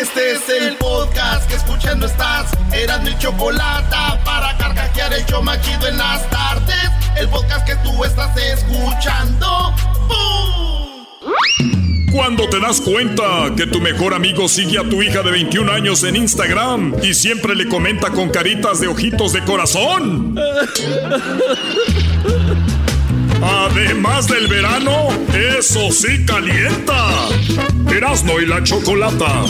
[0.00, 2.50] Este es el podcast que escuchando estás.
[2.70, 3.96] Eran mi chocolate
[4.26, 6.90] para carcajear el yo machido en las tardes.
[7.18, 9.74] El podcast que tú estás escuchando.
[10.06, 11.06] ¡Bum!
[12.12, 16.04] Cuando te das cuenta que tu mejor amigo sigue a tu hija de 21 años
[16.04, 20.38] en Instagram y siempre le comenta con caritas de ojitos de corazón.
[23.42, 27.28] Además del verano, eso sí calienta.
[27.90, 29.44] Erasno y la chocolata.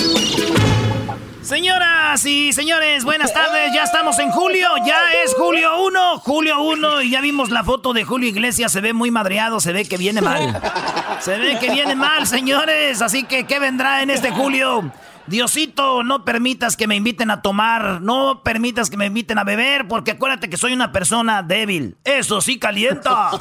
[1.43, 3.73] Señoras y señores, buenas tardes.
[3.73, 4.69] Ya estamos en julio.
[4.85, 6.19] Ya es julio 1.
[6.19, 7.03] Julio 1.
[7.03, 8.73] Y ya vimos la foto de Julio Iglesias.
[8.73, 9.61] Se ve muy madreado.
[9.61, 10.61] Se ve que viene mal.
[11.21, 13.01] Se ve que viene mal, señores.
[13.01, 14.91] Así que, ¿qué vendrá en este julio?
[15.27, 19.89] Diosito, no permitas que me inviten a tomar, no permitas que me inviten a beber,
[19.89, 21.97] porque acuérdate que soy una persona débil.
[22.05, 23.31] Eso sí calienta.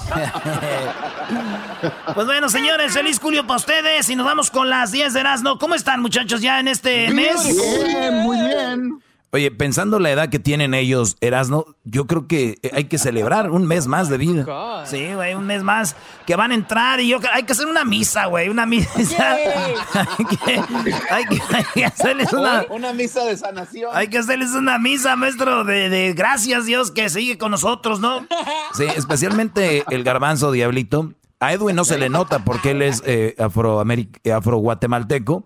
[2.13, 5.59] pues bueno, señores, feliz Julio para ustedes y nos vamos con las 10 de Erasmo.
[5.59, 7.43] ¿Cómo están, muchachos, ya en este mes?
[7.85, 9.04] Bien, muy bien.
[9.35, 13.67] Oye, pensando la edad que tienen ellos, Erasno, yo creo que hay que celebrar un
[13.67, 14.85] mes más de vida.
[14.85, 17.83] Sí, güey, un mes más que van a entrar y yo hay que hacer una
[17.83, 18.89] misa, güey, una misa.
[19.33, 20.61] hay, que,
[21.09, 23.91] hay, que, hay, que, hacerles una, una misa de sanación.
[23.93, 28.25] Hay que hacerles una misa, maestro, de, de gracias Dios que sigue con nosotros, ¿no?
[28.73, 31.11] Sí, especialmente el garbanzo diablito.
[31.41, 35.43] A Edwin no se le nota porque él es eh, afro-guatemalteco.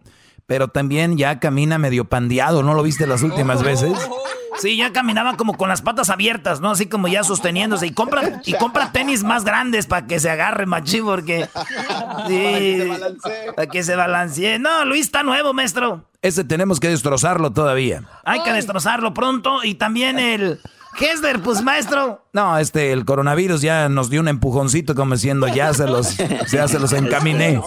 [0.49, 3.93] Pero también ya camina medio pandeado, ¿no lo viste las últimas veces?
[4.57, 6.71] Sí, ya caminaba como con las patas abiertas, ¿no?
[6.71, 7.85] Así como ya sosteniéndose.
[7.85, 11.47] Y compra, y compra tenis más grandes para que se agarre, machi, porque.
[12.27, 12.89] Sí,
[13.55, 14.57] para que se balancee.
[14.57, 16.09] No, Luis está nuevo, maestro.
[16.23, 18.05] Ese tenemos que destrozarlo todavía.
[18.25, 19.63] Hay que destrozarlo pronto.
[19.63, 20.59] Y también el.
[20.97, 22.25] Hesler, pues maestro.
[22.33, 26.17] No, este, el coronavirus ya nos dio un empujoncito como diciendo, ya se los,
[26.51, 27.61] ya se los encaminé.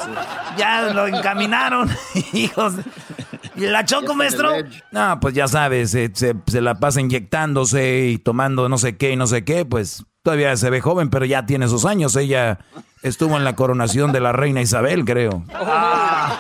[0.57, 1.91] Ya lo encaminaron,
[2.33, 2.75] hijos.
[3.57, 4.51] ¿Y la choco, maestro?
[4.91, 9.13] No, pues ya sabes, se, se, se, la pasa inyectándose y tomando no sé qué
[9.13, 12.17] y no sé qué, pues todavía se ve joven, pero ya tiene sus años.
[12.17, 12.59] Ella
[13.03, 15.45] estuvo en la coronación de la reina Isabel, creo.
[15.55, 16.39] Ah.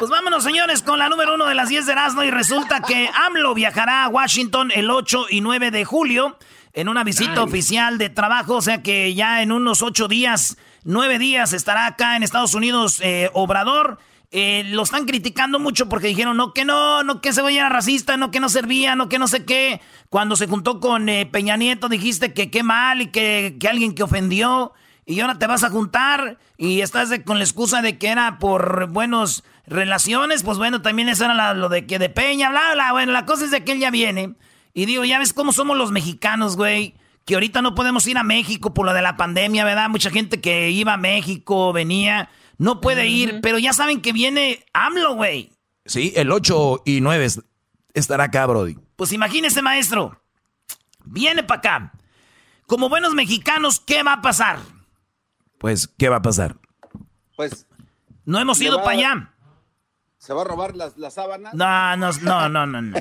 [0.00, 2.22] Pues vámonos, señores, con la número uno de las 10 de Erasmo.
[2.22, 6.38] Y resulta que AMLO viajará a Washington el 8 y 9 de julio
[6.72, 8.54] en una visita oficial de trabajo.
[8.54, 13.02] O sea que ya en unos ocho días, nueve días, estará acá en Estados Unidos
[13.02, 13.98] eh, Obrador.
[14.30, 18.16] Eh, lo están criticando mucho porque dijeron no que no, no que se era racista,
[18.16, 19.82] no que no servía, no que no sé qué.
[20.08, 23.94] Cuando se juntó con eh, Peña Nieto dijiste que qué mal y que, que alguien
[23.94, 24.72] que ofendió
[25.04, 28.86] y ahora te vas a juntar y estás con la excusa de que era por
[28.86, 32.92] buenos relaciones, pues bueno, también eso era lo de que de Peña, bla, bla.
[32.92, 34.34] Bueno, la cosa es de que él ya viene.
[34.74, 36.94] Y digo, ya ves cómo somos los mexicanos, güey.
[37.24, 39.88] Que ahorita no podemos ir a México por lo de la pandemia, ¿verdad?
[39.88, 44.64] Mucha gente que iba a México, venía, no puede ir, pero ya saben que viene
[44.72, 45.52] AMLO, güey.
[45.86, 47.26] Sí, el 8 y 9
[47.94, 48.76] estará acá, Brody.
[48.96, 50.20] Pues imagínese, maestro.
[51.04, 51.92] Viene para acá.
[52.66, 54.58] Como buenos mexicanos, ¿qué va a pasar?
[55.58, 56.56] Pues, ¿qué va a pasar?
[57.36, 57.66] Pues.
[58.24, 59.34] No hemos ido para allá.
[60.20, 61.54] ¿Se va a robar las, las sábanas?
[61.54, 62.98] No, no, no, no, no, no.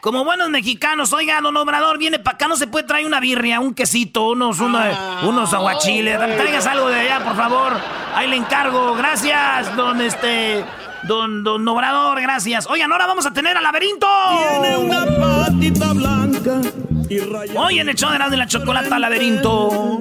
[0.00, 3.58] Como buenos mexicanos, oiga, don Obrador, viene para acá, no se puede traer una birria,
[3.58, 6.16] un quesito, unos, unos, ah, unos aguachiles.
[6.16, 7.72] Traigas algo de allá, por favor.
[8.14, 8.94] Ahí le encargo.
[8.94, 10.64] Gracias, don este.
[11.08, 12.68] Don, don Obrador, gracias.
[12.68, 14.06] Oigan, ahora vamos a tener al laberinto.
[14.38, 16.60] Tiene una patita blanca
[17.08, 17.18] y
[17.56, 19.98] Hoy en el show de la chocolata laberinto.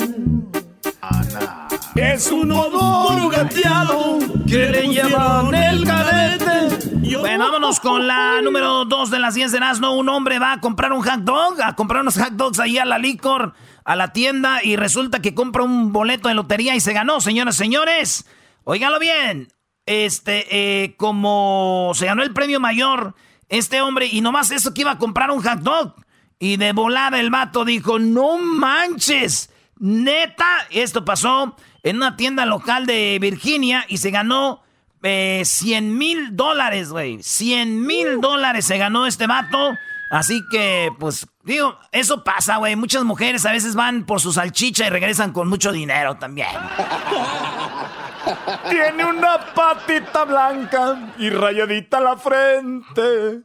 [1.96, 6.90] Es un odor gateado que le llevan el cadete.
[7.20, 9.94] Bueno, vámonos con la número 2 de las 10 de Nazno.
[9.94, 12.86] Un hombre va a comprar un hot dog, a comprar unos hot dogs ahí a
[12.86, 13.54] la licor,
[13.84, 17.56] a la tienda, y resulta que compra un boleto de lotería y se ganó, señores,
[17.56, 18.26] señores.
[18.64, 19.48] Óigalo bien.
[19.86, 20.46] este,
[20.84, 23.16] eh, como se ganó el premio mayor,
[23.50, 25.96] este hombre, y nomás eso que iba a comprar un hot dog.
[26.38, 29.50] Y de volada el vato dijo, no manches,
[29.80, 34.62] neta, esto pasó en una tienda local de Virginia y se ganó
[35.02, 37.24] 100 eh, mil dólares, güey.
[37.24, 39.76] 100 mil dólares se ganó este vato.
[40.12, 42.76] Así que, pues, digo, eso pasa, güey.
[42.76, 46.50] Muchas mujeres a veces van por su salchicha y regresan con mucho dinero también.
[48.70, 53.42] Tiene una patita blanca y rayadita la frente.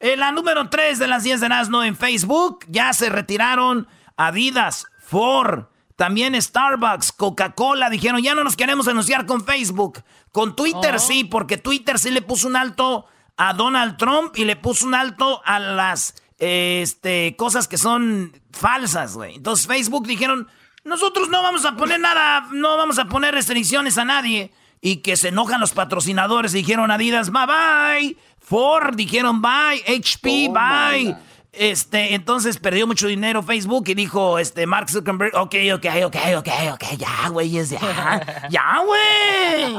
[0.00, 4.86] En la número 3 de las 10 de Nazno en Facebook ya se retiraron Adidas,
[4.98, 5.66] Ford,
[5.98, 7.90] también Starbucks, Coca-Cola.
[7.90, 10.04] Dijeron, ya no nos queremos anunciar con Facebook.
[10.30, 10.98] Con Twitter oh.
[11.00, 13.06] sí, porque Twitter sí le puso un alto
[13.36, 19.16] a Donald Trump y le puso un alto a las este, cosas que son falsas,
[19.16, 19.34] güey.
[19.34, 20.46] Entonces Facebook dijeron,
[20.84, 24.52] nosotros no vamos a poner nada, no vamos a poner restricciones a nadie.
[24.80, 28.16] Y que se enojan los patrocinadores dijeron Adidas, bye bye.
[28.38, 31.16] Ford dijeron bye, HP, bye.
[31.58, 36.48] Este, entonces perdió mucho dinero Facebook y dijo, este, Mark Zuckerberg, ok, ok, ok, ok,
[36.72, 37.64] ok, ya, güey, ya,
[38.50, 39.76] ya, güey.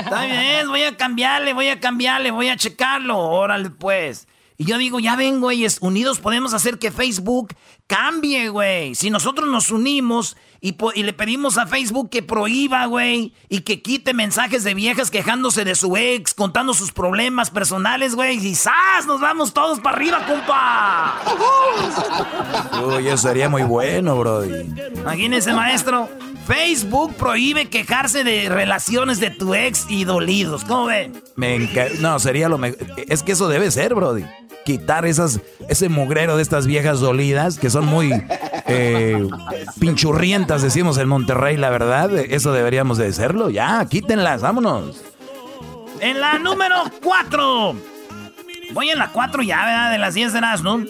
[0.00, 4.28] Está bien, voy a cambiarle, voy a cambiarle, voy a checarlo, órale, pues.
[4.58, 7.54] Y yo digo, ya ven, güeyes, unidos podemos hacer que Facebook
[7.86, 8.94] cambie, güey.
[8.94, 14.14] Si nosotros nos unimos y, le pedimos a Facebook que prohíba, güey, y que quite
[14.14, 19.06] mensajes de viejas quejándose de su ex, contando sus problemas personales, güey, y ¡zas!
[19.06, 21.20] Nos vamos todos para arriba, compa.
[22.96, 24.44] Uy, eso sería muy bueno, bro.
[24.44, 26.08] Imagínese, maestro.
[26.46, 30.64] Facebook prohíbe quejarse de relaciones de tu ex y dolidos.
[30.64, 31.22] ¿Cómo ven?
[31.36, 31.58] Me
[32.00, 32.78] No, sería lo mejor.
[33.08, 34.24] Es que eso debe ser, Brody
[34.64, 38.12] quitar esas, ese mugrero de estas viejas dolidas que son muy
[38.66, 39.28] eh,
[39.80, 42.14] pinchurrientas, decimos en Monterrey, la verdad.
[42.14, 43.50] Eso deberíamos de hacerlo.
[43.50, 45.02] Ya, quítenlas, vámonos.
[46.00, 47.76] En la número 4.
[48.72, 49.92] Voy en la 4 ya, ¿verdad?
[49.92, 50.82] De las 10 de las, ¿no?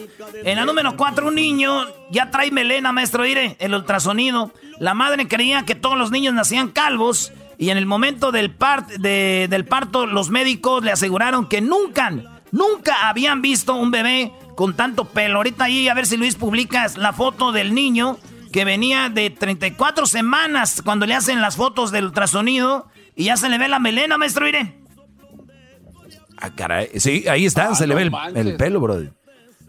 [0.43, 4.51] En la número 4, un niño ya trae melena, maestro, mire, el ultrasonido.
[4.79, 8.55] La madre creía que todos los niños nacían calvos y en el momento del,
[8.99, 12.11] del parto los médicos le aseguraron que nunca
[12.53, 15.37] Nunca habían visto un bebé con tanto pelo.
[15.37, 18.19] Ahorita ahí, a ver si Luis publicas la foto del niño
[18.51, 23.49] que venía de 34 semanas cuando le hacen las fotos del ultrasonido y ya se
[23.49, 24.77] le ve la melena, maestro, mire.
[26.37, 26.91] Ah, caray.
[26.99, 29.01] Sí, ahí está, ah, se le ve el, el, pelo, bro.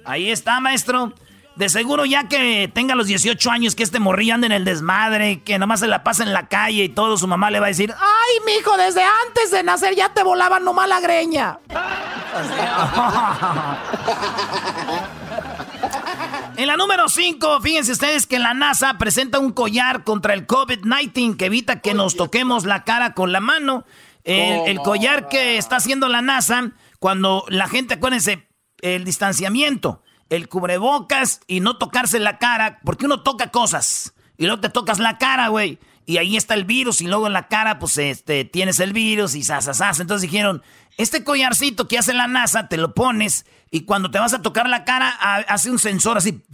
[0.04, 1.14] Ahí está, maestro.
[1.56, 5.42] De seguro ya que tenga los 18 años, que este morrillo ande en el desmadre,
[5.42, 7.68] que nomás se la pasa en la calle y todo, su mamá le va a
[7.68, 11.60] decir, ay, mijo, desde antes de nacer ya te volaban nomás la greña.
[16.56, 21.36] en la número 5, fíjense ustedes que la NASA presenta un collar contra el COVID-19
[21.36, 23.84] que evita que nos toquemos la cara con la mano.
[24.24, 28.48] el collar que está haciendo la NASA, cuando la gente, acuérdense,
[28.80, 34.60] el distanciamiento el cubrebocas y no tocarse la cara, porque uno toca cosas y luego
[34.60, 35.78] te tocas la cara, güey.
[36.06, 39.34] Y ahí está el virus y luego en la cara, pues, este, tienes el virus
[39.34, 40.00] y sasasas.
[40.00, 40.62] Entonces dijeron,
[40.98, 44.68] este collarcito que hace la NASA, te lo pones y cuando te vas a tocar
[44.68, 45.08] la cara,
[45.48, 46.44] hace un sensor así,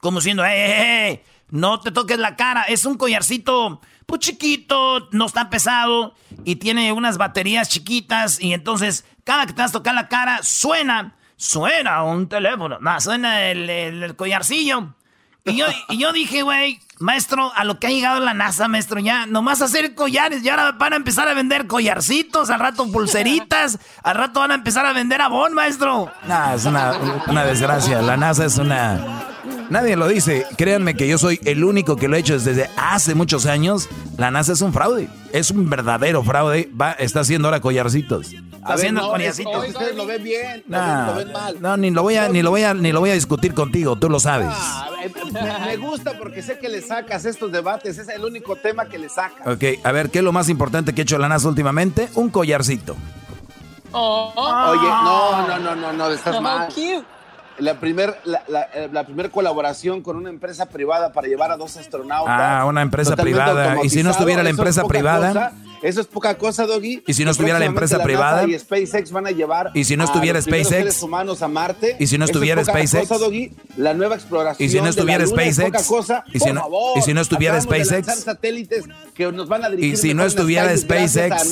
[0.00, 2.64] como diciendo, eh, eh, eh, no te toques la cara.
[2.64, 9.04] Es un collarcito, pues chiquito, no está pesado y tiene unas baterías chiquitas y entonces
[9.24, 14.14] cada que te vas a tocar la cara, suena suena un teléfono, no, suena el,
[14.14, 14.94] collarcillo.
[15.46, 19.00] Y yo, y yo dije, güey, maestro, a lo que ha llegado la NASA, maestro,
[19.00, 23.78] ya nomás hacer collares, y ahora van a empezar a vender collarcitos, al rato pulseritas,
[24.02, 26.12] al rato van a empezar a vender abón, maestro.
[26.28, 26.92] No, es una,
[27.26, 29.26] una desgracia, la NASA es una...
[29.70, 33.14] Nadie lo dice, créanme que yo soy el único que lo he hecho desde hace
[33.14, 33.88] muchos años.
[34.18, 38.34] La NASA es un fraude, es un verdadero fraude, va, está haciendo ahora collarcitos.
[38.60, 41.60] Está haciendo no, Ustedes lo ven bien, lo ven mal.
[41.60, 43.96] No, ni lo voy a, ni lo voy a, ni lo voy a discutir contigo,
[43.96, 44.48] tú lo sabes.
[44.50, 44.86] Ah,
[45.64, 49.08] me, gusta porque sé que le sacas estos debates, es el único tema que le
[49.08, 49.46] sacas.
[49.46, 52.10] Ok, a ver, ¿qué es lo más importante que ha hecho la NASA últimamente?
[52.14, 52.96] Un collarcito.
[53.92, 54.32] Oh.
[54.36, 56.68] Oye, no, no, no, no, no, estás mal
[57.60, 61.56] la primera la, la, eh, la primer colaboración con una empresa privada para llevar a
[61.56, 62.34] dos astronautas.
[62.40, 63.84] Ah, una empresa privada.
[63.84, 65.52] ¿Y si no estuviera la empresa privada?
[65.82, 67.02] Eso es poca cosa, Doggy.
[67.06, 68.46] ¿Y si no estuviera la empresa privada?
[68.46, 71.02] y SpaceX van a llevar ¿Y si no estuviera SpaceX?
[71.02, 71.96] humanos a Marte.
[71.98, 73.08] ¿Y si no estuviera SpaceX?
[73.08, 73.52] Cosa, Doggy.
[73.76, 75.86] La nueva exploración ¿Y si no estuviera SpaceX?
[75.86, 76.24] Cosa.
[76.32, 78.20] ¿Y si no, favor, ¿y si no estuviera SpaceX?
[78.20, 78.84] satélites
[79.14, 81.50] que nos van a dirigir ¿Y si no estuviera SpaceX?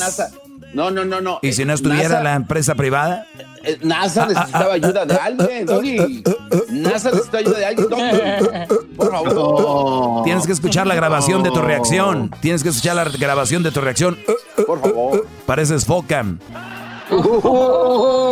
[0.75, 1.39] No, no, no, no.
[1.43, 3.27] ¿Y si no estuviera la empresa privada?
[3.65, 6.23] Eh, NASA necesitaba ayuda de alguien, Doggy.
[6.71, 7.89] NASA necesita ayuda de alguien,
[8.97, 10.25] Por favor.
[10.25, 12.31] Tienes que escuchar la grabación de tu reacción.
[12.41, 14.19] Tienes que escuchar la grabación de tu reacción.
[14.67, 15.27] Por favor.
[15.47, 16.39] Pareces Focam.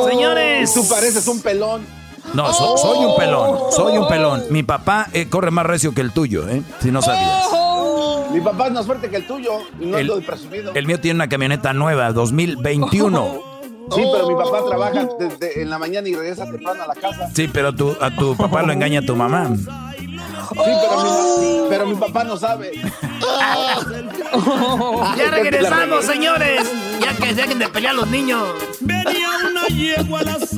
[0.09, 0.75] Señores.
[0.75, 1.83] Tú pareces un pelón.
[2.35, 3.59] No, soy un pelón.
[3.71, 4.45] Soy un pelón.
[4.50, 6.62] Mi papá eh, corre más recio que el tuyo, ¿eh?
[6.83, 7.65] Si no sabías.
[8.37, 10.75] Mi papá es más fuerte que el tuyo y no el, presumido.
[10.75, 13.57] El mío tiene una camioneta nueva, 2021.
[13.95, 17.31] Sí, pero mi papá trabaja desde en la mañana y regresa temprano a la casa.
[17.33, 19.55] Sí, pero tu, a tu papá lo engaña tu mamá.
[19.57, 19.71] Sí,
[21.71, 22.73] pero mi, papá no sabe.
[25.16, 26.69] ya regresamos, señores.
[27.00, 28.43] Ya que dejen de pelear los niños.
[28.81, 30.57] Venía una yegua a las...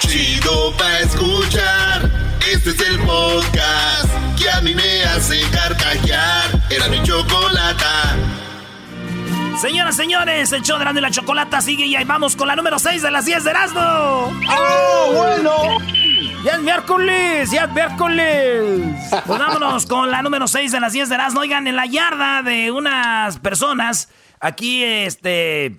[0.00, 2.27] Chido pa' escuchar.
[2.46, 6.44] Este es el podcast que a mí me hace carcajear.
[6.70, 8.16] Era mi chocolata.
[9.60, 13.02] Señoras, señores, el show de la Chocolata sigue y ahí vamos con la número 6
[13.02, 13.80] de las 10 de Erasmo.
[13.80, 15.78] ¡Ah, bueno!
[16.44, 17.50] ¡Ya es miércoles!
[17.50, 18.94] ¡Ya es miércoles!
[19.26, 21.40] Pues vámonos con la número 6 de las 10 de Erasmo.
[21.40, 25.76] Oigan, en la yarda de unas personas, aquí, este,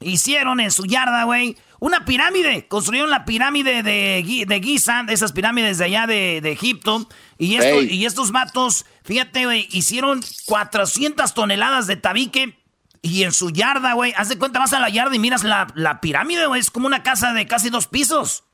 [0.00, 2.68] hicieron en su yarda, güey, una pirámide.
[2.68, 7.08] Construyeron la pirámide de, de Giza, de esas pirámides de allá de, Egipto.
[7.38, 12.60] Y, esto, y estos matos, fíjate, güey, hicieron 400 toneladas de tabique
[13.02, 16.00] y en su yarda, güey, haz de cuenta, vas a la yarda y miras la,
[16.00, 16.60] pirámide, güey.
[16.60, 18.44] Es como una casa de casi dos pisos.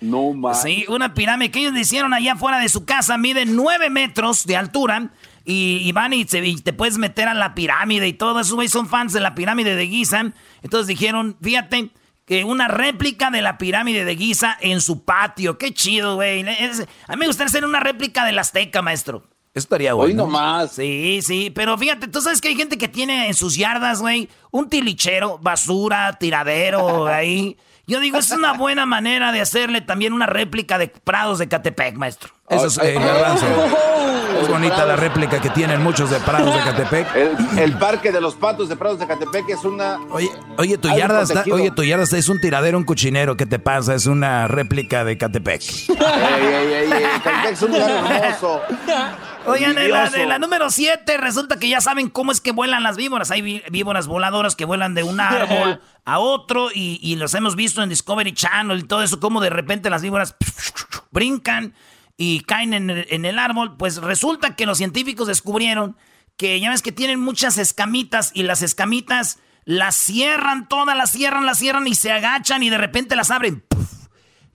[0.00, 0.62] No más.
[0.62, 3.16] Sí, una pirámide que ellos hicieron allá afuera de su casa.
[3.18, 5.12] Mide nueve metros de altura.
[5.50, 8.40] Y, van y, te puedes meter a la pirámide y todo.
[8.40, 10.32] Esos güey son fans de la pirámide de Giza.
[10.62, 11.90] Entonces dijeron, fíjate,
[12.28, 15.56] que una réplica de la pirámide de Giza en su patio.
[15.56, 16.42] Qué chido, güey.
[16.42, 19.24] A mí me gustaría hacer una réplica del Azteca, maestro.
[19.54, 20.10] Eso estaría bueno.
[20.10, 20.72] Hoy nomás.
[20.72, 24.28] Sí, sí, pero fíjate, tú sabes que hay gente que tiene en sus yardas, güey,
[24.50, 27.56] un tilichero, basura, tiradero, ahí.
[27.86, 31.96] Yo digo, es una buena manera de hacerle también una réplica de Prados de Catepec,
[31.96, 32.34] maestro.
[32.50, 32.98] Eso es eh,
[34.40, 37.06] Es bonita la réplica que tienen muchos de Prados de Catepec.
[37.58, 39.98] El, parque de los patos de Prados de Catepec es una.
[40.10, 43.36] Oye, oye tu yarda está, oye, tu yarda es un tiradero, un cuchinero.
[43.36, 43.94] ¿Qué te pasa?
[43.94, 45.62] Es una réplica de Catepec.
[45.88, 45.96] ey,
[46.46, 46.90] ey, ey,
[47.22, 48.62] Catepec es un lugar hermoso.
[49.46, 52.96] Oigan, en la, la, número 7 resulta que ya saben cómo es que vuelan las
[52.96, 53.30] víboras.
[53.30, 57.82] Hay víboras voladoras que vuelan de un árbol a otro y, y los hemos visto
[57.82, 60.34] en Discovery Channel y todo eso, como de repente las víboras
[61.10, 61.74] brincan
[62.18, 62.90] y caen en
[63.24, 63.76] el, árbol.
[63.78, 65.96] Pues resulta que los científicos descubrieron
[66.36, 71.46] que ya ves que tienen muchas escamitas y las escamitas las cierran todas, las cierran,
[71.46, 73.64] las cierran y se agachan y de repente las abren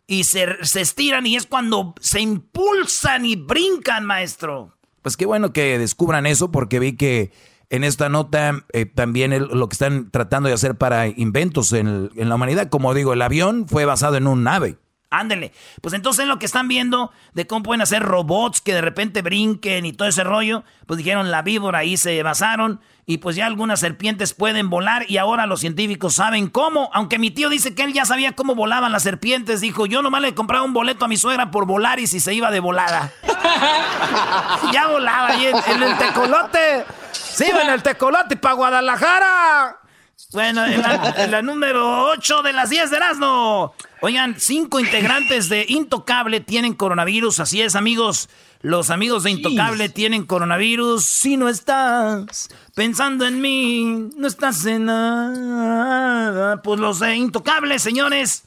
[0.07, 4.75] y se, se, estiran y es cuando se impulsan y brincan, maestro.
[5.01, 7.31] Pues qué bueno que descubran eso porque vi que
[7.69, 12.29] en esta nota eh, también lo que están tratando de hacer para inventos en, en,
[12.29, 14.77] la humanidad, como digo, el avión fue basado en un ave.
[15.13, 15.53] Ándele.
[15.81, 19.85] Pues entonces lo que están viendo de cómo pueden hacer robots que de repente brinquen
[19.85, 23.79] y todo ese rollo, pues dijeron la víbora ahí se basaron y pues ya algunas
[23.79, 26.89] serpientes pueden volar y ahora los científicos saben cómo.
[26.93, 30.21] Aunque mi tío dice que él ya sabía cómo volaban las serpientes, dijo, yo nomás
[30.21, 33.11] le compraba un boleto a mi suegra por volar y si se iba de volada.
[34.73, 36.85] ya volaba ahí en, el tecolote.
[37.11, 39.82] Sí, en el tecolote para Guadalajara.
[40.31, 43.73] Bueno, en la, número 8 de las 10 de Erasmo.
[44.01, 47.39] Oigan, cinco integrantes de Intocable tienen coronavirus.
[47.39, 48.29] Así es, amigos.
[48.61, 51.03] Los amigos de Intocable tienen coronavirus.
[51.03, 56.61] Si no estás pensando en mí, no estás en nada.
[56.61, 58.45] Pues los de Intocable, señores.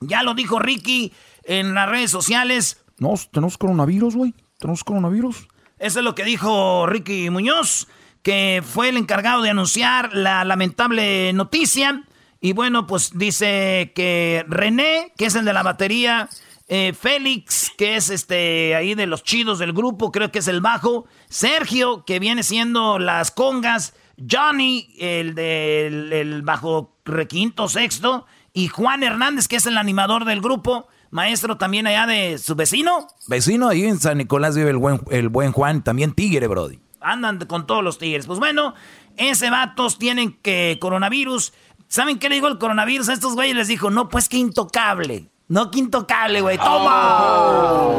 [0.00, 1.12] Ya lo dijo Ricky
[1.44, 2.78] en las redes sociales.
[2.98, 4.34] No, tenemos coronavirus, güey.
[4.58, 5.48] Tenemos coronavirus.
[5.78, 7.88] Eso es lo que dijo Ricky Muñoz,
[8.22, 12.04] que fue el encargado de anunciar la lamentable noticia.
[12.40, 16.28] Y bueno, pues dice que René, que es el de la batería,
[16.68, 20.60] eh, Félix, que es este ahí de los chidos del grupo, creo que es el
[20.60, 23.94] bajo, Sergio, que viene siendo las congas,
[24.30, 30.88] Johnny, el del bajo requinto sexto, y Juan Hernández, que es el animador del grupo,
[31.10, 33.08] maestro también allá de su vecino.
[33.26, 36.78] Vecino, ahí en San Nicolás vive el buen, el buen Juan, también tigre, Brody.
[37.02, 38.26] Andan con todos los tigres.
[38.26, 38.74] Pues bueno,
[39.16, 41.52] ese vatos tienen que coronavirus.
[41.88, 43.56] ¿Saben qué le dijo el coronavirus a estos güeyes?
[43.56, 45.28] Les dijo, no, pues que intocable.
[45.48, 46.56] No, que intocable, güey.
[46.56, 47.90] ¡Toma!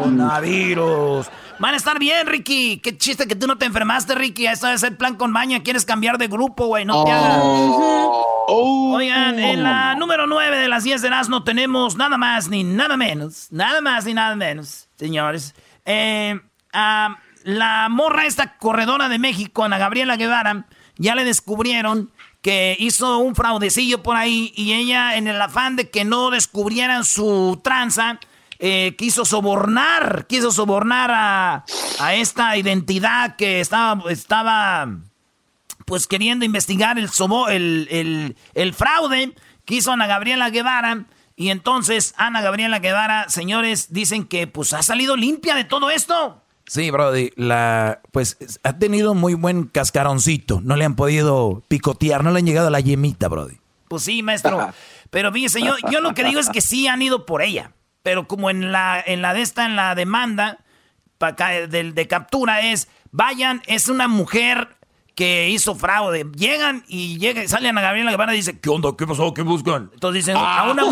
[0.00, 1.28] Coronavirus.
[1.58, 2.78] Van a estar bien, Ricky.
[2.78, 4.46] Qué chiste que tú no te enfermaste, Ricky.
[4.46, 5.62] Eso es el plan con maña.
[5.62, 6.84] Quieres cambiar de grupo, güey.
[6.84, 7.40] No te hagas.
[7.42, 8.40] Oh.
[8.52, 12.96] Oigan, en la número 9 de las 10 de no tenemos nada más ni nada
[12.96, 13.46] menos.
[13.52, 15.54] Nada más ni nada menos, señores.
[15.84, 16.40] Eh,
[17.44, 20.66] la morra esta corredora de México, Ana Gabriela Guevara
[20.96, 25.90] ya le descubrieron que hizo un fraudecillo por ahí y ella en el afán de
[25.90, 28.18] que no descubrieran su tranza,
[28.58, 31.64] eh, quiso sobornar, quiso sobornar a,
[32.14, 34.88] esta identidad que estaba, estaba
[35.86, 37.08] pues queriendo investigar el,
[37.48, 41.04] el, el, el fraude, quiso Ana Gabriela Guevara.
[41.36, 46.42] Y entonces Ana Gabriela Guevara, señores, dicen que pues ha salido limpia de todo esto.
[46.70, 50.60] Sí, Brody, la, pues ha tenido muy buen cascaroncito.
[50.62, 53.56] No le han podido picotear, no le han llegado a la yemita, Brody.
[53.88, 54.72] Pues sí, maestro.
[55.10, 57.72] Pero fíjese, yo, yo lo que digo es que sí han ido por ella.
[58.04, 60.58] Pero como en la, en la de esta, en la demanda
[61.18, 64.76] de, de captura es, vayan, es una mujer
[65.20, 66.26] que hizo fraude.
[66.34, 68.88] Llegan y salen a Gabriela Guevara y dice, ¿qué onda?
[68.96, 69.34] ¿Qué pasó?
[69.34, 69.90] ¿Qué buscan?
[69.92, 70.82] Entonces dicen, a, una,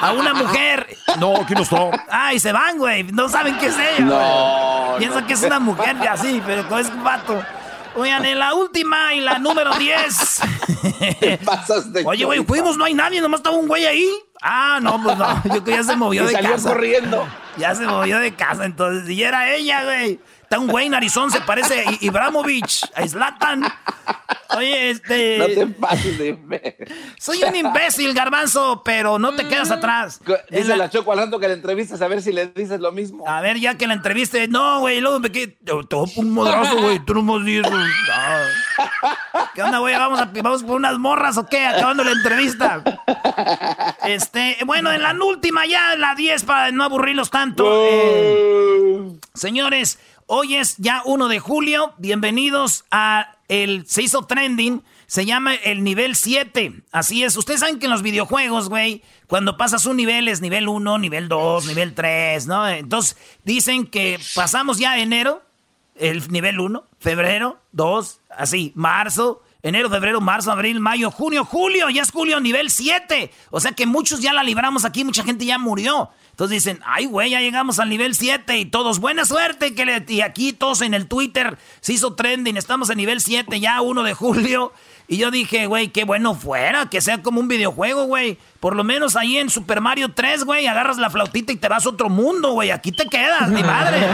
[0.00, 0.96] a una mujer.
[1.18, 1.90] No, aquí no está.
[2.08, 3.02] Ah, y se van, güey.
[3.02, 4.04] No saben qué es ella.
[4.04, 4.94] No.
[4.98, 7.42] Piensan que es una mujer así, pero es un vato.
[7.96, 10.40] Oigan, en la última y la número 10.
[12.04, 14.08] Oye, güey, fuimos, no hay nadie, nomás estaba un güey ahí.
[14.40, 15.42] Ah, no, pues no.
[15.52, 16.68] Yo que ya se movió de salió casa.
[16.68, 17.26] corriendo.
[17.56, 19.10] Ya se movió de casa, entonces.
[19.10, 20.20] Y era ella, güey.
[20.44, 23.64] Está un güey narizón, se parece a Ibramovich, a Zlatan.
[24.56, 25.38] Oye, este.
[25.38, 26.76] No te pases de
[27.18, 30.20] Soy un imbécil, garbanzo, pero no te quedas atrás.
[30.50, 30.76] Dice la...
[30.76, 33.26] la Choco al que la entrevistas a ver si le dices lo mismo.
[33.26, 34.46] A ver, ya que la entreviste.
[34.46, 35.56] No, güey, luego me quedé.
[35.64, 36.98] Te un modrazo, güey.
[37.00, 37.72] Tú no me dices.
[39.54, 39.94] ¿Qué onda, güey?
[39.94, 41.66] ¿Vamos, a, ¿Vamos por unas morras o qué?
[41.66, 42.82] Acabando la entrevista.
[44.04, 47.64] Este, bueno, en la última ya, la 10, para no aburrirlos tanto.
[47.88, 49.98] Eh, señores.
[50.26, 51.92] Hoy es ya 1 de julio.
[51.98, 53.86] Bienvenidos a el.
[53.86, 54.82] Se hizo trending.
[55.06, 56.82] Se llama el nivel 7.
[56.92, 57.36] Así es.
[57.36, 61.28] Ustedes saben que en los videojuegos, güey, cuando pasas un nivel es nivel 1, nivel
[61.28, 62.66] 2, nivel 3, ¿no?
[62.66, 65.42] Entonces dicen que pasamos ya enero,
[65.94, 72.00] el nivel 1, febrero, 2, así, marzo, enero, febrero, marzo, abril, mayo, junio, julio, ya
[72.00, 73.30] es julio, nivel 7.
[73.50, 76.10] O sea que muchos ya la libramos aquí, mucha gente ya murió.
[76.34, 79.72] Entonces dicen, ay, güey, ya llegamos al nivel 7 y todos, buena suerte.
[79.72, 80.04] Que le...
[80.08, 84.02] Y aquí todos en el Twitter se hizo trending, estamos en nivel 7 ya, 1
[84.02, 84.72] de julio.
[85.06, 88.36] Y yo dije, güey, qué bueno fuera, que sea como un videojuego, güey.
[88.58, 91.86] Por lo menos ahí en Super Mario 3, güey, agarras la flautita y te vas
[91.86, 92.72] a otro mundo, güey.
[92.72, 94.00] Aquí te quedas, mi madre.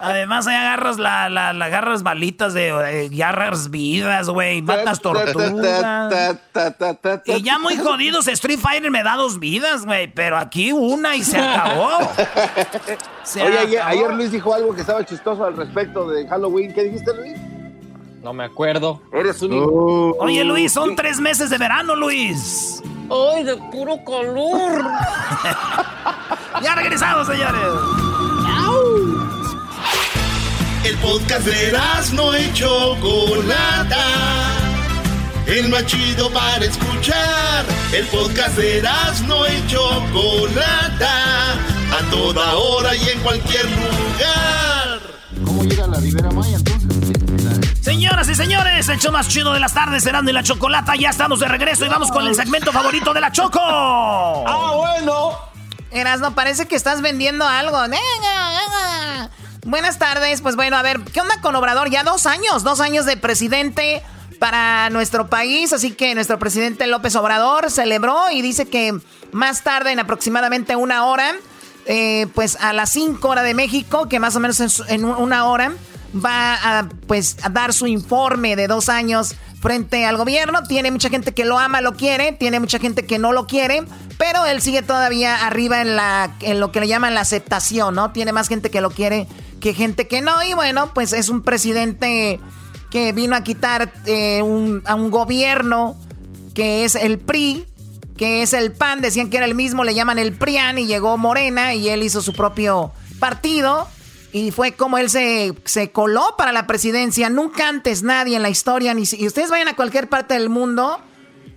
[0.00, 6.12] Además, ahí agarras la, la, la agarras balitas de, agarras vidas, güey, matas tortugas.
[7.26, 11.22] y ya muy jodidos, Street Fighter me da dos vidas, güey, pero aquí una y
[11.22, 11.98] se acabó.
[13.36, 16.72] Oye, Ayer, Luis dijo algo que estaba chistoso al respecto de Halloween.
[16.72, 17.38] ¿Qué dijiste, Luis?
[18.22, 19.00] No me acuerdo.
[19.12, 19.52] Eres un...
[19.54, 20.14] Uh.
[20.18, 22.82] Oye, Luis, son tres meses de verano, Luis.
[23.10, 24.84] ¡Ay, de puro calor!
[26.62, 28.09] ya regresamos, señores.
[30.82, 31.78] El podcast de
[32.14, 34.06] no y Chocolata.
[35.46, 37.66] El más chido para escuchar.
[37.92, 38.82] El podcast de
[39.26, 41.52] no y Chocolata.
[41.52, 45.00] A toda hora y en cualquier lugar.
[45.44, 46.90] ¿Cómo llega la Ribera Maya entonces?
[47.82, 50.94] Señoras y señores, el show más chido de las tardes, Serando y la Chocolata.
[50.96, 53.60] Ya estamos de regreso y vamos con el segmento favorito de la Choco.
[53.60, 55.32] ¡Ah, bueno!
[55.90, 57.78] Erasno, parece que estás vendiendo algo.
[59.66, 60.40] Buenas tardes.
[60.40, 61.90] Pues bueno, a ver, ¿qué onda con Obrador?
[61.90, 64.02] Ya dos años, dos años de presidente
[64.38, 65.72] para nuestro país.
[65.72, 68.98] Así que nuestro presidente López Obrador celebró y dice que
[69.32, 71.34] más tarde, en aproximadamente una hora,
[71.86, 75.72] eh, pues a las cinco horas de México, que más o menos en, una hora,
[76.14, 80.62] va a, pues, a dar su informe de dos años frente al gobierno.
[80.62, 83.84] Tiene mucha gente que lo ama, lo quiere, tiene mucha gente que no lo quiere,
[84.16, 88.10] pero él sigue todavía arriba en, la, en lo que le llaman la aceptación, ¿no?
[88.10, 89.28] Tiene más gente que lo quiere
[89.60, 90.42] que gente que no.
[90.42, 92.40] Y bueno, pues es un presidente
[92.90, 95.96] que vino a quitar eh, a un gobierno
[96.54, 97.66] que es el PRI,
[98.16, 101.16] que es el PAN, decían que era el mismo, le llaman el PRIAN y llegó
[101.16, 103.88] Morena y él hizo su propio partido
[104.32, 107.30] y fue como él se, se coló para la presidencia.
[107.30, 110.98] Nunca antes nadie en la historia, ni si ustedes vayan a cualquier parte del mundo,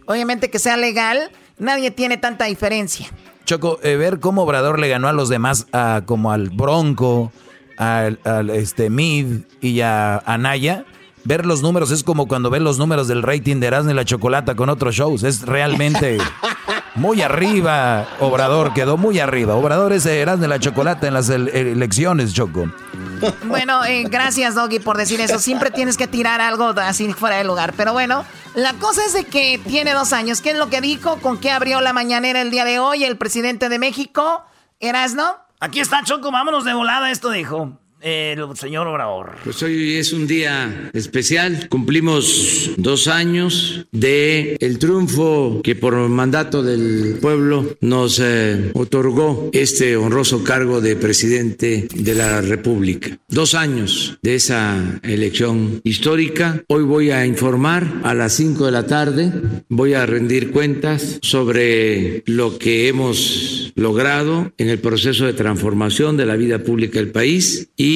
[0.06, 3.08] obviamente que sea legal, nadie tiene tanta diferencia.
[3.46, 5.68] Choco, eh, ver cómo Obrador le ganó a los demás,
[6.06, 7.32] como al Bronco,
[7.77, 10.86] al, este, Mid y a Anaya,
[11.23, 14.05] ver los números es como cuando ven los números del rating de Erasmo y la
[14.05, 15.23] Chocolata con otros shows.
[15.23, 16.17] Es realmente
[16.95, 18.07] muy arriba.
[18.19, 19.55] Obrador quedó muy arriba.
[19.55, 22.69] Obrador es Erasmo la Chocolata en las elecciones, Choco.
[23.45, 25.39] Bueno, eh, gracias, Doggy, por decir eso.
[25.39, 27.73] Siempre tienes que tirar algo así fuera de lugar.
[27.77, 30.41] Pero bueno, la cosa es de que tiene dos años.
[30.41, 31.17] ¿Qué es lo que dijo?
[31.21, 34.43] ¿Con qué abrió la mañanera el día de hoy el presidente de México?
[34.79, 35.42] ¿Erasno?
[35.63, 37.80] Aquí está Choco, vámonos de volada, esto dijo.
[38.04, 39.36] El señor Obrador.
[39.44, 41.68] Pues hoy es un día especial.
[41.70, 49.96] Cumplimos dos años de el triunfo que por mandato del pueblo nos eh, otorgó este
[49.96, 53.18] honroso cargo de presidente de la República.
[53.30, 56.62] Dos años de esa elección histórica.
[56.68, 59.32] Hoy voy a informar a las cinco de la tarde.
[59.70, 66.26] Voy a rendir cuentas sobre lo que hemos logrado en el proceso de transformación de
[66.26, 67.92] la vida pública del país y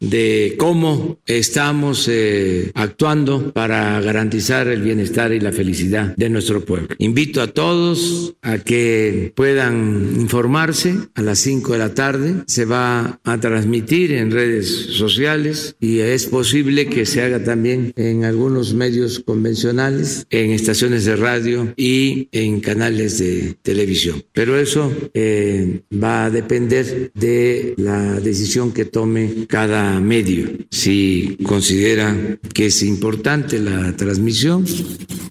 [0.00, 6.88] de cómo estamos eh, actuando para garantizar el bienestar y la felicidad de nuestro pueblo.
[6.98, 12.34] Invito a todos a que puedan informarse a las 5 de la tarde.
[12.46, 18.24] Se va a transmitir en redes sociales y es posible que se haga también en
[18.24, 24.22] algunos medios convencionales, en estaciones de radio y en canales de televisión.
[24.32, 30.48] Pero eso eh, va a depender de la decisión que tome cada medio.
[30.70, 32.16] Si considera
[32.54, 34.64] que es importante la transmisión,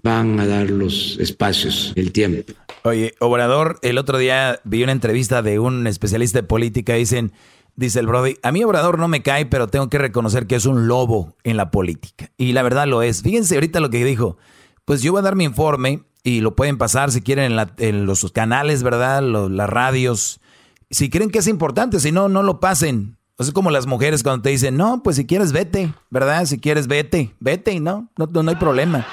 [0.04, 2.54] van a dar los espacios, el tiempo.
[2.84, 7.34] Oye, Obrador, el otro día vi una entrevista de un especialista de política, dicen,
[7.76, 10.66] dice el Brody, a mí Obrador no me cae, pero tengo que reconocer que es
[10.66, 12.32] un lobo en la política.
[12.38, 13.22] Y la verdad lo es.
[13.22, 14.38] Fíjense ahorita lo que dijo.
[14.86, 18.32] Pues yo voy a dar mi informe y lo pueden pasar si quieren en, los
[18.32, 19.22] canales, ¿verdad?
[19.22, 20.42] las radios.
[20.90, 23.19] Si creen que es importante, si no, no lo pasen.
[23.48, 26.46] Es como las mujeres cuando te dicen, no, pues si quieres vete, ¿verdad?
[26.46, 29.06] Si quieres vete, vete y no, no, no hay problema.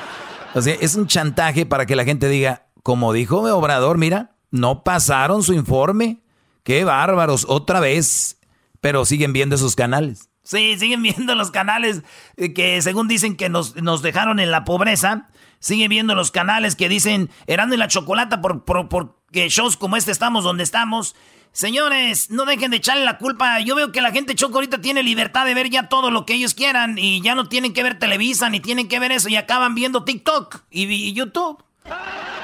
[0.54, 4.82] O sea, es un chantaje para que la gente diga, como dijo Obrador, mira, no
[4.82, 6.22] pasaron su informe.
[6.62, 8.38] Qué bárbaros, otra vez.
[8.80, 10.28] Pero siguen viendo esos canales.
[10.42, 12.02] Sí, siguen viendo los canales
[12.36, 15.28] eh, que según dicen que nos, nos dejaron en la pobreza.
[15.66, 20.12] Sigue viendo los canales que dicen Erando y la Chocolata por, por, shows como este
[20.12, 21.16] estamos donde estamos.
[21.50, 23.58] Señores, no dejen de echarle la culpa.
[23.58, 26.34] Yo veo que la gente choco ahorita tiene libertad de ver ya todo lo que
[26.34, 29.34] ellos quieran y ya no tienen que ver Televisa ni tienen que ver eso y
[29.34, 31.60] acaban viendo TikTok y, YouTube.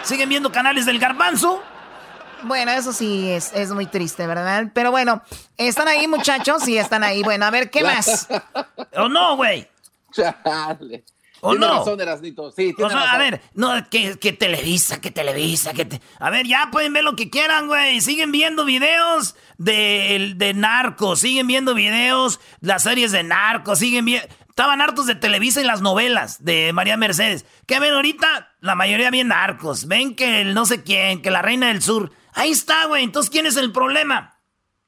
[0.03, 1.63] Siguen viendo canales del garbanzo.
[2.43, 4.73] Bueno, eso sí es, es, muy triste, ¿verdad?
[4.75, 5.23] Pero bueno,
[5.57, 6.65] ¿están ahí muchachos?
[6.65, 7.23] Sí, están ahí.
[7.23, 8.27] Bueno, a ver, ¿qué más?
[8.97, 9.69] ¿O no, güey?
[11.45, 11.67] ¿O no?
[11.67, 11.99] razón,
[12.55, 16.01] Sí, tiene A ver, no, que, que, Televisa, que Televisa, que...
[16.21, 18.01] A ver, ya pueden ver lo que quieran, güey.
[18.01, 24.29] Siguen viendo videos de, de narcos, siguen viendo videos, las series de narcos, siguen viendo...
[24.51, 27.45] Estaban hartos de Televisa y las novelas de María Mercedes.
[27.67, 28.55] ¿Qué ven ahorita?
[28.61, 29.89] La mayoría bien narcos.
[29.89, 32.13] Ven que el no sé quién, que la reina del sur.
[32.35, 33.03] Ahí está, güey.
[33.03, 34.39] Entonces, ¿quién es el problema?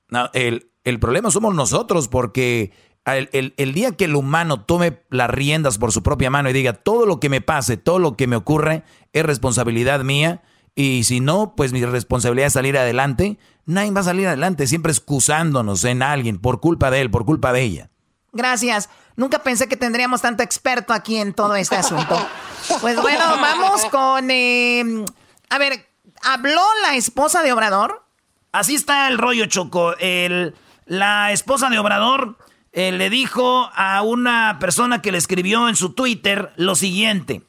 [0.09, 2.73] No, el, el problema somos nosotros porque
[3.05, 7.05] el, día que el humano tome las riendas por su propia mano y diga todo
[7.05, 10.43] lo que me pase, todo lo que me ocurre es responsabilidad mía
[10.75, 14.91] y si no, pues mi responsabilidad es salir adelante, nadie va a salir adelante, siempre
[14.91, 17.91] excusándonos en alguien por culpa de él, por culpa de ella.
[18.33, 18.89] Gracias.
[19.17, 22.19] Nunca pensé que tendríamos tanto experto aquí en todo este asunto.
[22.81, 24.31] Pues bueno, vamos con...
[24.31, 25.05] Em,
[25.51, 25.87] a ver,
[26.23, 28.07] ¿habló la esposa de Obrador?
[28.53, 29.95] Así está el rollo, Choco.
[29.99, 30.55] El,
[30.87, 32.39] la esposa de Obrador
[32.77, 37.43] eh, le dijo a una persona que le escribió en su Twitter lo siguiente.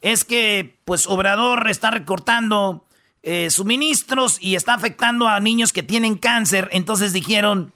[0.00, 2.84] Es que, pues, Obrador está recortando
[3.22, 6.68] eh, suministros y está afectando a niños que tienen cáncer.
[6.72, 7.72] Entonces dijeron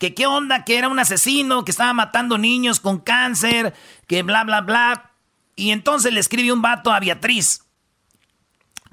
[0.00, 3.72] que qué onda, que era un asesino, que estaba matando niños con cáncer,
[4.08, 5.12] que bla, bla, bla.
[5.54, 7.62] Y entonces le escribe un vato a Beatriz,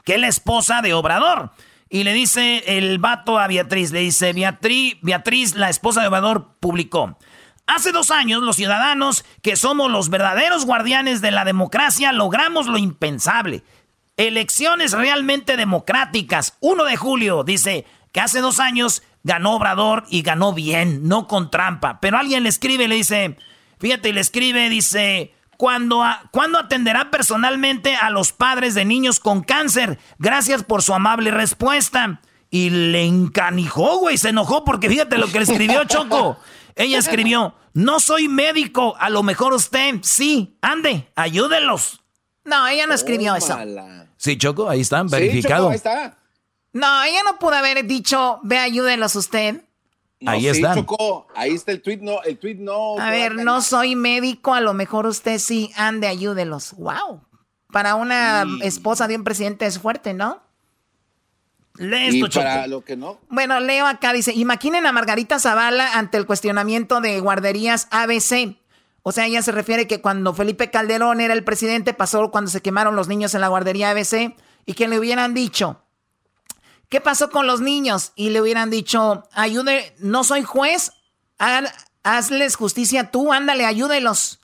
[0.06, 1.50] que es la esposa de Obrador.
[1.94, 6.56] Y le dice el vato a Beatriz, le dice, Beatriz, Beatriz, la esposa de Obrador,
[6.60, 7.20] publicó.
[7.68, 12.80] Hace dos años los ciudadanos, que somos los verdaderos guardianes de la democracia, logramos lo
[12.80, 13.62] impensable.
[14.18, 16.58] Elecciones realmente democráticas.
[16.62, 21.52] 1 de julio dice que hace dos años ganó Obrador y ganó bien, no con
[21.52, 22.00] trampa.
[22.00, 23.38] Pero alguien le escribe, le dice,
[23.78, 29.98] fíjate, le escribe, dice, ¿Cuándo, atenderá personalmente a los padres de niños con cáncer?
[30.20, 32.20] Gracias por su amable respuesta.
[32.50, 36.38] Y le encanijó, güey, se enojó porque fíjate lo que le escribió Choco.
[36.76, 42.02] Ella escribió, no soy médico, a lo mejor usted sí, ande, ayúdelos.
[42.44, 43.58] No, ella no escribió eso.
[44.18, 45.70] Sí, Choco, ahí están, verificado.
[45.70, 46.18] ahí está.
[46.74, 49.64] No, ella no pudo haber dicho, ve, ayúdelos usted
[50.26, 50.76] ahí está.
[51.36, 53.00] ahí está el tweet, no, el tweet no.
[53.00, 56.74] A ver, no soy médico, a lo mejor usted sí, ande, ayúdelos.
[56.78, 57.22] Wow.
[57.72, 60.42] Para una esposa de un presidente es fuerte, ¿no?
[61.78, 63.20] Lee esto, y para lo que no.
[63.30, 68.58] Bueno, leo acá, dice, imaginen a Margarita Zavala ante el cuestionamiento de guarderías ABC.
[69.02, 72.62] O sea, ella se refiere que cuando Felipe Calderón era el presidente, pasó cuando se
[72.62, 75.83] quemaron los niños en la guardería ABC, y que le hubieran dicho,
[76.94, 78.12] ¿Qué pasó con los niños?
[78.16, 80.92] Y le hubieran dicho, ayude, no soy juez,
[82.04, 84.40] hazles justicia tú, ándale, ayúdelos.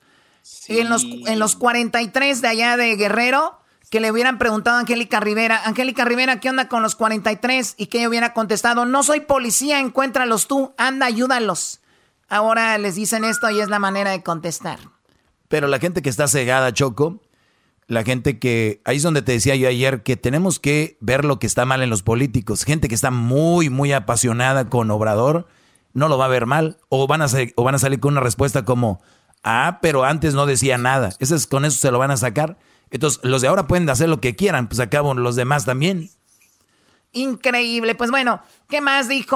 [0.67, 3.59] En, los, en los 43 de allá de Guerrero,
[3.91, 7.75] que le hubieran preguntado a Angélica Rivera, Angélica Rivera, ¿qué onda con los 43?
[7.77, 11.81] Y que ella hubiera contestado, no soy policía, encuéntralos tú, anda, ayúdalos.
[12.29, 14.79] Ahora les dicen esto y es la manera de contestar.
[15.49, 17.21] Pero la gente que está cegada, Choco,
[17.89, 21.39] la gente que, ahí es donde te decía yo ayer, que tenemos que ver lo
[21.39, 22.63] que está mal en los políticos.
[22.63, 25.47] Gente que está muy, muy apasionada con Obrador,
[25.93, 26.77] no lo va a ver mal.
[26.89, 29.01] O van a, o van a salir con una respuesta como,
[29.43, 31.09] ah, pero antes no decía nada.
[31.17, 32.59] Eso es, con eso se lo van a sacar.
[32.91, 36.11] Entonces, los de ahora pueden hacer lo que quieran, pues acabo los demás también.
[37.11, 37.95] Increíble.
[37.95, 39.35] Pues bueno, ¿qué más dijo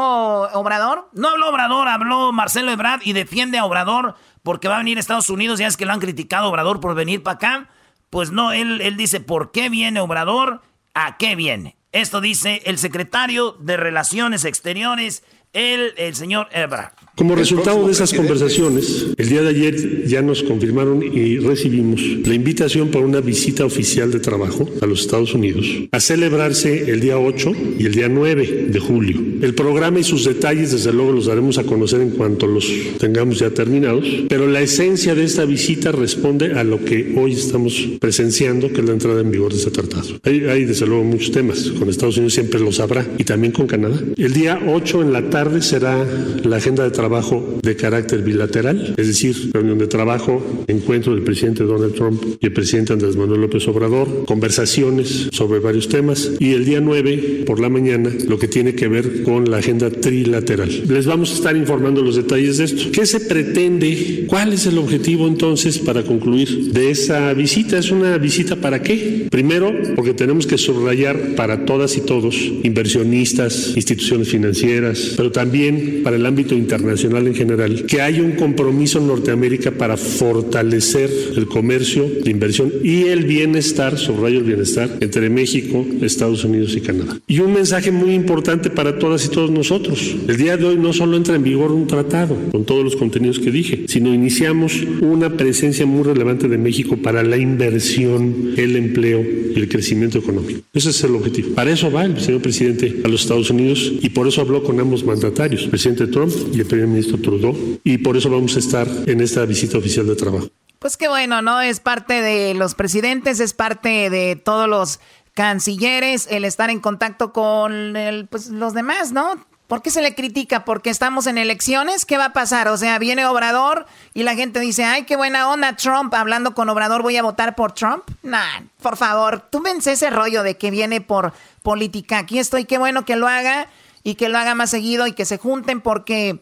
[0.53, 1.09] Obrador?
[1.13, 4.13] No habló Obrador, habló Marcelo Ebrard y defiende a Obrador
[4.43, 5.57] porque va a venir a Estados Unidos.
[5.57, 7.69] Ya es que lo han criticado Obrador por venir para acá.
[8.13, 10.61] Pues no, él, él dice, ¿por qué viene Obrador?
[10.93, 11.77] ¿A qué viene?
[11.91, 16.93] Esto dice el secretario de Relaciones Exteriores, el, el señor Ebrard.
[17.15, 22.33] Como resultado de esas conversaciones, el día de ayer ya nos confirmaron y recibimos la
[22.33, 27.19] invitación para una visita oficial de trabajo a los Estados Unidos a celebrarse el día
[27.19, 29.21] 8 y el día 9 de julio.
[29.43, 33.37] El programa y sus detalles desde luego los daremos a conocer en cuanto los tengamos
[33.37, 38.73] ya terminados, pero la esencia de esta visita responde a lo que hoy estamos presenciando,
[38.73, 40.19] que es la entrada en vigor de ese tratado.
[40.23, 43.67] Hay, hay desde luego muchos temas, con Estados Unidos siempre lo sabrá y también con
[43.67, 44.01] Canadá.
[44.17, 46.03] El día 8 en la tarde será
[46.43, 51.21] la agenda de trabajo trabajo de carácter bilateral, es decir, reunión de trabajo, encuentro del
[51.21, 56.53] presidente Donald Trump y el presidente Andrés Manuel López Obrador, conversaciones sobre varios temas y
[56.53, 60.69] el día 9 por la mañana lo que tiene que ver con la agenda trilateral.
[60.87, 62.83] Les vamos a estar informando los detalles de esto.
[62.93, 64.23] ¿Qué se pretende?
[64.29, 67.77] ¿Cuál es el objetivo entonces para concluir de esa visita?
[67.77, 69.27] ¿Es una visita para qué?
[69.29, 76.15] Primero, porque tenemos que subrayar para todas y todos, inversionistas, instituciones financieras, pero también para
[76.15, 82.07] el ámbito internacional, en general, que hay un compromiso en Norteamérica para fortalecer el comercio,
[82.23, 87.17] la inversión y el bienestar, subrayo el bienestar, entre México, Estados Unidos y Canadá.
[87.27, 90.15] Y un mensaje muy importante para todas y todos nosotros.
[90.27, 93.39] El día de hoy no solo entra en vigor un tratado con todos los contenidos
[93.39, 99.23] que dije, sino iniciamos una presencia muy relevante de México para la inversión, el empleo
[99.55, 100.61] y el crecimiento económico.
[100.73, 101.49] Ese es el objetivo.
[101.55, 104.79] Para eso va el señor presidente a los Estados Unidos y por eso habló con
[104.79, 108.87] ambos mandatarios, el presidente Trump y el ministro Trudeau, y por eso vamos a estar
[109.05, 110.47] en esta visita oficial de trabajo.
[110.79, 111.61] Pues qué bueno, ¿no?
[111.61, 114.99] Es parte de los presidentes, es parte de todos los
[115.33, 117.93] cancilleres, el estar en contacto con
[118.29, 119.45] pues, los demás, ¿no?
[119.67, 120.65] ¿Por qué se le critica?
[120.65, 122.05] ¿Porque estamos en elecciones?
[122.05, 122.67] ¿Qué va a pasar?
[122.67, 126.69] O sea, viene Obrador y la gente dice, ay, qué buena onda Trump, hablando con
[126.69, 128.03] Obrador, voy a votar por Trump.
[128.21, 132.19] Nah, por favor, tú vence ese rollo de que viene por política.
[132.19, 133.67] Aquí estoy, qué bueno que lo haga
[134.03, 136.39] y que lo haga más seguido y que se junten porque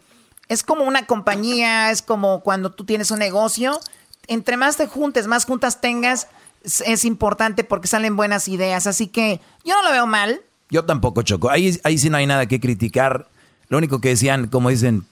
[0.51, 3.79] es como una compañía, es como cuando tú tienes un negocio.
[4.27, 6.27] Entre más te juntes, más juntas tengas,
[6.65, 8.85] es, importante porque salen buenas ideas.
[8.85, 10.41] Así que yo no lo veo mal.
[10.69, 11.49] Yo tampoco, Choco.
[11.49, 13.29] Ahí, ahí sí no hay nada que criticar.
[13.69, 15.05] Lo único que decían, como dicen,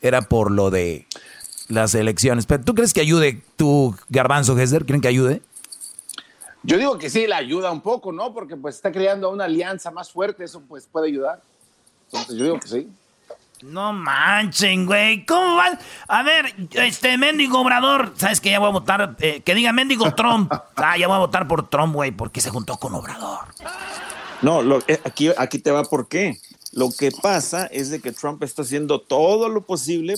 [0.00, 1.06] era por lo de
[1.68, 2.46] las elecciones.
[2.46, 4.86] Pero ¿tú crees que ayude tu garbanzo, Hester?
[4.86, 5.42] ¿Creen que ayude?
[6.62, 8.32] Yo digo que sí, la ayuda un poco, ¿no?
[8.32, 11.42] Porque pues está creando una alianza más fuerte, eso pues puede ayudar.
[12.06, 12.88] Entonces yo digo que sí.
[13.62, 15.24] No manchen, güey.
[15.24, 15.78] ¿Cómo van?
[16.08, 19.16] A ver, este mendigo Obrador, ¿sabes que ya voy a votar?
[19.20, 20.52] Eh, que diga mendigo Trump.
[20.76, 23.46] Ah, ya voy a votar por Trump, güey, porque se juntó con Obrador.
[24.42, 26.38] No, lo, eh, aquí, aquí te va por qué.
[26.72, 30.14] Lo que pasa es de que Trump está haciendo todo lo posible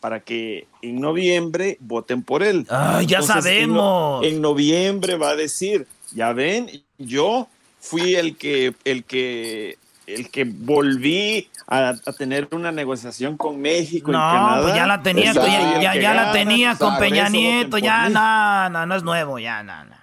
[0.00, 2.66] para que en noviembre voten por él.
[2.68, 4.22] Ah, ya sabemos.
[4.26, 6.68] En, en, noviembre va a decir, ya ven,
[6.98, 7.48] yo
[7.80, 14.14] fui el que, el que, el que volví a, tener una negociación con México y
[14.14, 14.62] Canadá.
[14.62, 18.94] Pues ya la tenía, ya, ya, la tenía con Peña Nieto, ya no, no, no
[18.94, 20.02] es nuevo, ya no, no.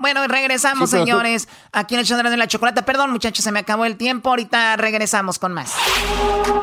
[0.00, 2.82] Bueno, regresamos, señores, aquí en el show de la chocolate.
[2.82, 4.30] Perdón, muchachos, se me acabó el tiempo.
[4.30, 5.74] Ahorita regresamos con más.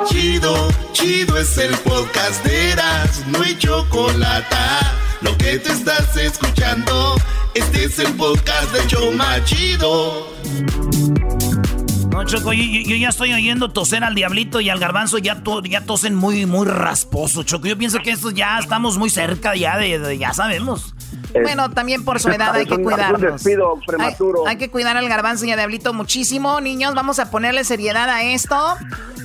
[0.07, 4.55] Chido, chido es el podcast de Eras, no hay chocolate.
[5.21, 7.15] Lo que te estás escuchando,
[7.53, 10.27] este es el podcast de Choma Chido.
[12.17, 16.15] No, Choco, yo, ya estoy oyendo toser al diablito y al garbanzo, ya, ya tosen
[16.15, 17.67] muy, muy rasposo, Choco.
[17.67, 20.95] Yo pienso que esto ya estamos muy cerca ya de, ya sabemos.
[21.31, 23.43] Bueno, también por su edad hay que cuidarnos.
[23.85, 24.47] prematuro.
[24.47, 26.59] Hay, que cuidar al garbanzo y al diablito muchísimo.
[26.59, 28.77] Niños, vamos a ponerle seriedad a esto.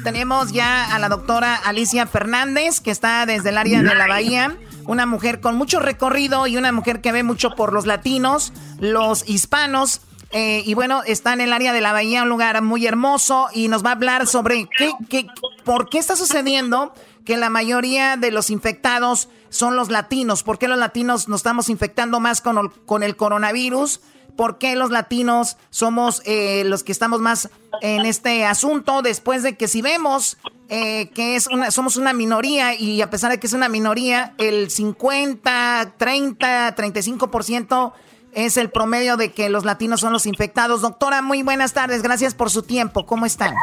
[0.05, 4.55] Tenemos ya a la doctora Alicia Fernández, que está desde el área de la Bahía.
[4.85, 9.27] Una mujer con mucho recorrido y una mujer que ve mucho por los latinos, los
[9.27, 10.03] hispanos
[10.33, 13.69] eh, y bueno, está en el área de la bahía, un lugar muy hermoso, y
[13.69, 15.27] nos va a hablar sobre qué, qué,
[15.65, 20.43] por qué está sucediendo que la mayoría de los infectados son los latinos.
[20.43, 24.01] ¿Por qué los latinos nos estamos infectando más con el, con el coronavirus?
[24.37, 27.51] ¿Por qué los latinos somos eh, los que estamos más
[27.83, 29.03] en este asunto?
[29.03, 30.39] Después de que si vemos
[30.71, 34.35] eh, que es una, somos una minoría y a pesar de que es una minoría,
[34.39, 37.93] el 50, 30, 35%
[38.33, 40.81] es el promedio de que los latinos son los infectados.
[40.83, 42.03] Doctora, muy buenas tardes.
[42.03, 43.07] Gracias por su tiempo.
[43.07, 43.55] ¿Cómo están?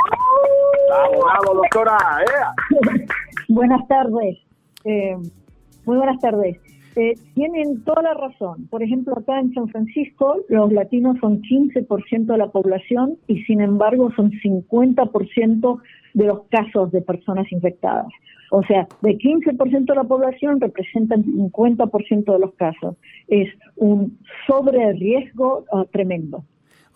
[0.89, 1.97] Bravo, doctora.
[3.47, 4.37] buenas tardes.
[4.85, 5.15] Eh,
[5.85, 6.57] muy buenas tardes.
[6.99, 8.67] Eh, tienen toda la razón.
[8.67, 13.61] Por ejemplo, acá en San Francisco los latinos son 15% de la población y sin
[13.61, 15.81] embargo son 50%
[16.13, 18.07] de los casos de personas infectadas.
[18.51, 22.97] O sea, de 15% de la población representan 50% de los casos.
[23.29, 26.43] Es un sobre riesgo ah, tremendo.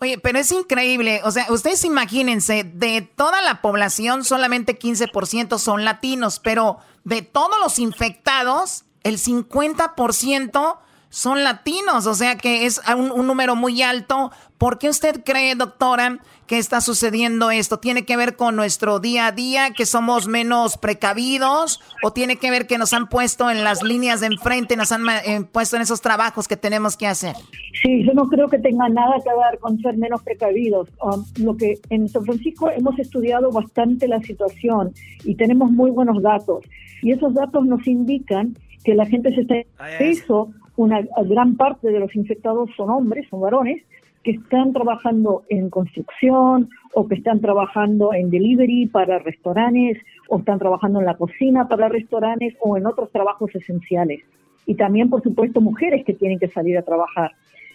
[0.02, 1.22] Oye, pero es increíble.
[1.24, 7.56] O sea, ustedes imagínense, de toda la población solamente 15% son latinos, pero de todos
[7.62, 10.78] los infectados, el 50%
[11.14, 14.32] son latinos, o sea que es un, número muy alto.
[14.58, 17.78] ¿Por qué usted cree, doctora, que está sucediendo esto?
[17.78, 21.80] ¿Tiene que ver con nuestro día a día, que somos menos precavidos?
[22.02, 25.08] ¿O tiene que ver que nos han puesto en las líneas de enfrente, nos han
[25.08, 27.36] eh, puesto en esos trabajos que tenemos que hacer?
[27.80, 30.88] Sí, yo no creo que tenga nada que ver con ser menos precavidos.
[31.00, 36.20] Um, lo que en San Francisco hemos estudiado bastante la situación y tenemos muy buenos
[36.20, 36.64] datos.
[37.02, 39.64] Y esos datos nos indican que la gente se está
[39.98, 43.82] eso una gran parte de los infectados son hombres, son varones,
[44.22, 50.58] que están trabajando en construcción o que están trabajando en delivery para restaurantes o están
[50.58, 54.22] trabajando en la cocina para restaurantes o en otros trabajos esenciales.
[54.66, 57.32] Y también, por supuesto, mujeres que tienen que salir a trabajar.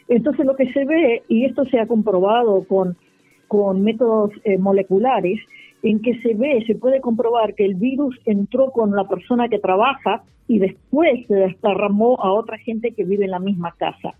[0.07, 2.97] Entonces, lo que se ve, y esto se ha comprobado con,
[3.47, 5.39] con métodos eh, moleculares,
[5.83, 9.59] en que se ve, se puede comprobar que el virus entró con la persona que
[9.59, 14.15] trabaja y después se desparramó a otra gente que vive en la misma casa.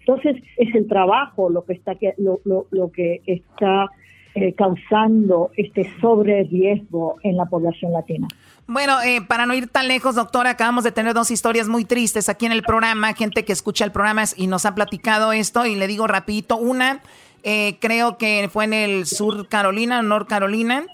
[0.00, 3.90] Entonces es el trabajo lo que está lo, lo, que está
[4.34, 8.28] eh, causando este sobre riesgo en la población latina.
[8.66, 12.28] Bueno, eh, para no ir tan lejos, doctora, acabamos de tener dos historias muy tristes
[12.28, 15.74] aquí en el programa, gente que escucha el programa y nos ha platicado esto y
[15.74, 17.00] le digo rapidito, una,
[17.42, 20.84] eh, creo que fue en el sur Carolina, North Carolina,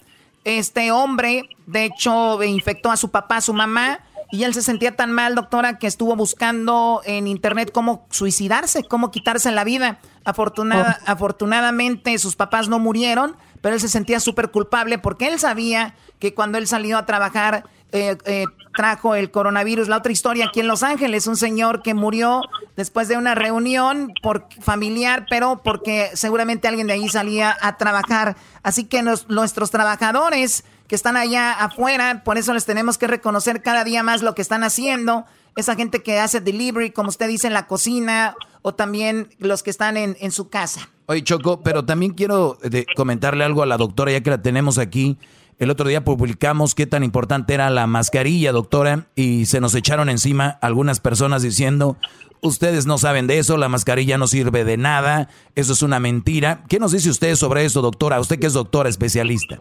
[0.43, 3.99] este hombre, de hecho, infectó a su papá, a su mamá,
[4.31, 9.11] y él se sentía tan mal, doctora, que estuvo buscando en internet cómo suicidarse, cómo
[9.11, 9.99] quitarse la vida.
[10.23, 11.11] Afortunada, oh.
[11.11, 16.33] Afortunadamente sus papás no murieron, pero él se sentía súper culpable porque él sabía que
[16.33, 19.87] cuando él salió a trabajar eh, eh, trajo el coronavirus.
[19.87, 22.41] La otra historia aquí en Los Ángeles, un señor que murió
[22.75, 28.35] después de una reunión por familiar, pero porque seguramente alguien de ahí salía a trabajar.
[28.63, 33.83] Así que nuestros trabajadores que están allá afuera, por eso les tenemos que reconocer cada
[33.83, 35.25] día más lo que están haciendo.
[35.55, 39.69] Esa gente que hace delivery, como usted dice, en la cocina, o también los que
[39.69, 40.89] están en, en su casa.
[41.07, 44.77] Oye, Choco, pero también quiero eh, comentarle algo a la doctora, ya que la tenemos
[44.77, 45.17] aquí.
[45.61, 50.09] El otro día publicamos qué tan importante era la mascarilla, doctora, y se nos echaron
[50.09, 51.97] encima algunas personas diciendo,
[52.41, 56.63] ustedes no saben de eso, la mascarilla no sirve de nada, eso es una mentira.
[56.67, 58.19] ¿Qué nos dice usted sobre eso, doctora?
[58.19, 59.59] Usted que es doctora especialista.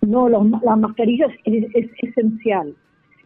[0.00, 2.74] No, la mascarilla es, esencial.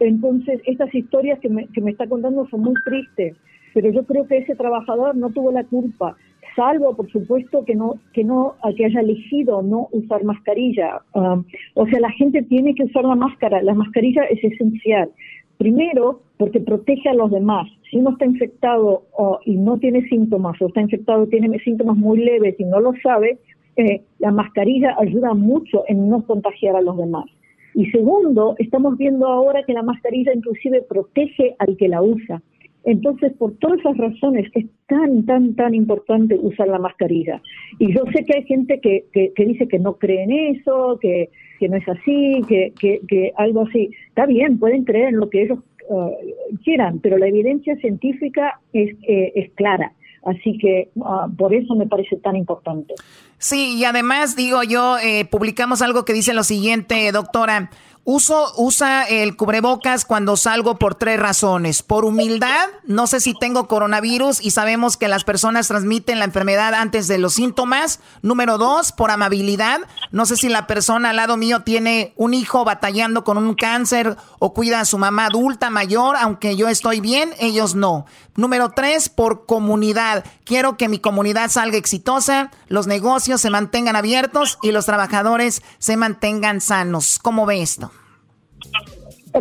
[0.01, 3.37] Entonces, estas historias que me, que me está contando son muy tristes,
[3.73, 6.17] pero yo creo que ese trabajador no tuvo la culpa
[6.55, 11.01] salvo por supuesto que no que no que haya elegido no usar mascarilla.
[11.13, 13.61] Um, o sea la gente tiene que usar la máscara.
[13.61, 15.09] La mascarilla es esencial.
[15.57, 17.67] Primero porque protege a los demás.
[17.89, 19.03] Si uno está infectado
[19.45, 23.39] y no tiene síntomas o está infectado tiene síntomas muy leves y no lo sabe
[23.75, 27.25] eh, la mascarilla ayuda mucho en no contagiar a los demás.
[27.73, 32.41] Y segundo estamos viendo ahora que la mascarilla inclusive protege al que la usa
[32.85, 37.41] entonces, por todas esas razones es tan, tan, tan importante usar la mascarilla.
[37.79, 41.29] Y yo sé que hay gente que, que, dice que no cree en eso, que,
[41.59, 43.89] que no es así, que, que, algo así.
[44.09, 48.95] Está bien, pueden creer en lo que ellos eh, quieran, pero la evidencia científica es,
[49.07, 49.93] eh, es clara.
[50.25, 52.93] Así que ah, por eso me parece tan importante.
[53.37, 57.69] Sí, y además digo yo, eh, publicamos algo que dice lo siguiente, doctora.
[58.05, 61.83] Uso, usa el cubrebocas cuando salgo por tres razones.
[61.83, 66.73] Por humildad, no sé si tengo coronavirus y sabemos que las personas transmiten la enfermedad
[66.73, 68.01] antes de los síntomas.
[68.21, 69.79] Número dos, por amabilidad.
[70.11, 74.17] No sé si la persona al lado mío tiene un hijo batallando con un cáncer
[74.37, 78.05] o cuida a su mamá adulta mayor, aunque yo estoy bien, ellos no.
[78.35, 80.25] Número tres, por comunidad.
[80.43, 85.95] Quiero que mi comunidad salga exitosa, los negocios se mantengan abiertos y los trabajadores se
[85.95, 87.17] mantengan sanos.
[87.21, 87.92] ¿Cómo ve esto?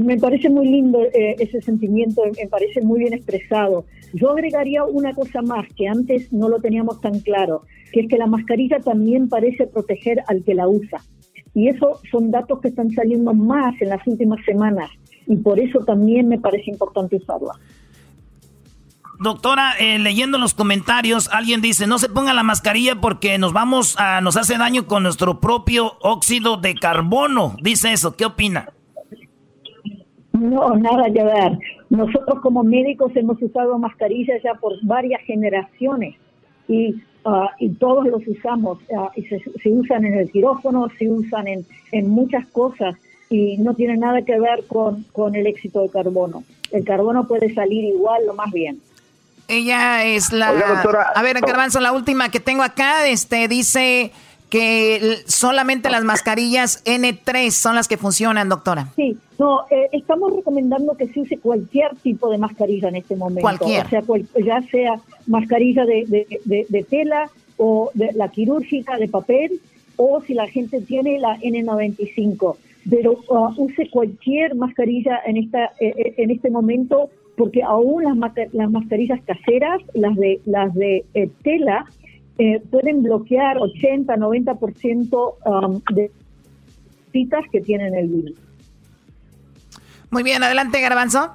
[0.01, 3.85] Me parece muy lindo eh, ese sentimiento, me parece muy bien expresado.
[4.15, 7.63] Yo agregaría una cosa más que antes no lo teníamos tan claro,
[7.93, 11.01] que es que la mascarilla también parece proteger al que la usa.
[11.55, 14.91] Y eso son datos que están saliendo más en las últimas semanas
[15.27, 17.53] y por eso también me parece importante usarla.
[19.21, 23.95] Doctora, eh, leyendo los comentarios, alguien dice, no se ponga la mascarilla porque nos vamos
[23.99, 27.57] a, nos hace daño con nuestro propio óxido de carbono.
[27.63, 28.71] Dice eso, ¿qué opina?
[30.43, 31.59] No, nada que ver.
[31.89, 36.17] Nosotros como médicos hemos usado mascarillas ya por varias generaciones
[36.67, 38.79] y, ah, y todos los usamos.
[38.97, 39.41] Ah, y se,
[39.71, 42.97] usan en el quirófano, se usan en, en muchas cosas
[43.31, 46.43] y no tiene nada que ver con, con el éxito del carbono.
[46.73, 48.81] El carbono puede salir igual lo más bien.
[49.47, 50.49] Ella es la...
[50.49, 54.11] a ver, Garbanzo, la última que tengo acá, este, dice
[54.53, 58.89] que solamente las mascarillas N3 son las que funcionan, doctora.
[58.97, 63.41] Sí, no, eh, estamos recomendando que se use cualquier tipo de mascarilla en este momento.
[63.41, 63.87] Cualquier.
[63.87, 64.03] O sea,
[64.45, 69.59] ya sea mascarilla de, de, tela o de la quirúrgica de papel
[69.97, 72.57] o si la gente tiene la N95.
[72.91, 78.17] Pero uh, use cualquier mascarilla en, esta, eh, eh, en este momento porque aún las,
[78.53, 81.07] las mascarillas caseras, las de, las de
[81.43, 81.87] tela,
[82.39, 86.11] eh, pueden bloquear 80, 90% um, de
[87.13, 88.39] citas que tienen el virus.
[90.11, 91.35] Muy bien, adelante Garbanzo.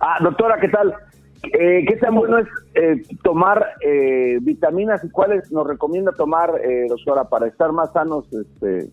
[0.00, 0.94] Ah, doctora, ¿qué tal?
[1.42, 6.52] Eh, ¿Qué tan bueno es eh, tomar eh, vitaminas y cuáles nos recomienda tomar,
[6.88, 8.88] doctora, para estar más sanos este,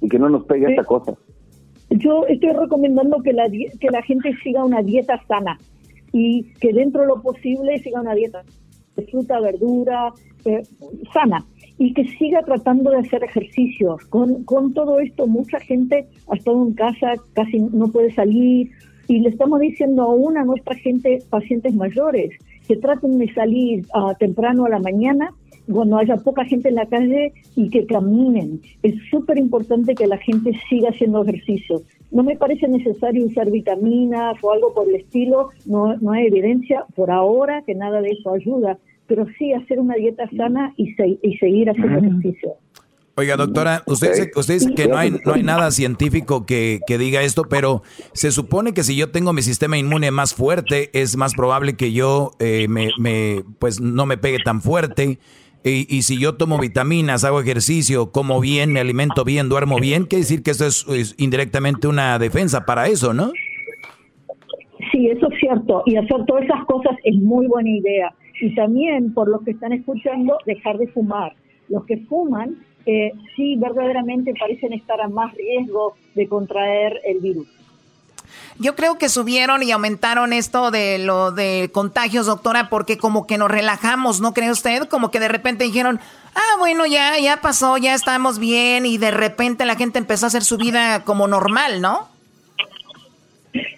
[0.00, 1.14] y que no nos pegue esta cosa?
[1.90, 5.58] Yo estoy recomendando que la, que la gente siga una dieta sana
[6.12, 8.65] y que dentro de lo posible siga una dieta de
[9.04, 10.12] fruta, verdura,
[10.44, 10.62] eh,
[11.12, 11.44] sana,
[11.78, 14.04] y que siga tratando de hacer ejercicios.
[14.06, 18.70] Con, con todo esto, mucha gente ha estado en casa, casi no puede salir,
[19.08, 22.30] y le estamos diciendo aún a nuestra gente, pacientes mayores,
[22.66, 25.32] que traten de salir uh, temprano a la mañana,
[25.72, 28.60] cuando haya poca gente en la calle y que caminen.
[28.82, 31.82] Es súper importante que la gente siga haciendo ejercicio.
[32.10, 36.84] No me parece necesario usar vitaminas o algo por el estilo, no, no hay evidencia
[36.94, 41.36] por ahora que nada de eso ayuda, pero sí hacer una dieta sana y, y
[41.38, 42.56] seguir haciendo ejercicio.
[43.18, 46.98] Oiga, doctora, usted dice, usted dice que no hay, no hay nada científico que, que,
[46.98, 51.16] diga esto, pero se supone que si yo tengo mi sistema inmune más fuerte, es
[51.16, 55.18] más probable que yo eh, me, me, pues no me pegue tan fuerte.
[55.68, 60.04] Y, y, si yo tomo vitaminas, hago ejercicio, como bien, me alimento bien, duermo bien,
[60.04, 63.32] quiere decir que esto es indirectamente una defensa para eso, ¿no?
[64.92, 65.82] Sí, eso es cierto.
[65.86, 68.14] Y hacer todas esas cosas es muy buena idea.
[68.40, 71.34] Y también, por los que están escuchando, dejar de fumar.
[71.68, 72.56] Los que fuman,
[72.86, 77.48] eh, sí, verdaderamente parecen estar a más riesgo de contraer el virus.
[78.58, 83.36] Yo creo que subieron y aumentaron esto de lo de contagios, doctora, porque como que
[83.36, 84.88] nos relajamos, ¿no cree usted?
[84.88, 86.00] Como que de repente dijeron,
[86.34, 90.28] ah, bueno, ya, ya pasó, ya estamos bien, y de repente la gente empezó a
[90.28, 92.08] hacer su vida como normal, ¿no?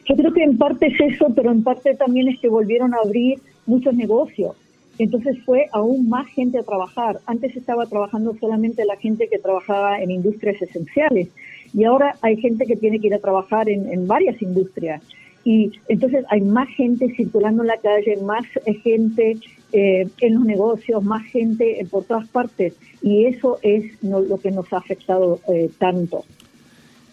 [0.08, 2.98] Yo creo que en parte es eso, pero en parte también es que volvieron a
[3.04, 4.54] abrir muchos negocios.
[4.98, 7.18] Entonces fue aún más gente a trabajar.
[7.26, 11.28] Antes estaba trabajando solamente la gente que trabajaba en industrias esenciales
[11.72, 15.02] y ahora hay gente que tiene que ir a trabajar en, varias industrias.
[15.44, 18.44] Y entonces hay más gente circulando en la calle, más
[18.82, 19.36] gente
[19.72, 22.74] eh, en los negocios, más gente por todas partes.
[23.02, 26.24] Y eso es lo que nos ha afectado eh, tanto.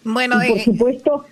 [0.04, 1.24] Bueno, por eh, supuesto,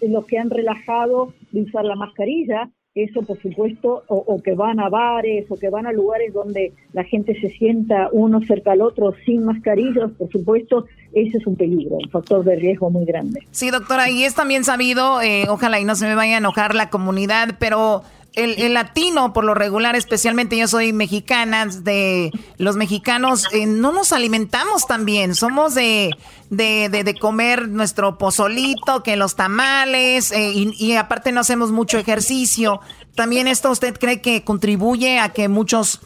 [0.00, 4.88] los que han relajado de usar la mascarilla, eso por supuesto, o, que van a
[4.88, 9.14] bares o que van a lugares donde la gente se sienta uno cerca al otro
[9.24, 13.40] sin mascarillas, por supuesto, ese es un peligro, un factor de riesgo muy grande.
[13.50, 16.74] Sí, doctora, y es también sabido, eh, ojalá y no se me vaya a enojar
[16.74, 18.02] la comunidad, pero
[18.34, 24.12] el, latino, por lo regular, especialmente yo soy mexicana, de los mexicanos eh, no nos
[24.12, 25.34] alimentamos tan bien.
[25.34, 26.10] Somos de,
[26.50, 32.80] de, de, comer nuestro pozolito, que los tamales, eh, y, aparte no hacemos mucho ejercicio.
[33.14, 36.00] ¿También esto usted cree que contribuye a que muchos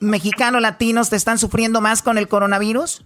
[0.00, 3.04] mexicanos latinos te están sufriendo más con el coronavirus?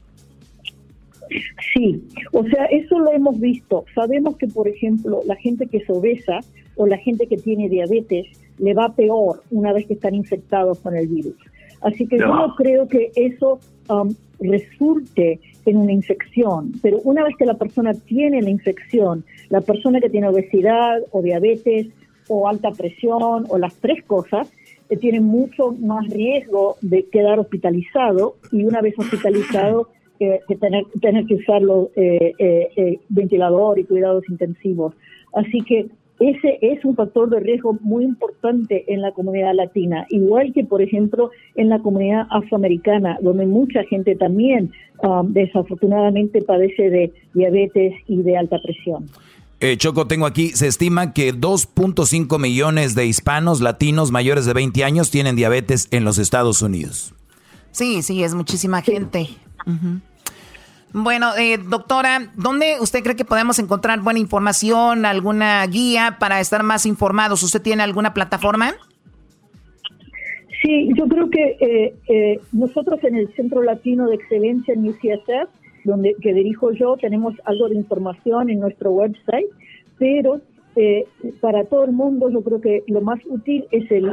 [1.75, 2.03] Sí,
[2.33, 3.85] o sea, eso lo hemos visto.
[3.95, 6.41] Sabemos que, por ejemplo, la gente que es obesa
[6.77, 8.27] o la gente que tiene diabetes,
[8.59, 11.35] le va peor una vez que están infectados con el virus.
[11.83, 17.37] Así que yo no creo que eso um, resulte en una infección, pero una vez
[17.37, 21.89] que la persona tiene la infección, la persona que tiene obesidad o diabetes
[22.29, 24.51] o alta presión o las tres cosas,
[24.89, 29.89] eh, tiene mucho más riesgo de quedar hospitalizado y una vez hospitalizado
[30.19, 31.89] que tener, tener que usar los
[33.11, 34.95] ventilador y cuidados intensivos.
[35.35, 35.89] Así que
[36.21, 40.81] ese es un factor de riesgo muy importante en la comunidad latina, igual que, por
[40.81, 48.23] ejemplo, en la comunidad afroamericana, donde mucha gente también um, desafortunadamente padece de diabetes y
[48.23, 49.07] de alta presión.
[49.61, 54.85] Eh, Choco, tengo aquí, se estima que 2.5 millones de hispanos latinos mayores de 20
[54.85, 57.15] años tienen diabetes en los Estados Unidos.
[57.71, 59.29] Sí, sí, es muchísima gente.
[60.97, 66.63] Bueno, eh, doctora, ¿dónde usted cree que podemos encontrar buena información, alguna guía para estar
[66.63, 67.43] más informados?
[67.43, 68.75] ¿Usted tiene alguna plataforma?
[70.63, 75.51] Sí, yo creo que eh, eh, nosotros en el Centro Latino de Excelencia en UCSF,
[75.83, 79.49] donde que dirijo yo, tenemos algo de información en nuestro website,
[79.99, 80.43] pero
[81.41, 84.11] para todo el mundo yo creo que lo más útil es el,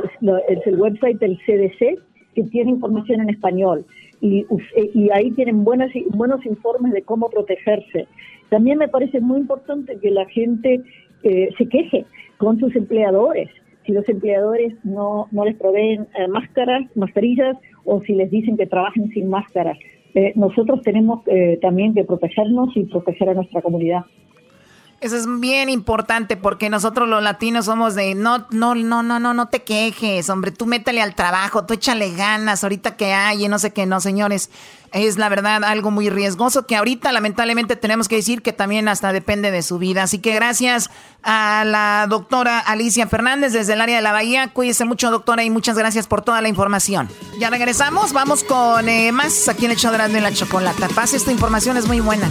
[0.49, 1.99] es el website del CDC,
[2.33, 3.85] que tiene información en español
[4.21, 4.45] y,
[4.93, 8.07] y ahí tienen buenas, buenos informes de cómo protegerse.
[8.49, 10.81] También me parece muy importante que la gente
[11.23, 12.05] eh, se queje
[12.37, 13.49] con sus empleadores.
[13.85, 18.67] Si los empleadores no, no les proveen eh, máscaras, mascarillas, o si les dicen que
[18.67, 19.77] trabajen sin máscaras.
[20.13, 21.23] Eh, nosotros tenemos
[21.61, 24.01] también que protegernos y proteger a nuestra comunidad.
[25.01, 29.33] Eso es bien importante porque nosotros los latinos somos de no, no, no, no, no,
[29.33, 33.47] no te quejes, hombre, tú métele al trabajo, tú échale ganas, ahorita que hay y
[33.47, 34.51] no sé qué, no, señores.
[34.91, 39.11] Es la verdad algo muy riesgoso que ahorita lamentablemente tenemos que decir que también hasta
[39.11, 40.03] depende de su vida.
[40.03, 40.91] Así que gracias
[41.23, 44.49] a la doctora Alicia Fernández desde el área de la Bahía.
[44.53, 47.09] Cuídese mucho, doctora, y muchas gracias por toda la información.
[47.39, 50.89] Ya regresamos, vamos con eh, más aquí en el show de la chocolata.
[50.89, 52.29] Paz, esta información es muy buena.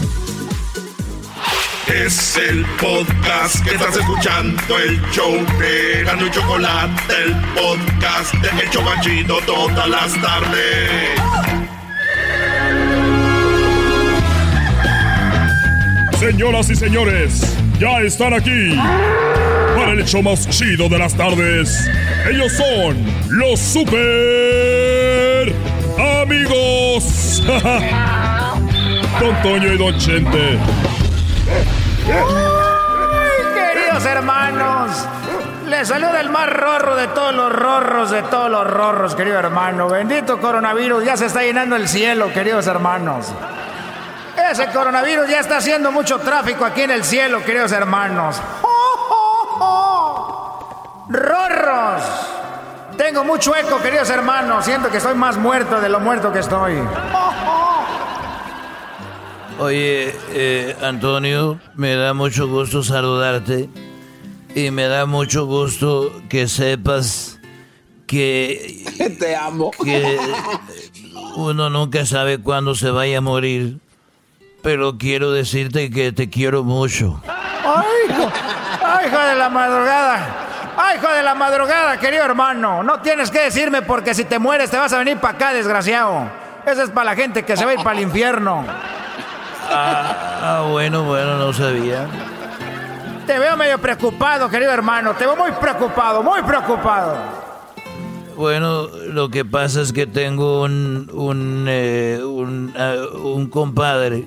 [1.93, 8.63] Es el podcast que estás escuchando, el show de Gano y Chocolate, el podcast de
[8.63, 11.21] El Chocachito todas las tardes.
[16.21, 18.77] Señoras y señores, ya están aquí
[19.75, 21.91] para el hecho más chido de las tardes.
[22.31, 25.53] Ellos son los super
[26.23, 27.43] amigos.
[29.21, 30.59] Don Toño y Don Chente.
[33.55, 35.07] Queridos hermanos,
[35.67, 39.89] les saluda el más rorro de todos los rorros, de todos los rorros, querido hermano.
[39.89, 43.33] Bendito coronavirus, ya se está llenando el cielo, queridos hermanos.
[44.51, 48.41] Ese coronavirus ya está haciendo mucho tráfico aquí en el cielo, queridos hermanos.
[51.09, 52.03] ¡Rorros!
[52.97, 54.65] Tengo mucho eco, queridos hermanos.
[54.65, 56.81] Siento que estoy más muerto de lo muerto que estoy.
[59.61, 63.69] Oye, eh, Antonio, me da mucho gusto saludarte
[64.55, 67.39] y me da mucho gusto que sepas
[68.07, 68.85] que...
[69.21, 69.71] Te amo.
[69.73, 70.19] Que
[71.37, 73.81] uno nunca sabe cuándo se vaya a morir,
[74.63, 77.21] pero quiero decirte que te quiero mucho.
[77.27, 78.33] ¡Ay, hijo!
[78.83, 80.47] ¡Ay, hijo de la madrugada!
[80.75, 82.83] ¡Ay, hijo de la madrugada, querido hermano!
[82.83, 86.31] No tienes que decirme porque si te mueres te vas a venir para acá, desgraciado.
[86.65, 88.65] Eso es para la gente que se va a ir para el infierno.
[89.73, 92.09] Ah, bueno, bueno, no sabía.
[93.27, 95.15] Te veo medio preocupado, querido hermano.
[95.15, 97.17] Te veo muy preocupado, muy preocupado.
[98.37, 104.27] Bueno, lo que pasa es que tengo un un, eh, un, ah, un, compadre,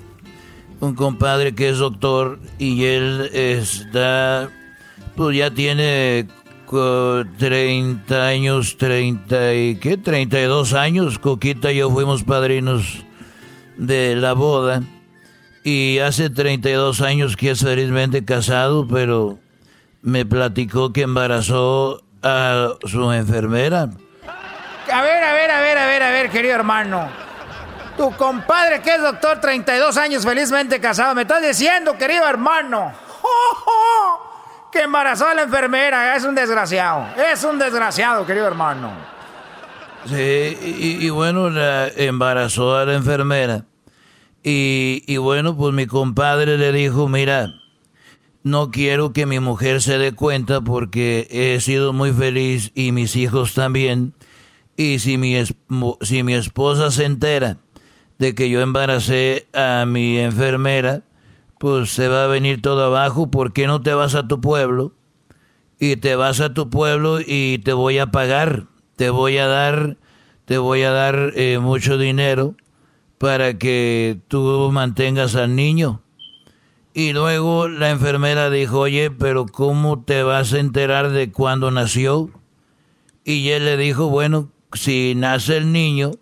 [0.80, 4.48] un compadre que es doctor y él está,
[5.16, 6.26] pues ya tiene
[7.38, 11.18] 30 años, 30 y qué, 32 años.
[11.18, 13.04] Coquita y yo fuimos padrinos
[13.76, 14.82] de la boda.
[15.66, 19.38] Y hace 32 años que es felizmente casado, pero
[20.02, 23.88] me platicó que embarazó a su enfermera.
[24.92, 27.08] A ver, a ver, a ver, a ver, a ver, querido hermano.
[27.96, 32.92] Tu compadre que es doctor, 32 años felizmente casado, me estás diciendo, querido hermano,
[34.70, 36.14] que embarazó a la enfermera.
[36.14, 37.06] Es un desgraciado.
[37.32, 38.90] Es un desgraciado, querido hermano.
[40.06, 43.64] Sí, y, y bueno, la embarazó a la enfermera.
[44.46, 47.54] Y, bueno, pues mi compadre le dijo, mira,
[48.42, 53.16] no quiero que mi mujer se dé cuenta porque he sido muy feliz y mis
[53.16, 54.12] hijos también.
[54.76, 55.34] Y si mi,
[56.02, 57.56] si mi esposa se entera
[58.18, 61.04] de que yo embaracé a mi enfermera,
[61.58, 63.30] pues se va a venir todo abajo.
[63.30, 64.92] ¿Por qué no te vas a tu pueblo?
[65.80, 68.66] Y te vas a tu pueblo y te voy a pagar.
[68.96, 69.96] Te voy a dar,
[70.44, 72.56] te voy a dar eh, mucho dinero
[73.18, 76.02] para que tú mantengas al niño.
[76.92, 82.30] Y luego la enfermera dijo, oye, pero ¿cómo te vas a enterar de cuándo nació?
[83.24, 86.12] Y él le dijo, bueno, si nace el niño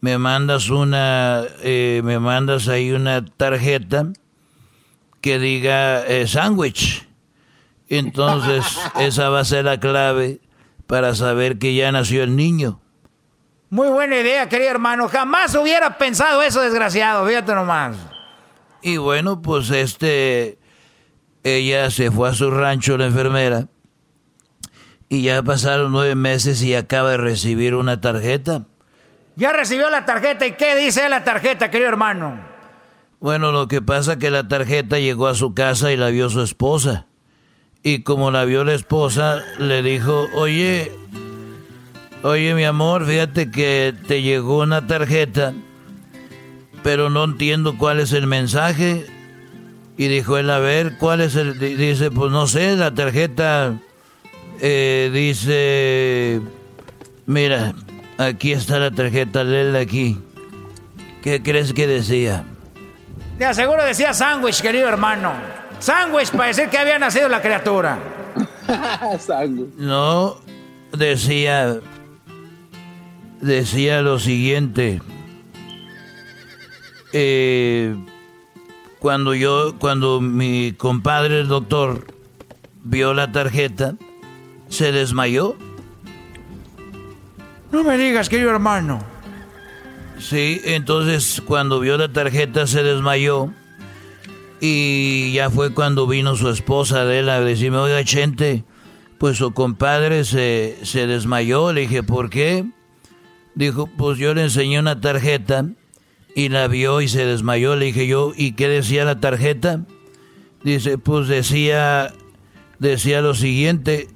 [0.00, 4.12] me mandas una, eh, me mandas ahí una tarjeta
[5.20, 7.06] que diga eh, sándwich.
[7.88, 8.64] Entonces,
[9.00, 10.40] esa va a ser la clave
[10.86, 12.80] para saber que ya nació el niño.
[13.70, 15.08] Muy buena idea, querido hermano.
[15.08, 17.24] Jamás hubiera pensado eso, desgraciado.
[17.24, 17.96] Fíjate nomás.
[18.82, 20.58] Y bueno, pues este,
[21.44, 23.68] ella se fue a su rancho, la enfermera,
[25.08, 28.64] y ya pasaron nueve meses y acaba de recibir una tarjeta.
[29.36, 30.46] Ya recibió la tarjeta.
[30.46, 32.40] ¿Y qué dice la tarjeta, querido hermano?
[33.20, 36.28] Bueno, lo que pasa es que la tarjeta llegó a su casa y la vio
[36.28, 37.06] su esposa.
[37.82, 40.92] Y como la vio la esposa, le dijo, oye,
[42.22, 45.52] oye mi amor, fíjate que te llegó una tarjeta,
[46.82, 49.06] pero no entiendo cuál es el mensaje.
[49.96, 51.58] Y dijo él, a ver, ¿cuál es el...?
[51.58, 53.74] Dice, pues no sé, la tarjeta
[54.60, 56.40] eh, dice,
[57.26, 57.74] mira,
[58.16, 60.18] aquí está la tarjeta, léela aquí.
[61.22, 62.44] ¿Qué crees que decía?
[63.38, 65.32] Te aseguro decía sándwich, querido hermano.
[65.78, 67.98] Sándwich para decir que había nacido la criatura.
[69.76, 70.36] no,
[70.92, 71.80] decía.
[73.40, 75.00] Decía lo siguiente.
[77.12, 77.96] Eh,
[78.98, 82.06] cuando yo, cuando mi compadre, el doctor,
[82.84, 83.94] vio la tarjeta,
[84.68, 85.56] se desmayó.
[87.72, 89.02] No me digas, querido hermano.
[90.18, 93.52] Sí, entonces cuando vio la tarjeta se desmayó.
[94.60, 98.64] Y ya fue cuando vino su esposa de él a decirme, oiga, Chente,
[99.16, 101.72] pues su compadre se, se desmayó.
[101.72, 102.66] Le dije, ¿por qué?
[103.60, 105.66] Dijo, pues yo le enseñé una tarjeta
[106.34, 107.76] y la vio y se desmayó.
[107.76, 109.80] Le dije yo, ¿y qué decía la tarjeta?
[110.64, 112.10] Dice, pues decía,
[112.78, 114.08] decía lo siguiente,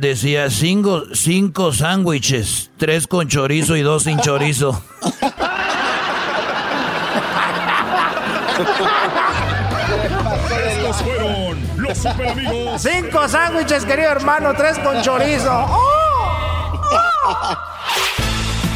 [0.00, 4.82] decía cinco, cinco sándwiches, tres con chorizo y dos sin chorizo.
[10.66, 12.82] Estos fueron los super amigos.
[12.82, 15.64] Cinco sándwiches, querido hermano, tres con chorizo.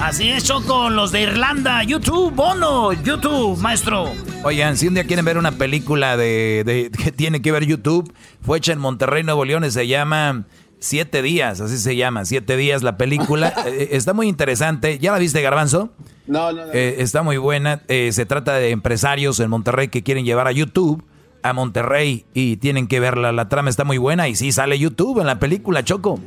[0.00, 4.10] Así es, Choco, los de Irlanda, YouTube, Bono, YouTube, maestro.
[4.42, 8.12] Oigan, si un día quieren ver una película de, de que tiene que ver YouTube,
[8.42, 10.44] fue hecha en Monterrey, Nuevo León, y se llama
[10.84, 13.54] Siete días, así se llama, siete días la película.
[13.66, 14.98] Eh, está muy interesante.
[14.98, 15.90] ¿Ya la viste, Garbanzo?
[16.26, 16.72] No, no, no.
[16.72, 17.80] Eh, está muy buena.
[17.88, 21.02] Eh, se trata de empresarios en Monterrey que quieren llevar a YouTube
[21.42, 23.32] a Monterrey y tienen que verla.
[23.32, 26.20] La trama está muy buena y sí sale YouTube en la película, Choco.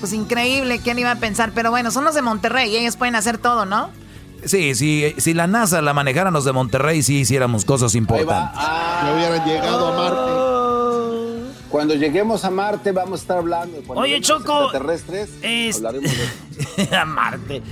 [0.00, 1.52] Pues increíble, ¿quién iba a pensar?
[1.54, 3.90] Pero bueno, son los de Monterrey y ellos pueden hacer todo, ¿no?
[4.44, 8.50] Sí, sí, si la NASA la manejaran los de Monterrey, sí hiciéramos cosas importantes.
[8.54, 10.50] Ah, hubieran llegado a Marte.
[11.68, 13.82] Cuando lleguemos a Marte vamos a estar hablando.
[13.88, 14.64] Oye, Choco.
[14.64, 16.96] Extraterrestres, hablaremos de...
[16.96, 17.62] a Marte.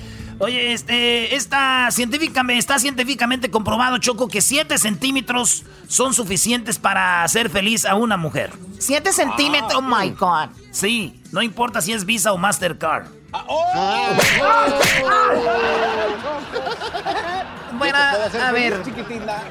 [0.40, 7.50] Oye, este, está científicamente, está científicamente comprobado, Choco, que 7 centímetros son suficientes para hacer
[7.50, 8.52] feliz a una mujer.
[8.78, 10.50] 7 centímetros, oh my God.
[10.70, 13.06] Sí, no importa si es Visa o Mastercard.
[13.32, 13.64] Ah, oh.
[17.78, 18.82] Bueno, a ver,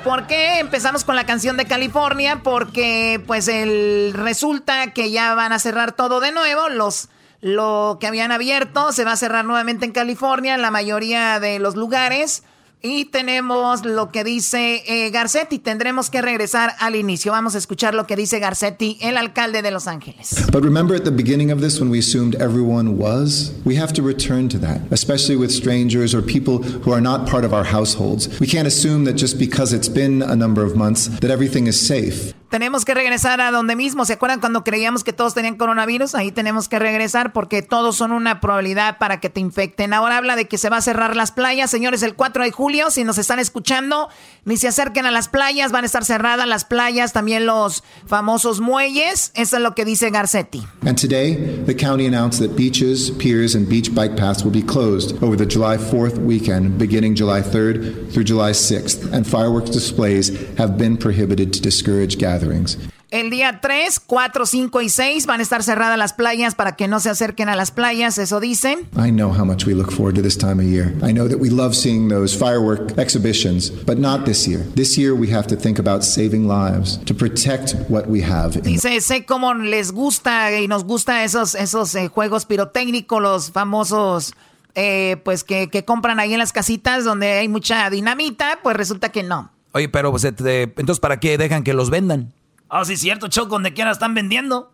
[0.03, 2.41] ¿por qué empezamos con la canción de California?
[2.43, 7.07] Porque pues el resulta que ya van a cerrar todo de nuevo, los
[7.39, 11.59] lo que habían abierto se va a cerrar nuevamente en California, en la mayoría de
[11.59, 12.43] los lugares.
[12.83, 15.57] Y tenemos lo que dice eh, Garcetti.
[15.57, 17.31] Tendremos que regresar al inicio.
[17.31, 20.45] Vamos a escuchar lo que dice Garcetti, el alcalde de Los Ángeles.
[20.51, 23.51] But remember at the beginning of this when we assumed everyone was?
[23.65, 27.43] We have to return to that, especially with strangers or people who are not part
[27.43, 28.29] of our households.
[28.39, 31.79] We can't assume that just because it's been a number of months that everything is
[31.79, 32.33] safe.
[32.49, 34.05] Tenemos que regresar a donde mismo.
[34.05, 36.15] ¿Se acuerdan cuando creíamos que todos tenían coronavirus?
[36.15, 39.93] Ahí tenemos que regresar porque todos son una probabilidad para que te infecten.
[39.93, 41.69] Ahora habla de que se va a cerrar las playas.
[41.69, 44.07] Señores, el 4 de julio, si nos están escuchando,
[44.47, 45.71] ni se acerquen a las playas.
[45.71, 49.31] Van a estar cerradas las playas, también los famosos muelles.
[49.35, 50.65] Eso es lo que dice Garcetti.
[50.85, 51.35] And today,
[51.65, 55.45] the county announced that beaches, piers, and beach bike paths will be closed over the
[55.45, 59.11] July 4th weekend, beginning July 3rd through July 6th.
[59.11, 62.77] And fireworks displays have been prohibited to discourage gatherings.
[63.09, 66.89] El día 3, 4, 5 y 6 van a estar cerradas las playas para que
[66.89, 68.79] no se acerquen a las playas, eso dicen.
[68.97, 70.93] I know how much we look forward to this time of year.
[71.01, 74.65] I know that we love seeing those firework exhibitions, but not this year.
[74.75, 78.61] This year we have to think about saving lives, to protect what we have.
[78.61, 84.33] Dice, sé cómo les gusta y nos gusta esos, esos eh, juegos pirotécnicos, los famosos
[84.75, 89.13] eh, pues que, que, compran ahí en las casitas donde hay mucha dinamita, pues resulta
[89.13, 89.49] que no.
[89.71, 92.33] Oye, pero pues, entonces ¿para qué dejan que los vendan?
[92.69, 94.71] Ah, oh, sí, cierto, Choco, donde quiera están vendiendo.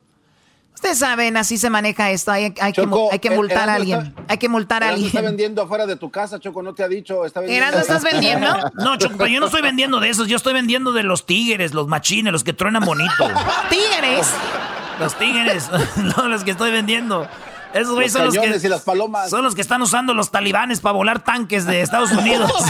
[0.74, 2.32] Ustedes saben, así se maneja esto.
[2.32, 2.82] Hay, hay, que,
[3.12, 4.14] hay que, multar a alguien.
[4.28, 5.08] hay que multar a alguien.
[5.08, 7.26] está vendiendo afuera de tu casa, Choco, no te ha dicho.
[7.26, 7.78] Está vendiendo.
[7.78, 8.48] estás vendiendo?
[8.74, 10.28] No, Choco, yo no estoy vendiendo de esos.
[10.28, 13.30] Yo estoy vendiendo de los tigres, los machines, los que truenan bonito.
[13.70, 14.28] ¿Tigres?
[15.00, 15.70] Los tigres,
[16.18, 17.28] no, los que estoy vendiendo.
[17.74, 18.48] Esos güeyes son los que.
[18.48, 19.30] Y las palomas.
[19.30, 22.52] Son los que están usando los talibanes para volar tanques de Estados Unidos.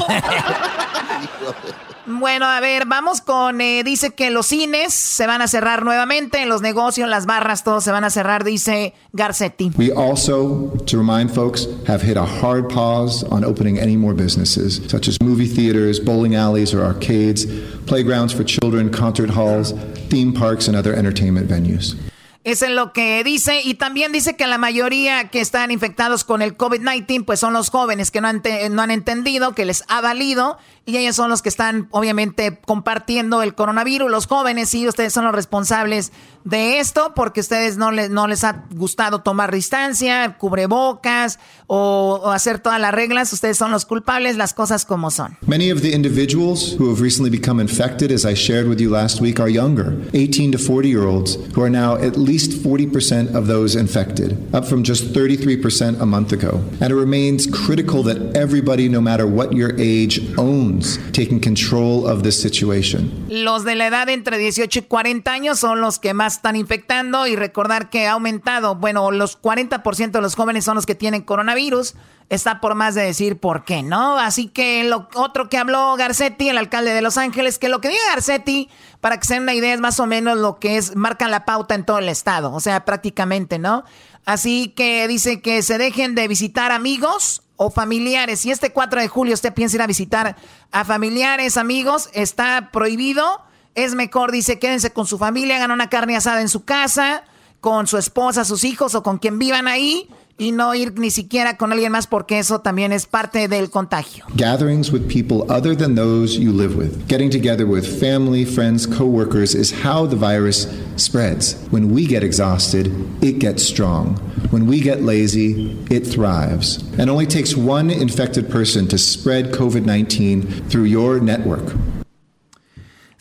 [2.05, 6.45] Bueno, a ver, vamos con, eh, dice que los cines se van a cerrar nuevamente,
[6.45, 9.71] los negocios, las barras, todo se van a cerrar, dice Garcetti.
[9.77, 14.81] We also, to remind folks, have hit a hard pause on opening any more businesses,
[14.87, 17.45] such as movie theaters, bowling alleys or arcades,
[17.85, 19.73] playgrounds for children, concert halls,
[20.09, 21.95] theme parks, and other entertainment venues.
[22.43, 23.61] Eso es lo que dice.
[23.61, 27.69] Y también dice que la mayoría que están infectados con el COVID-19, pues son los
[27.69, 28.41] jóvenes que no han,
[28.71, 30.57] no han entendido, que les ha valido.
[30.85, 34.11] Y ellos son los que están, obviamente, compartiendo el coronavirus.
[34.11, 36.11] Los jóvenes, sí, ustedes son los responsables
[36.43, 42.31] de esto, porque ustedes no les, no les ha gustado tomar distancia, cubrebocas o, o
[42.31, 43.33] hacer todas las reglas.
[43.33, 45.37] Ustedes son los culpables, las cosas como son.
[45.47, 49.21] Many of the individuals who have recently become infected, as I shared with you last
[49.21, 53.35] week, are younger, 18 to 40 year olds, who are now at least least 40%
[53.35, 56.61] of those infected, up from just 33% a month ago.
[56.81, 62.23] And it remains critical that everybody, no matter what your age, owns taking control of
[62.23, 63.11] this situation.
[63.29, 67.27] Los de la edad entre 18 y 40 años son los que más están infectando
[67.27, 71.21] y recordar que ha aumentado, bueno, los 40% de los jóvenes son los que tienen
[71.21, 71.95] coronavirus
[72.29, 74.17] está por más de decir por qué, ¿no?
[74.17, 77.89] Así que lo otro que habló Garcetti, el alcalde de Los Ángeles, que lo que
[77.89, 78.69] diga Garcetti,
[79.01, 81.45] para que se den una idea, es más o menos lo que es, marcan la
[81.45, 83.83] pauta en todo el estado, o sea, prácticamente, ¿no?
[84.25, 88.39] Así que dice que se dejen de visitar amigos o familiares.
[88.41, 90.35] Si este 4 de julio usted piensa ir a visitar
[90.71, 93.41] a familiares, amigos, está prohibido.
[93.75, 97.23] Es mejor, dice, quédense con su familia, hagan una carne asada en su casa,
[97.59, 100.07] con su esposa, sus hijos o con quien vivan ahí
[100.37, 104.25] y no ir ni siquiera con alguien más porque eso también es parte del contagio.
[104.35, 107.07] Gatherings with people other than those you live with.
[107.07, 110.67] Getting together with family, friends, coworkers is how the virus
[110.97, 111.55] spreads.
[111.71, 114.17] When we get exhausted, it gets strong.
[114.51, 116.83] When we get lazy, it thrives.
[116.99, 121.73] And only takes one infected person to spread COVID-19 through your network.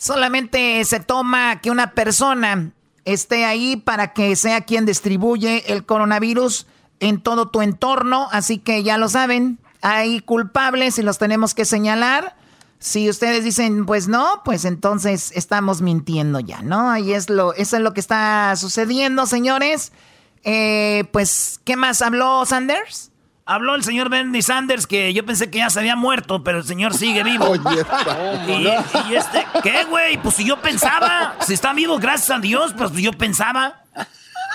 [0.03, 2.73] Solamente se toma que una persona
[3.05, 6.67] esté ahí para que sea quien distribuye el coronavirus
[6.99, 11.63] en todo tu entorno, así que ya lo saben, hay culpables y los tenemos que
[11.63, 12.35] señalar.
[12.79, 16.91] Si ustedes dicen, pues no, pues entonces estamos mintiendo ya, ¿no?
[16.91, 19.93] Ahí es lo, eso es lo que está sucediendo, señores.
[20.43, 23.12] Eh, pues, ¿qué más habló Sanders?
[23.45, 26.63] Habló el señor Bernie Sanders que yo pensé que ya se había muerto, pero el
[26.63, 27.45] señor sigue vivo.
[27.49, 27.59] Oye,
[28.47, 30.17] y, y, este, ¿qué, güey?
[30.17, 33.81] Pues si yo pensaba, si está vivo, gracias a Dios, pues yo pensaba.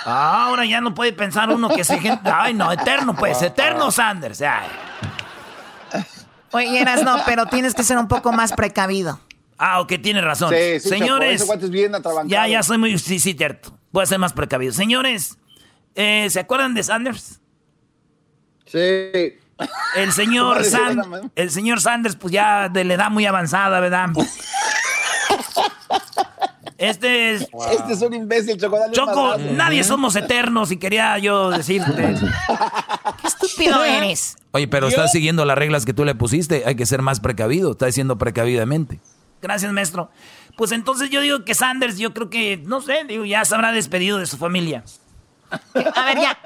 [0.05, 2.30] Ahora ya no puede pensar uno que se gente.
[2.32, 4.43] Ay, no, eterno, pues, eterno Sanders.
[6.53, 9.20] Oye, Eras, no, pero tienes que ser un poco más precavido.
[9.59, 10.55] Ah, ok, tiene razón.
[10.80, 11.47] Señores.
[12.26, 12.97] ya, ya soy muy.
[12.99, 13.76] Sí, sí, cierto.
[13.91, 14.72] Voy a ser más precavido.
[14.72, 15.36] Señores,
[15.95, 17.41] eh, ¿se acuerdan de Sanders?
[18.71, 19.39] Sí.
[19.97, 20.62] El señor,
[21.35, 24.11] el señor Sanders, pues ya de la edad muy avanzada, ¿verdad?
[26.77, 27.49] Este es.
[27.73, 28.79] Este es un imbécil, Choco.
[28.93, 32.14] Choco, nadie somos eternos y quería yo decirte.
[33.21, 34.37] Qué estúpido eres.
[34.53, 36.62] Oye, pero estás siguiendo las reglas que tú le pusiste.
[36.64, 37.73] Hay que ser más precavido.
[37.73, 39.01] Estás diciendo precavidamente.
[39.43, 40.11] Gracias, maestro.
[40.57, 43.73] Pues entonces yo digo que Sanders, yo creo que, no sé, digo, ya se habrá
[43.73, 44.85] despedido de su familia.
[45.94, 46.38] A ver, ya.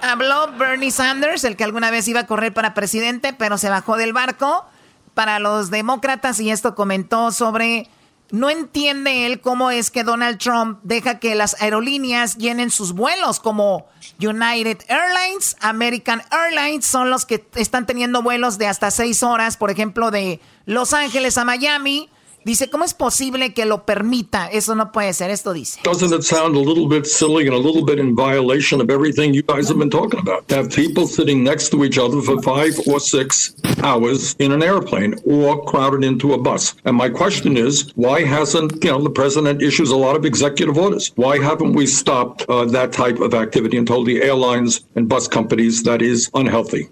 [0.00, 3.96] Habló Bernie Sanders, el que alguna vez iba a correr para presidente, pero se bajó
[3.96, 4.66] del barco
[5.14, 7.88] para los demócratas y esto comentó sobre
[8.32, 13.40] no entiende él cómo es que Donald Trump deja que las aerolíneas llenen sus vuelos
[13.40, 13.86] como
[14.18, 19.70] United Airlines, American Airlines son los que están teniendo vuelos de hasta seis horas, por
[19.70, 22.08] ejemplo, de Los Ángeles a Miami
[22.44, 24.48] Dice, ¿cómo es posible que lo permita?
[24.48, 25.80] Eso no puede ser, esto dice.
[25.84, 29.32] Doesn't it sound a little bit silly and a little bit in violation of everything
[29.32, 30.50] you guys have been talking about?
[30.50, 35.14] Have people sitting next to each other for five or six hours in an airplane
[35.24, 36.74] or crowded into a bus.
[36.84, 40.78] And my question is, why hasn't, you know, the president issues a lot of executive
[40.78, 41.12] orders?
[41.16, 45.28] Why haven't we stopped uh, that type of activity and told the airlines and bus
[45.28, 46.88] companies that is unhealthy?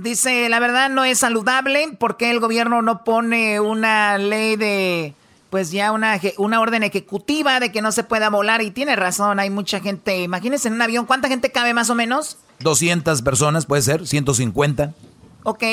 [0.00, 5.14] Dice, la verdad no es saludable porque el gobierno no pone una ley de,
[5.50, 9.38] pues ya una, una orden ejecutiva de que no se pueda volar y tiene razón,
[9.40, 12.38] hay mucha gente, imagínense en un avión, ¿cuánta gente cabe más o menos?
[12.60, 14.94] 200 personas, puede ser, 150.
[15.42, 15.64] Ok.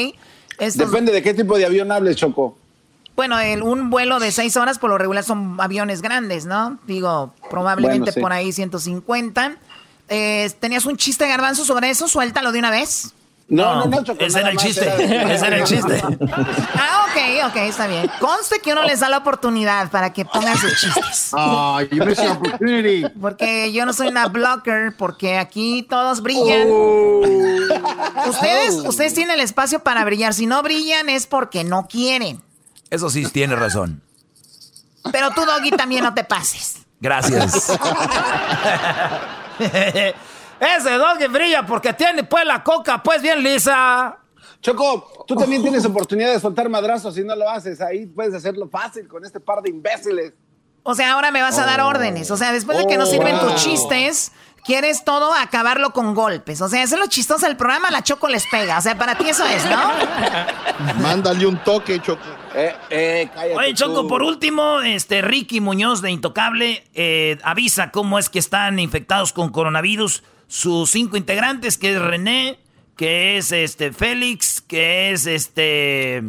[0.75, 2.57] Depende de qué tipo de avión hables, Choco.
[3.15, 6.79] Bueno, el, un vuelo de seis horas por lo regular son aviones grandes, ¿no?
[6.85, 9.57] Digo, probablemente por ahí 150.
[10.09, 12.07] Eh, ¿Tenías un chiste garbanzo sobre eso?
[12.07, 13.13] Suéltalo de una vez.
[13.49, 14.85] No, no, no, Ese era el chiste.
[15.33, 16.01] Ese era el chiste.
[16.75, 18.11] Ah, ok, ok, está bien.
[18.19, 21.31] Conste que uno les da la oportunidad para que pongan sus chistes.
[21.33, 23.05] Ah, you missed your opportunity.
[23.21, 26.67] Porque yo no soy una blocker, porque aquí todos brillan.
[26.69, 27.21] Oh.
[28.27, 30.33] Ustedes, ustedes tienen el espacio para brillar.
[30.33, 32.43] Si no brillan es porque no quieren.
[32.89, 34.01] Eso sí, tiene razón.
[35.11, 36.79] Pero tú, Doggy, también no te pases.
[36.99, 37.71] Gracias.
[40.59, 44.17] Ese doggy brilla porque tiene pues la coca pues bien lisa.
[44.61, 47.79] Choco, tú también tienes oportunidad de soltar madrazos si no lo haces.
[47.79, 50.33] Ahí puedes hacerlo fácil con este par de imbéciles.
[50.83, 52.31] O sea, ahora me vas a dar órdenes.
[52.31, 53.49] O sea, después de que no Oh, sirven wow.
[53.51, 54.31] tus chistes,
[54.63, 56.61] quieres todo acabarlo con golpes.
[56.61, 58.77] O sea, eso es lo chistoso del programa, la Choco les pega.
[58.77, 59.91] O sea, para ti eso es, ¿no?
[61.01, 62.21] Mándale un toque, Choco.
[62.55, 64.07] Eh, eh, cállate Oye, Choco, tú.
[64.07, 69.49] por último, este Ricky Muñoz de Intocable eh, avisa cómo es que están infectados con
[69.49, 72.59] coronavirus sus cinco integrantes, que es René,
[72.95, 76.23] que es este Félix, que es este...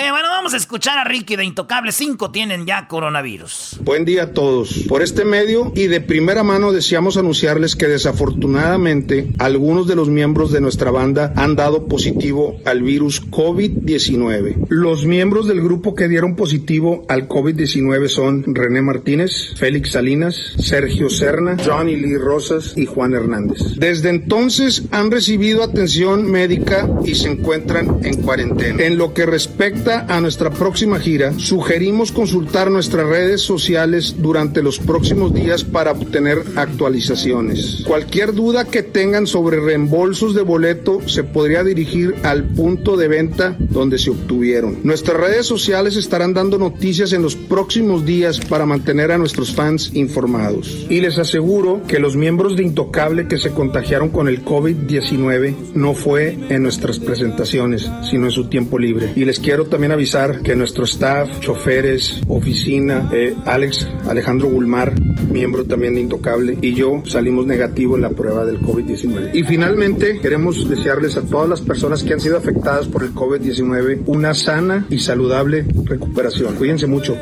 [0.00, 1.90] Eh, bueno, vamos a escuchar a Ricky de Intocable.
[1.90, 3.80] Cinco tienen ya coronavirus.
[3.82, 4.84] Buen día a todos.
[4.88, 10.52] Por este medio y de primera mano deseamos anunciarles que desafortunadamente algunos de los miembros
[10.52, 14.68] de nuestra banda han dado positivo al virus COVID-19.
[14.68, 21.10] Los miembros del grupo que dieron positivo al COVID-19 son René Martínez, Félix Salinas, Sergio
[21.10, 23.58] Serna, Johnny Lee Rosas y Juan Hernández.
[23.74, 28.84] Desde entonces han recibido atención médica y se encuentran en cuarentena.
[28.84, 34.78] En lo que respecta a nuestra próxima gira, sugerimos consultar nuestras redes sociales durante los
[34.78, 37.84] próximos días para obtener actualizaciones.
[37.86, 43.56] Cualquier duda que tengan sobre reembolsos de boleto se podría dirigir al punto de venta
[43.58, 44.78] donde se obtuvieron.
[44.82, 49.90] Nuestras redes sociales estarán dando noticias en los próximos días para mantener a nuestros fans
[49.94, 50.86] informados.
[50.90, 55.94] Y les aseguro que los miembros de Intocable que se contagiaron con el COVID-19 no
[55.94, 59.12] fue en nuestras presentaciones, sino en su tiempo libre.
[59.16, 64.92] Y les quiero también avisar que nuestro staff, choferes, oficina, eh, Alex Alejandro Gulmar,
[65.30, 69.30] miembro también de Intocable, y yo salimos negativo en la prueba del COVID-19.
[69.34, 74.02] Y finalmente queremos desearles a todas las personas que han sido afectadas por el COVID-19
[74.06, 76.54] una sana y saludable recuperación.
[76.56, 77.16] Cuídense mucho.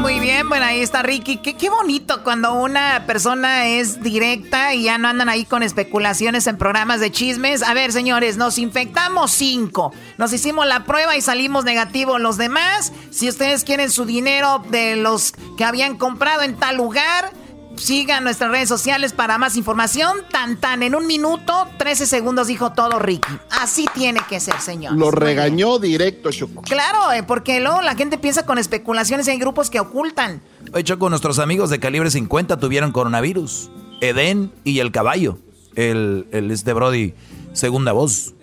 [0.00, 1.36] Muy bien, bueno, ahí está Ricky.
[1.36, 6.46] Qué, qué bonito cuando una persona es directa y ya no andan ahí con especulaciones
[6.46, 7.62] en programas de chismes.
[7.62, 9.92] A ver, señores, nos infectamos cinco.
[10.18, 12.92] Nos hicimos la prueba y salimos negativos los demás.
[13.10, 17.32] Si ustedes quieren su dinero de los que habían comprado en tal lugar,
[17.76, 20.18] sigan nuestras redes sociales para más información.
[20.30, 23.32] Tan tan, en un minuto, 13 segundos dijo todo Ricky.
[23.50, 24.94] Así tiene que ser, señor.
[24.94, 26.62] Lo regañó directo, Choco.
[26.62, 30.42] Claro, eh, porque luego la gente piensa con especulaciones y hay grupos que ocultan.
[30.72, 33.70] Oye, Choco, nuestros amigos de calibre 50 tuvieron coronavirus.
[34.00, 35.38] Edén y el caballo.
[35.74, 37.14] El, el este Brody,
[37.52, 38.34] segunda voz.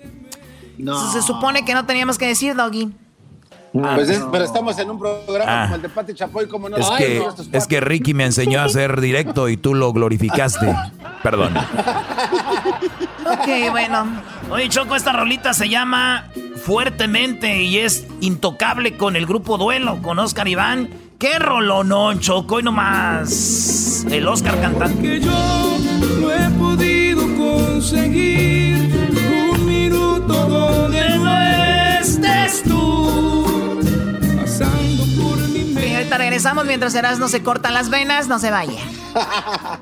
[0.77, 2.91] Se, se supone que no teníamos que decir, Doggy.
[3.73, 5.63] Pues es- pero estamos en un programa Ah.
[5.63, 8.25] como el de Pati Chapoy, como no Es Ay, que, no, es que Ricky me
[8.25, 10.75] enseñó a ser directo y tú lo glorificaste.
[11.23, 11.53] Perdón.
[13.25, 14.07] Ok, bueno.
[14.49, 16.25] Oye, Choco, esta rolita se llama
[16.65, 20.89] Fuertemente y es intocable con el grupo Duelo, con Oscar Iván.
[21.17, 22.59] ¡Qué rolonón, Choco!
[22.59, 25.01] Y nomás el Oscar cantando.
[25.01, 25.77] Que yo
[26.19, 28.89] no he podido conseguir
[29.53, 31.41] un minuto donde no
[32.01, 33.00] estés tú
[36.41, 38.81] regresamos mientras Erasmo se corta las venas, no se vaya.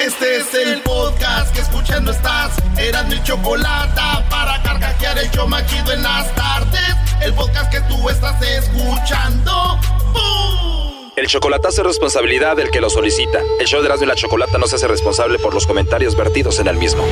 [0.00, 2.50] Este es el podcast que escuchando estás.
[2.76, 6.96] Eran mi chocolate para carcajear el show más chido en las tardes.
[7.22, 9.78] El podcast que tú estás escuchando.
[10.12, 11.12] ¡Bum!
[11.14, 13.38] El chocolatazo es responsabilidad del que lo solicita.
[13.60, 16.58] El show de Erasmo y la Chocolata no se hace responsable por los comentarios vertidos
[16.58, 17.04] en el mismo.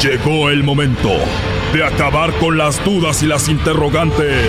[0.00, 1.10] Llegó el momento
[1.74, 4.48] de acabar con las dudas y las interrogantes.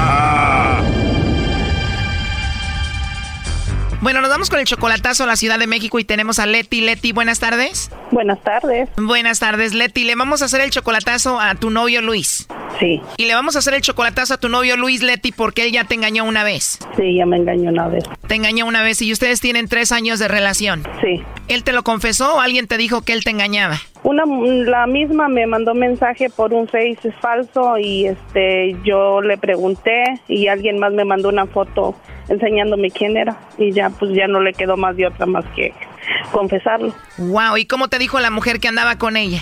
[4.01, 6.81] Bueno, nos vamos con el chocolatazo a la Ciudad de México y tenemos a Leti.
[6.81, 7.91] Leti, buenas tardes.
[8.09, 8.89] Buenas tardes.
[8.97, 10.05] Buenas tardes, Leti.
[10.05, 12.47] Le vamos a hacer el chocolatazo a tu novio Luis.
[12.79, 12.99] Sí.
[13.17, 15.83] Y le vamos a hacer el chocolatazo a tu novio Luis, Leti, porque él ya
[15.83, 16.79] te engañó una vez.
[16.97, 18.03] Sí, ya me engañó una vez.
[18.27, 20.81] Te engañó una vez y ustedes tienen tres años de relación.
[20.99, 21.21] Sí.
[21.47, 23.79] ¿Él te lo confesó o alguien te dijo que él te engañaba?
[24.03, 30.03] Una, la misma me mandó mensaje por un Face falso y este yo le pregunté
[30.27, 31.95] y alguien más me mandó una foto
[32.27, 35.73] enseñándome quién era y ya pues ya no le quedó más de otra más que
[36.31, 36.93] confesarlo.
[37.17, 39.41] Wow, ¿y cómo te dijo la mujer que andaba con ella?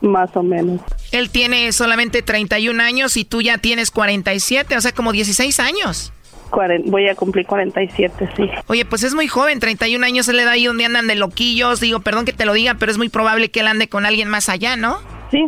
[0.00, 0.80] Más o menos.
[1.12, 6.12] Él tiene solamente 31 años y tú ya tienes 47, o sea, como 16 años.
[6.86, 8.50] voy a cumplir 47, sí.
[8.66, 11.80] Oye, pues es muy joven, 31 años se le da ahí donde andan de loquillos.
[11.80, 14.28] Digo, perdón que te lo diga, pero es muy probable que él ande con alguien
[14.28, 14.98] más allá, ¿no?
[15.30, 15.46] Sí,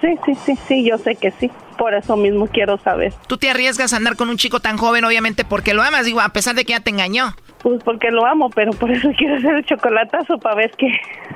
[0.00, 1.50] sí, sí, sí, sí, yo sé que sí.
[1.78, 3.12] Por eso mismo quiero saber.
[3.26, 6.20] Tú te arriesgas a andar con un chico tan joven, obviamente, porque lo amas, digo,
[6.20, 7.34] a pesar de que ya te engañó.
[7.66, 10.86] Pues porque lo amo, pero por eso quiero hacer el chocolatazo para ver qué.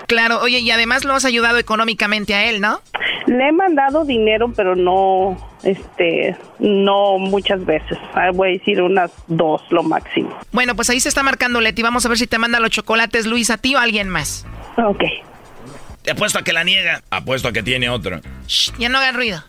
[0.06, 2.80] Claro, oye, y además lo has ayudado económicamente a él, ¿no?
[3.26, 7.98] Le he mandado dinero, pero no, este, no muchas veces.
[8.14, 10.32] Ah, voy a decir unas dos, lo máximo.
[10.52, 11.82] Bueno, pues ahí se está marcando Leti.
[11.82, 14.46] Vamos a ver si te manda los chocolates Luis a ti o a alguien más.
[14.76, 15.02] Ok.
[16.02, 17.02] Te apuesto a que la niega.
[17.10, 18.20] Apuesto a que tiene otro.
[18.46, 19.42] Shh, ya no hagan ruido.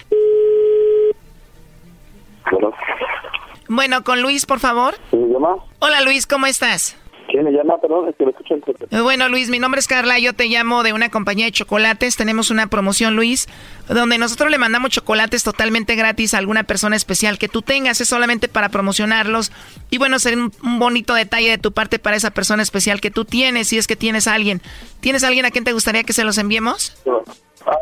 [3.74, 4.96] Bueno, con Luis, por favor.
[5.14, 5.56] ¿Me llama?
[5.80, 6.98] Hola Luis, ¿cómo estás?
[7.30, 7.78] ¿Quién me llama?
[7.78, 10.84] Perdón, es que lo escucho eh, Bueno, Luis, mi nombre es Carla, yo te llamo
[10.84, 12.18] de una compañía de chocolates.
[12.18, 13.48] Tenemos una promoción, Luis,
[13.88, 18.02] donde nosotros le mandamos chocolates totalmente gratis a alguna persona especial que tú tengas.
[18.02, 19.54] Es solamente para promocionarlos.
[19.90, 23.24] Y bueno, ser un, bonito detalle de tu parte para esa persona especial que tú
[23.24, 24.62] tienes, si es que tienes a alguien.
[25.00, 27.02] ¿Tienes a alguien a quien te gustaría que se los enviemos?
[27.66, 27.78] Ah,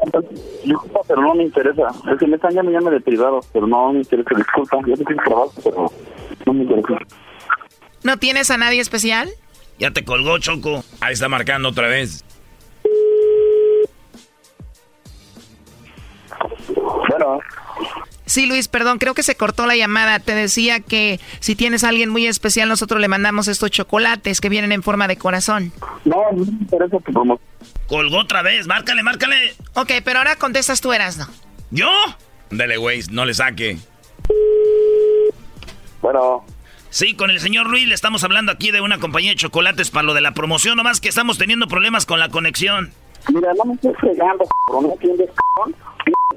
[0.64, 1.88] disculpa, pero no me interesa.
[2.12, 4.30] Es que me están llamando de privado, pero no me interesa.
[4.36, 5.92] Disculpa, yo tengo trabajo, pero
[6.46, 7.06] no me interesa.
[8.04, 9.30] ¿No tienes a nadie especial?
[9.78, 10.84] Ya te colgó, Choco.
[11.00, 12.24] Ahí está marcando otra vez.
[16.76, 17.40] Bueno.
[18.26, 20.20] Sí, Luis, perdón, creo que se cortó la llamada.
[20.20, 24.50] Te decía que si tienes a alguien muy especial, nosotros le mandamos estos chocolates que
[24.50, 25.72] vienen en forma de corazón.
[26.06, 27.40] No, no me interesa tu promoción.
[27.90, 29.56] Colgó otra vez, márcale, márcale.
[29.74, 31.28] Ok, pero ahora contestas tú, Erasno.
[31.72, 31.90] ¿Yo?
[32.52, 33.80] Dale, güey, no le saque.
[36.02, 36.46] Bueno.
[36.92, 40.04] Sí, con el señor Luis le estamos hablando aquí de una compañía de chocolates para
[40.04, 42.94] lo de la promoción, nomás que estamos teniendo problemas con la conexión.
[43.34, 45.30] Mira, no me estoy fregando, ¿no entiendes,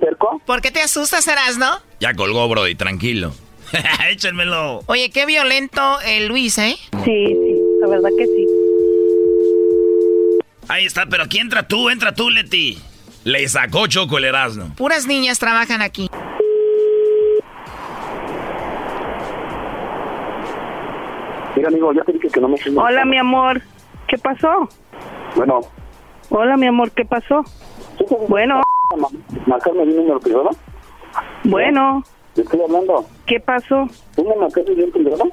[0.00, 0.40] cerco?
[0.44, 1.80] ¿Por qué te asustas, Erasno?
[2.00, 3.32] Ya colgó, Brody, tranquilo.
[4.10, 4.80] Échenmelo.
[4.86, 6.76] Oye, qué violento el Luis, ¿eh?
[7.04, 8.41] Sí, sí, la verdad que sí.
[10.72, 12.78] Ahí está, pero aquí entra tú, entra tú, Leti.
[13.24, 14.74] Le sacó Choco el Erasmo.
[14.74, 16.08] Puras niñas trabajan aquí.
[21.54, 22.56] Mira, amigo, ya te dije que no me...
[22.74, 23.60] Hola, mi amor.
[24.08, 24.66] ¿Qué pasó?
[25.36, 25.60] Bueno.
[26.30, 27.44] Hola, mi amor, ¿qué pasó?
[28.28, 28.62] Bueno.
[29.46, 30.48] ¿Marcarme mi número privado?
[31.44, 32.02] Bueno.
[32.32, 33.06] ¿Te estoy hablando?
[33.26, 33.90] ¿Qué pasó?
[34.16, 35.24] ¿Tú me marcaste un privado?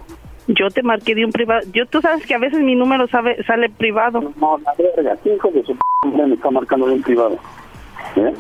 [0.50, 1.62] Yo te marqué de un privado.
[1.74, 4.34] Yo, tú sabes que a veces mi número sabe, sale privado.
[4.38, 5.16] No, la verga.
[5.24, 7.38] ¿Qué hijo de su p me está marcando de un privado?
[8.16, 8.34] ¿Eh?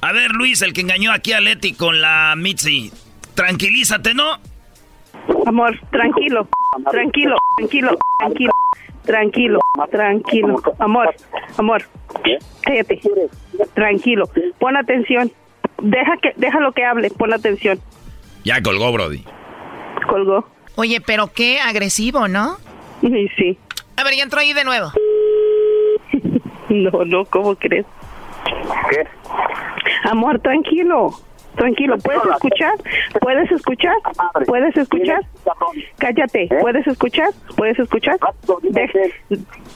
[0.00, 2.90] A ver, Luis, el que engañó aquí a Leti con la Mitzi.
[3.34, 4.24] Tranquilízate, ¿no?
[5.46, 6.48] Amor, tranquilo,
[6.90, 8.50] tranquilo, tranquilo, tranquilo,
[9.04, 9.60] tranquilo,
[9.90, 10.62] tranquilo.
[10.80, 11.14] Amor,
[11.56, 11.82] amor,
[12.62, 13.00] cállate,
[13.74, 14.28] tranquilo,
[14.58, 15.30] pon atención.
[15.82, 17.78] Deja que, déjalo que hable, pon atención.
[18.44, 19.24] Ya colgó, Brody.
[20.08, 20.44] Colgó.
[20.80, 22.56] Oye, pero qué agresivo, ¿no?
[23.00, 23.58] Sí, sí.
[23.96, 24.92] A ver, ya entró ahí de nuevo.
[26.68, 27.86] No, no, ¿cómo crees?
[28.90, 29.06] ¿Qué?
[30.04, 31.10] Amor, tranquilo.
[31.56, 32.74] Tranquilo, ¿puedes escuchar?
[33.22, 33.94] ¿Puedes escuchar?
[34.46, 35.20] ¿Puedes escuchar?
[35.96, 36.48] Cállate, ¿Eh?
[36.60, 37.30] ¿puedes escuchar?
[37.56, 38.18] ¿Puedes escuchar?
[38.70, 38.98] Deja,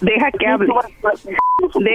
[0.03, 0.67] deja que hable.
[1.81, 1.95] De-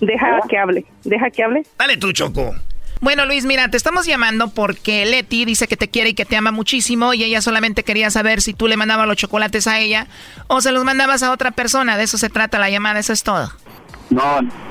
[0.06, 0.84] deja que hable.
[1.04, 1.62] Deja que hable.
[1.78, 2.54] Dale tú, Choco.
[3.00, 6.36] Bueno, Luis, mira, te estamos llamando porque Leti dice que te quiere y que te
[6.36, 10.06] ama muchísimo y ella solamente quería saber si tú le mandabas los chocolates a ella
[10.48, 11.96] o se los mandabas a otra persona.
[11.96, 13.48] De eso se trata la llamada, eso es todo.
[14.10, 14.22] No,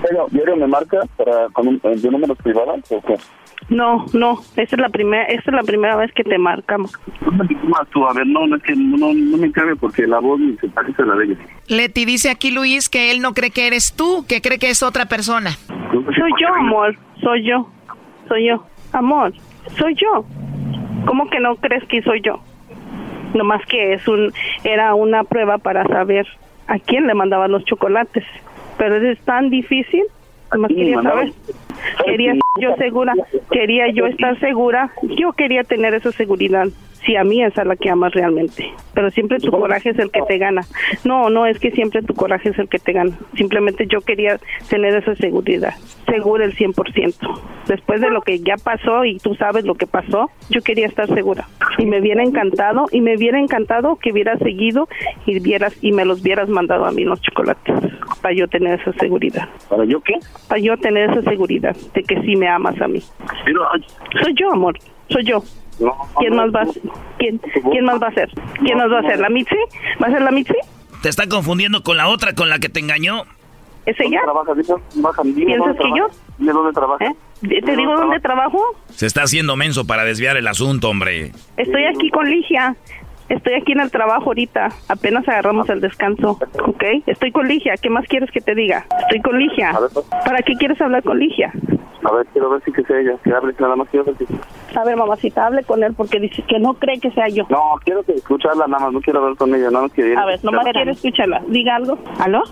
[0.02, 3.16] pero ¿diario me marca para con un, de números privados o qué?
[3.70, 6.94] No, no, esa es la primera, esa es la primera vez que te marcamos.
[7.26, 10.68] A ver, no, no es que no, no me cabe porque la voz ni se
[10.70, 11.38] parece a la de ella.
[11.68, 14.84] Leti dice aquí Luis que él no cree que eres tú, que cree que es
[14.84, 15.52] otra persona.
[15.92, 17.70] Soy yo, amor, soy yo,
[18.28, 18.64] soy yo,
[18.94, 19.34] amor,
[19.78, 20.26] soy yo.
[21.06, 22.40] ¿Cómo que no crees que soy yo?
[23.34, 26.28] Nomás que es un, era una prueba para saber
[26.68, 28.24] a quién le mandaban los chocolates.
[28.78, 30.04] Pero es tan difícil,
[30.52, 31.34] nomás quería saber.
[32.06, 33.14] Quería yo segura,
[33.52, 36.68] quería yo estar segura, yo quería tener esa seguridad.
[37.06, 40.12] Si a mí es a la que amas realmente, pero siempre tu coraje es el
[40.12, 40.64] que te gana.
[41.06, 43.18] No, no es que siempre tu coraje es el que te gana.
[43.36, 45.74] Simplemente yo quería tener esa seguridad,
[46.08, 47.16] segura el 100%.
[47.68, 51.08] Después de lo que ya pasó y tú sabes lo que pasó, yo quería estar
[51.14, 51.48] segura.
[51.78, 54.90] Y me hubiera encantado, y me hubiera encantado que hubieras seguido
[55.26, 57.76] y vieras y me los hubieras mandado a mí los chocolates
[58.22, 59.48] para yo tener esa seguridad.
[59.70, 60.16] ¿Para yo qué?
[60.48, 63.02] Para yo tener esa seguridad de que sí me amas a mí.
[63.46, 63.62] Pero,
[64.22, 64.78] Soy yo, amor,
[65.10, 65.44] soy yo.
[65.80, 66.66] no, ¿Quién más va a
[67.18, 67.40] ¿Quién,
[67.72, 68.30] ¿Quién más va a ser?
[68.64, 69.20] ¿Quién más va a ser?
[69.20, 69.56] ¿La Mitzi?
[70.02, 70.56] ¿Va a ser la Mitzi?
[71.02, 73.24] Te está confundiendo con la otra con la que te engañó.
[73.86, 74.20] ¿Es ella?
[74.24, 75.24] ¿Piensas que trabaja.
[75.24, 77.06] Dime dónde trabaja.
[77.06, 77.16] ¿Eh?
[77.64, 78.60] ¿Te digo dónde trabajo?
[78.90, 81.32] Se está haciendo menso para desviar el asunto, hombre.
[81.56, 82.76] Estoy aquí con Ligia.
[83.30, 84.70] Estoy aquí en el trabajo ahorita.
[84.88, 86.40] Apenas agarramos el descanso.
[86.66, 86.84] ¿Ok?
[87.06, 87.74] Estoy con Ligia.
[87.82, 88.86] ¿Qué más quieres que te diga?
[89.02, 89.74] Estoy con Ligia.
[90.26, 91.52] ¿Para qué quieres hablar con Ligia?
[92.04, 94.26] A ver, quiero ver si que sea ella, que hable, nada más quiero ver si...
[94.78, 97.46] A ver, mamacita, hable con él porque dice que no cree que sea yo.
[97.50, 100.18] No, quiero que escucharla nada más, no quiero hablar con ella, nada más quiero...
[100.18, 101.42] A ver, nomás quiero escucharla.
[101.48, 101.98] Diga algo.
[102.20, 102.44] ¿Aló?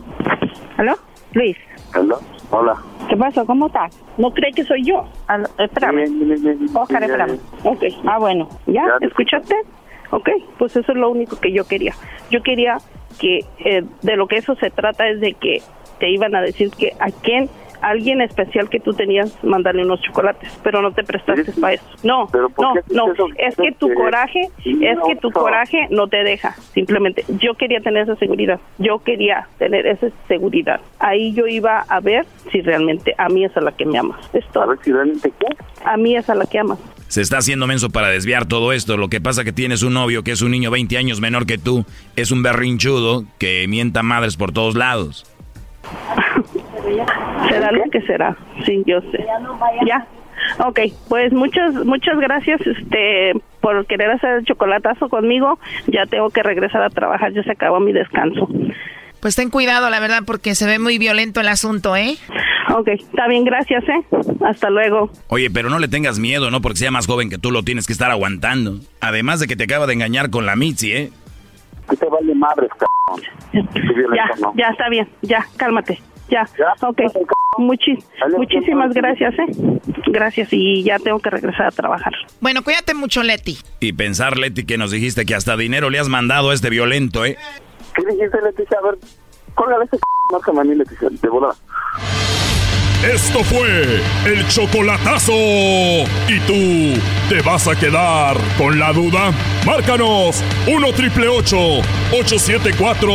[0.77, 0.95] ¿Aló?
[1.33, 1.55] Luis.
[1.93, 2.19] Hello,
[2.51, 2.75] Hola.
[3.07, 3.45] ¿Qué pasó?
[3.45, 3.97] ¿Cómo estás?
[4.17, 5.05] ¿No cree que soy yo?
[5.27, 5.95] Aló, espérame.
[5.95, 6.75] Bien, bien, bien, bien.
[6.75, 7.13] Oscar, Ya, ya.
[7.13, 7.39] espérame.
[7.63, 7.83] Ok.
[8.07, 8.49] Ah, bueno.
[8.65, 8.83] ¿Ya?
[8.85, 9.55] Ya te ¿Escuchaste?
[10.11, 10.29] Ok.
[10.57, 11.93] Pues eso es lo único que yo quería.
[12.31, 12.77] Yo quería
[13.19, 15.61] que eh, de lo que eso se trata es de que
[15.99, 17.49] te iban a decir que a quién
[17.81, 21.85] alguien especial que tú tenías mandarle unos chocolates, pero no te prestaste para eso.
[22.03, 23.27] No, ¿Pero por no, no, eso?
[23.37, 25.39] es que tu coraje, sí, es no, que tu no.
[25.39, 26.53] coraje no te deja.
[26.73, 28.59] Simplemente, yo quería tener esa seguridad.
[28.79, 30.81] Yo quería tener esa seguridad.
[30.99, 34.29] Ahí yo iba a ver si realmente a mí es a la que me amas.
[34.33, 34.63] Es todo.
[34.63, 35.47] A ver si realmente qué.
[35.83, 36.79] A mí es a la que amas.
[37.07, 38.97] Se está haciendo menso para desviar todo esto.
[38.97, 41.57] Lo que pasa que tienes un novio que es un niño 20 años menor que
[41.57, 41.85] tú.
[42.15, 45.25] Es un berrinchudo que mienta madres por todos lados.
[47.49, 48.37] Será lo que será.
[48.65, 49.25] Sí, yo sé.
[49.85, 50.05] Ya.
[50.65, 50.79] Ok,
[51.09, 55.59] pues muchas muchas gracias este por querer hacer el chocolatazo conmigo.
[55.87, 58.47] Ya tengo que regresar a trabajar, ya se acabó mi descanso.
[59.25, 62.15] Pues ten cuidado, la verdad, porque se ve muy violento el asunto, ¿eh?
[62.75, 64.05] Ok, está bien, gracias, ¿eh?
[64.45, 65.09] Hasta luego.
[65.29, 66.61] Oye, pero no le tengas miedo, ¿no?
[66.61, 68.79] Porque sea más joven que tú lo tienes que estar aguantando.
[69.01, 71.11] Además de que te acaba de engañar con la Mitzi, ¿eh?
[71.89, 73.25] Que te vale madres, cabrón.
[73.51, 73.63] Qué
[74.15, 74.53] Ya, ¿no?
[74.55, 75.99] ya está bien, ya, cálmate.
[76.29, 76.47] Ya,
[76.81, 77.01] ok.
[77.57, 77.97] Muchi-
[78.37, 79.79] muchísimas gracias, ¿eh?
[80.05, 82.13] Gracias y ya tengo que regresar a trabajar.
[82.41, 83.57] Bueno, cuídate mucho, Leti.
[83.79, 87.25] Y pensar, Leti, que nos dijiste que hasta dinero le has mandado a este violento,
[87.25, 87.37] ¿eh?
[87.95, 88.77] ¿Qué dijiste, Leticia?
[88.79, 88.97] A ver,
[89.55, 90.01] córgale ese c...
[90.31, 91.55] Márcame a mí, Leticia, de volada.
[93.03, 95.33] Esto fue el chocolatazo.
[96.27, 99.31] ¿Y tú te vas a quedar con la duda?
[99.63, 103.07] Márcanos 1 triple 874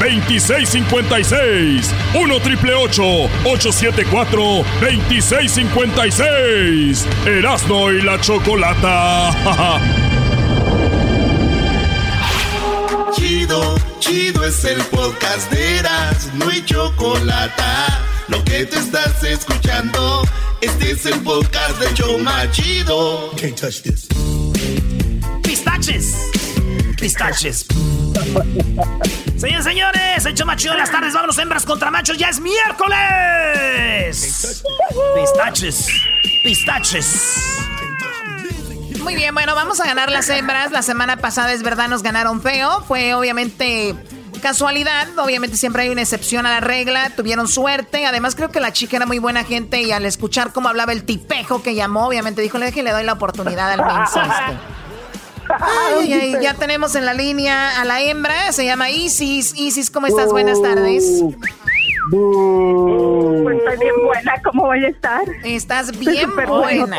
[0.00, 1.94] 2656.
[2.14, 4.40] 1 triple 874
[4.80, 7.06] 2656.
[7.26, 10.00] Erasno y la chocolata.
[13.14, 17.62] Chido, chido es el podcast de Eras, no hay chocolate.
[18.28, 20.22] Lo que te estás escuchando,
[20.60, 23.30] este es el podcast de Choma Chido.
[23.36, 24.08] Can't touch this.
[25.42, 26.14] Pistaches.
[27.00, 27.66] Pistaches.
[29.36, 31.14] Señores, señores, hecho machido de las tardes.
[31.14, 32.18] Vámonos, hembras contra machos.
[32.18, 32.94] Ya es miércoles.
[35.14, 35.86] Pistaches.
[36.42, 37.54] Pistaches.
[39.04, 40.72] Muy bien, bueno, vamos a ganar las hembras.
[40.72, 42.82] La semana pasada, es verdad, nos ganaron feo.
[42.88, 43.94] Fue obviamente
[44.40, 45.06] casualidad.
[45.18, 47.10] Obviamente siempre hay una excepción a la regla.
[47.14, 48.06] Tuvieron suerte.
[48.06, 51.04] Además, creo que la chica era muy buena gente y al escuchar cómo hablaba el
[51.04, 54.58] tipejo que llamó, obviamente dijo, le le doy la oportunidad al menso este".
[55.60, 58.52] Ay, ay, ya tenemos en la línea a la hembra.
[58.52, 59.54] Se llama Isis.
[59.54, 60.30] Isis, ¿cómo estás?
[60.30, 61.22] Buenas tardes.
[62.10, 65.22] Pues estoy bien buena, ¿cómo voy a estar?
[65.42, 66.96] Estás bien buena.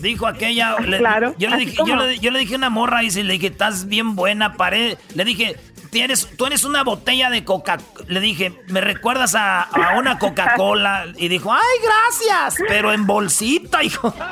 [0.00, 0.78] Dijo aquella.
[0.80, 3.32] le- Claro, yo, le dije, yo, le, yo le dije a una morra y le
[3.34, 4.96] dije, estás bien buena, paré.
[5.14, 5.56] Le dije,
[5.90, 11.06] tienes, tú eres una botella de coca Le dije, me recuerdas a, a una Coca-Cola.
[11.16, 12.62] Y dijo, ay, gracias.
[12.68, 14.14] Pero en bolsita, hijo.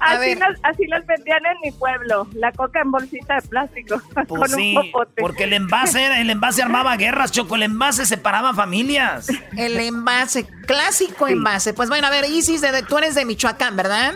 [0.00, 0.38] A así, ver.
[0.38, 4.00] Las, así las vendían en mi pueblo, la coca en bolsita de plástico.
[4.14, 5.20] con Pues sí, un popote.
[5.20, 7.56] porque el envase, el envase armaba guerras, Choco.
[7.56, 9.28] El envase separaba familias.
[9.56, 11.74] El envase, clásico envase.
[11.74, 14.14] Pues bueno, a ver, Isis, de- tú eres de Michoacán, ¿verdad?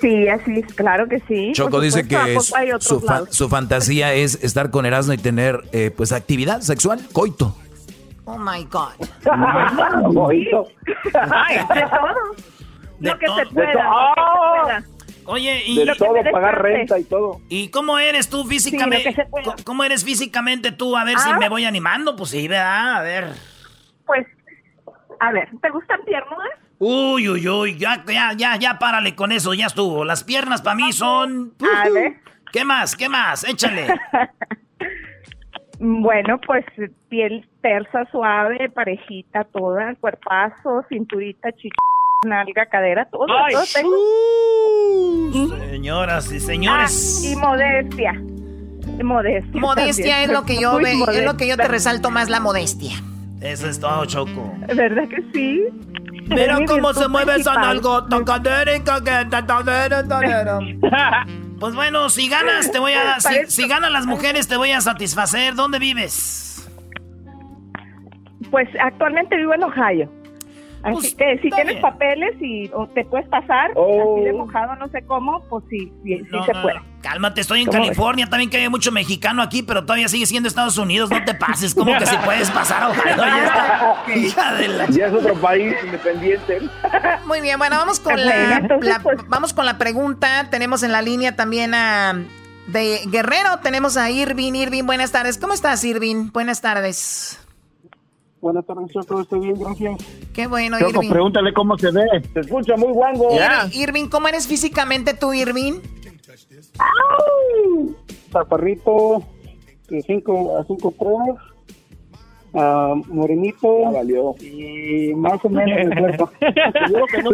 [0.00, 1.52] Sí, así es, claro que sí.
[1.54, 5.18] Choco dice supuesto, ¿a que es- su, fa- su fantasía es estar con Erasmo y
[5.18, 7.54] tener eh, pues actividad sexual, coito.
[8.32, 8.94] Oh my God.
[11.32, 12.14] Ay, de todo.
[13.00, 13.36] De lo que todo.
[13.38, 13.66] se pueda.
[13.66, 14.64] De lo todo.
[14.66, 14.82] que se pueda.
[15.26, 17.40] Oye, y De todo, pagar renta y todo.
[17.48, 19.02] ¿Y cómo eres tú físicamente?
[19.02, 19.44] Sí, lo que se pueda.
[19.44, 20.96] ¿Cómo- ¿Cómo eres físicamente tú?
[20.96, 21.38] A ver si Ah.
[21.38, 22.14] me voy animando.
[22.16, 22.96] Pues sí, ¿verdad?
[22.96, 23.32] A ver.
[24.06, 24.26] Pues,
[25.20, 26.38] a ver, ¿te gustan piernas?
[26.78, 30.04] Uy, uy, uy, ya, ya, ya, ya, párale con eso, ya estuvo.
[30.04, 31.52] Las piernas para mí son...
[31.84, 32.16] A ver.
[32.52, 32.96] ¿Qué más?
[32.96, 33.44] ¿Qué más?
[33.44, 33.86] Échale.
[35.82, 36.64] Bueno, pues
[37.08, 41.76] piel tersa, suave, parejita toda, cuerpazo, cinturita, chica,
[42.26, 43.26] nalga, cadera, todo.
[43.28, 43.54] Ay.
[43.54, 45.56] todo tengo.
[45.70, 47.32] Señoras y Ah, señores.
[47.32, 48.12] y modestia.
[49.02, 49.60] Modestia.
[49.60, 50.30] Modestia también.
[50.30, 52.92] es lo que yo ve, es lo que yo te resalto más la modestia.
[53.40, 54.52] Eso es todo, Choco.
[54.74, 55.64] ¿Verdad que sí?
[56.28, 60.60] Mira cómo se mueve esa nalgota, cadera y.
[61.60, 64.80] Pues bueno, si ganas te voy a si, si ganan las mujeres te voy a
[64.80, 65.54] satisfacer.
[65.54, 66.68] ¿Dónde vives?
[68.50, 70.19] Pues actualmente vivo en Ohio.
[70.82, 71.82] Así Pues, que si tienes bien.
[71.82, 74.16] papeles y o te puedes pasar, Oh.
[74.16, 76.76] así de mojado, no sé cómo, pues sí, sí, sí No, se no, puede.
[76.76, 76.84] no.
[77.02, 80.48] Cálmate, estoy en ¿Cómo California, también que hay mucho mexicano aquí, pero todavía sigue siendo
[80.48, 83.16] Estados Unidos, no te pases, como que si puedes pasar a Ohio.
[83.16, 83.96] Ya está.
[84.16, 84.86] Hija de la...
[84.88, 86.60] Ya es otro país independiente.
[87.26, 90.48] Muy bien, bueno, vamos con la, entonces, la- pues- vamos con la pregunta.
[90.50, 92.22] Tenemos en la línea también a
[92.66, 94.54] de Guerrero, tenemos a Irving.
[94.54, 95.36] Irving, buenas tardes.
[95.38, 96.30] ¿Cómo estás, Irving?
[96.32, 97.38] Buenas tardes.
[98.40, 99.20] Buenas tardes, Choco.
[99.20, 99.98] Estoy bien, gracias.
[100.32, 101.10] Qué bueno, Choco, Irving.
[101.10, 102.02] pregúntale cómo se ve.
[102.32, 103.28] Se escucha muy guango.
[103.30, 105.74] Ir- Irving, ¿cómo eres físicamente tú, Irving?
[108.32, 109.22] Chaparrito,
[109.88, 111.49] de 5 a 5 3.
[112.54, 113.84] Ah, morenito
[114.40, 116.30] y más o menos el cuerpo.
[116.86, 117.30] Seguro que no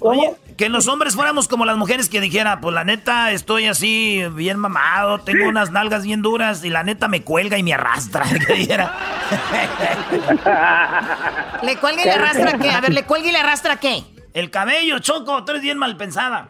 [0.00, 4.22] Oye, que los hombres fuéramos como las mujeres que dijera, pues la neta estoy así
[4.34, 8.24] bien mamado, tengo unas nalgas bien duras y la neta me cuelga y me arrastra.
[8.46, 8.92] Que dijera.
[11.62, 12.70] ¿Le cuelga y le arrastra qué?
[12.70, 14.02] A ver, ¿le cuelga y le arrastra qué?
[14.34, 16.48] El cabello, Choco, tú eres bien mal pensada.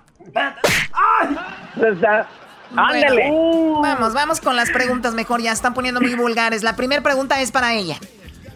[2.77, 3.31] Ándale.
[3.31, 6.63] Bueno, vamos, vamos con las preguntas mejor, ya están poniendo muy vulgares.
[6.63, 7.99] La primera pregunta es para ella.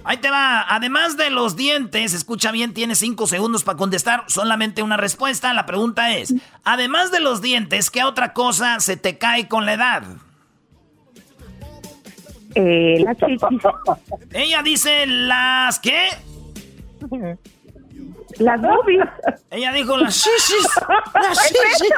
[0.04, 0.64] Ahí te va.
[0.68, 5.52] Además de los dientes, escucha bien, tienes cinco segundos para contestar solamente una respuesta.
[5.52, 6.34] La pregunta es,
[6.64, 10.02] además de los dientes, ¿qué otra cosa se te cae con la edad?
[12.54, 13.36] Eh, la chichi.
[14.32, 16.08] Ella dice las qué?
[18.38, 19.04] Las boobies.
[19.50, 20.68] Ella dijo las shishis.
[21.14, 21.92] Las shishis.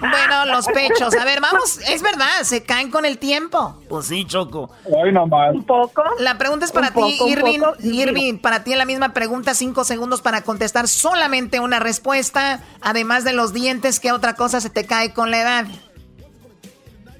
[0.00, 1.14] Bueno, los pechos.
[1.14, 3.80] A ver, vamos, es verdad, se caen con el tiempo.
[3.88, 4.70] Pues sí, Choco.
[4.84, 5.54] Hoy nomás.
[5.54, 6.02] Un poco.
[6.18, 7.60] La pregunta es para ti, Irving.
[7.80, 12.60] Irving, para ti en la misma pregunta, cinco segundos para contestar solamente una respuesta.
[12.80, 15.66] Además de los dientes, ¿qué otra cosa se te cae con la edad?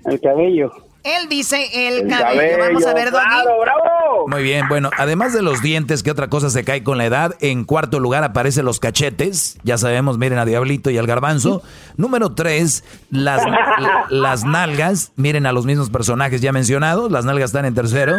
[0.05, 0.73] El cabello.
[1.07, 2.41] Él dice el, El cabello.
[2.41, 3.25] cabello, Vamos a ver, Doggy.
[3.25, 4.29] claro, bravo.
[4.29, 7.35] Muy bien, bueno, además de los dientes, ¿qué otra cosa se cae con la edad?
[7.41, 9.59] En cuarto lugar aparecen los cachetes.
[9.63, 11.63] Ya sabemos, miren a Diablito y al Garbanzo.
[11.97, 15.13] Número tres, las, la- las nalgas.
[15.17, 17.11] Miren a los mismos personajes ya mencionados.
[17.13, 18.17] Las nalgas están en tercero.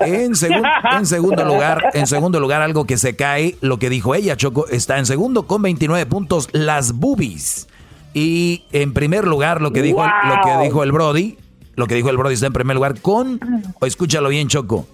[0.00, 0.68] En, segun-
[0.98, 4.66] en segundo lugar, en segundo lugar, algo que se cae, lo que dijo ella, Choco,
[4.68, 7.68] está en segundo con 29 puntos, las boobies.
[8.12, 11.38] Y en primer lugar, lo que dijo, lo que dijo el Brody,
[11.80, 13.40] lo que dijo el Brody está en primer lugar con,
[13.80, 14.86] o escúchalo bien, Choco,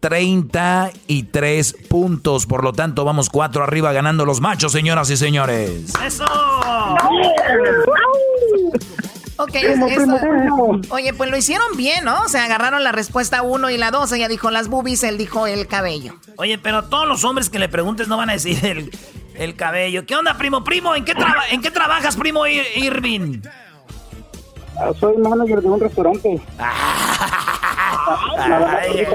[0.00, 2.46] 33 puntos.
[2.46, 5.92] Por lo tanto, vamos cuatro arriba ganando los machos, señoras y señores.
[6.04, 6.24] ¡Eso!
[9.40, 10.80] Ok, Primo, es- primo, eso- primo.
[10.90, 12.22] Oye, pues lo hicieron bien, ¿no?
[12.24, 14.10] O sea, agarraron la respuesta uno y la dos.
[14.10, 16.14] Ella dijo las boobies, él dijo el cabello.
[16.36, 18.90] Oye, pero todos los hombres que le preguntes no van a decir el,
[19.36, 20.04] el cabello.
[20.06, 20.64] ¿Qué onda, primo?
[20.64, 23.42] Primo, ¿en qué, traba- ¿en qué trabajas, primo Ir- Irving?
[24.80, 26.40] Ah, Soy manager de un restaurante.
[28.38, 29.06] Ay,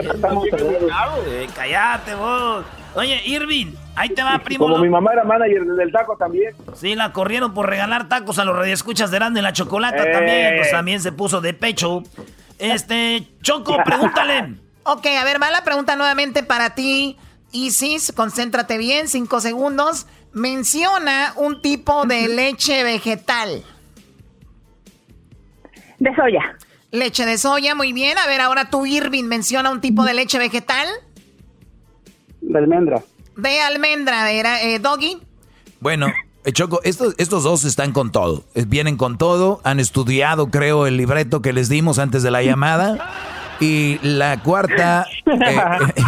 [1.27, 2.65] eh, cállate vos.
[2.95, 4.65] Oye, Irving, ahí te va, primo.
[4.65, 6.53] Como mi mamá era manager del taco también.
[6.76, 10.11] Sí, la corrieron por regalar tacos a los radioescuchas de Grande la Chocolata Eh.
[10.11, 10.56] también.
[10.57, 12.03] Pues también se puso de pecho.
[12.60, 14.56] Este, Choco, pregúntale.
[14.85, 17.18] Ok, a ver, va la pregunta nuevamente para ti,
[17.53, 18.11] Isis.
[18.11, 20.07] Concéntrate bien, cinco segundos.
[20.34, 23.64] Menciona un tipo de leche vegetal.
[26.04, 26.42] De soya.
[26.92, 28.18] Leche de soya, muy bien.
[28.18, 30.86] A ver, ahora tú, Irving, menciona un tipo de leche vegetal.
[32.42, 33.02] De almendra.
[33.38, 35.20] De almendra, era eh, Doggy.
[35.80, 36.08] Bueno,
[36.44, 38.44] eh, Choco, estos, estos dos están con todo.
[38.54, 39.62] Eh, Vienen con todo.
[39.64, 43.10] Han estudiado, creo, el libreto que les dimos antes de la llamada.
[43.62, 45.58] Y la cuarta, eh,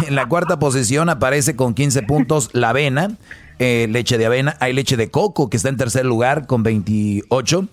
[0.08, 3.12] en la cuarta posición aparece con 15 puntos la avena,
[3.58, 4.58] eh, leche de avena.
[4.60, 7.66] Hay leche de coco que está en tercer lugar con 28.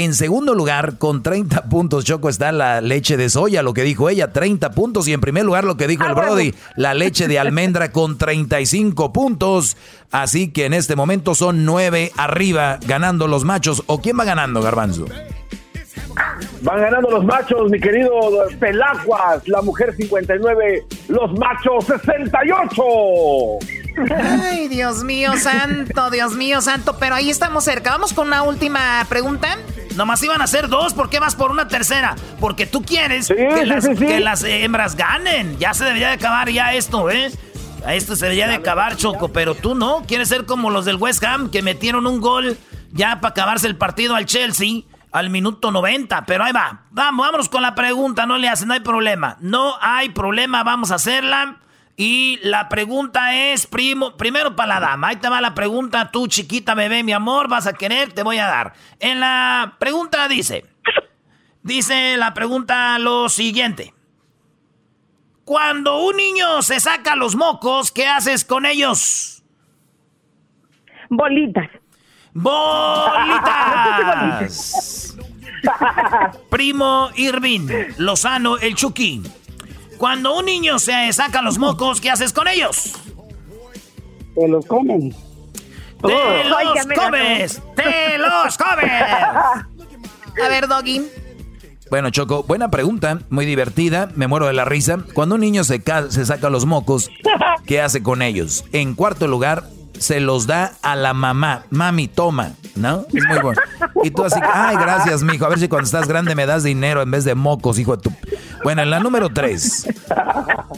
[0.00, 4.08] En segundo lugar, con 30 puntos, Choco, está la leche de soya, lo que dijo
[4.08, 5.06] ella, 30 puntos.
[5.06, 9.12] Y en primer lugar, lo que dijo el Brody, la leche de almendra con 35
[9.12, 9.76] puntos.
[10.10, 13.82] Así que en este momento son 9 arriba ganando los machos.
[13.88, 15.04] ¿O quién va ganando, Garbanzo?
[16.62, 18.10] Van ganando los machos, mi querido
[18.58, 22.82] Pelacuas, la mujer 59, los machos 68.
[24.42, 26.96] Ay, Dios mío santo, Dios mío santo.
[26.98, 27.90] Pero ahí estamos cerca.
[27.90, 29.58] Vamos con una última pregunta.
[29.96, 32.14] Nomás iban a ser dos, ¿por qué vas por una tercera?
[32.38, 34.06] Porque tú quieres que, sí, las, sí, sí.
[34.06, 35.58] que las hembras ganen.
[35.58, 37.30] Ya se debería de acabar ya esto, ¿eh?
[37.84, 40.02] A esto se debería de acabar, Choco, pero tú no.
[40.06, 42.56] Quieres ser como los del West Ham que metieron un gol
[42.92, 44.82] ya para acabarse el partido al Chelsea
[45.12, 46.24] al minuto 90.
[46.26, 46.82] Pero ahí va.
[46.90, 48.26] Vamos, vámonos con la pregunta.
[48.26, 49.36] No le hacen, no hay problema.
[49.40, 51.56] No hay problema, vamos a hacerla.
[52.02, 55.08] Y la pregunta es, primo, primero para la dama.
[55.08, 58.38] Ahí te va la pregunta, tú chiquita bebé, mi amor, vas a querer, te voy
[58.38, 58.72] a dar.
[59.00, 60.64] En la pregunta dice,
[61.62, 63.92] dice la pregunta lo siguiente.
[65.44, 69.42] Cuando un niño se saca los mocos, ¿qué haces con ellos?
[71.10, 71.68] Bolitas.
[72.32, 73.58] ¡Bolitas!
[76.50, 77.68] Primo Irving,
[77.98, 79.22] Lozano, el Chucky.
[80.00, 82.94] Cuando un niño se saca los mocos, ¿qué haces con ellos?
[84.34, 85.10] Se los comen.
[86.02, 86.94] ¡Te Ay, los ganó.
[86.94, 87.62] comes!
[87.76, 88.90] ¡Te los comes!
[90.42, 91.02] A ver, Doggy.
[91.90, 95.00] Bueno, Choco, buena pregunta, muy divertida, me muero de la risa.
[95.12, 97.10] Cuando un niño se, ca- se saca los mocos,
[97.66, 98.64] ¿qué hace con ellos?
[98.72, 99.64] En cuarto lugar,
[100.00, 101.64] se los da a la mamá.
[101.70, 103.04] Mami, toma, ¿no?
[103.12, 103.60] Es muy bueno.
[104.02, 105.44] Y tú así, ay, gracias, mijo.
[105.44, 108.02] A ver si cuando estás grande me das dinero en vez de mocos, hijo de
[108.02, 108.12] tu...
[108.64, 109.86] Bueno, en la número tres,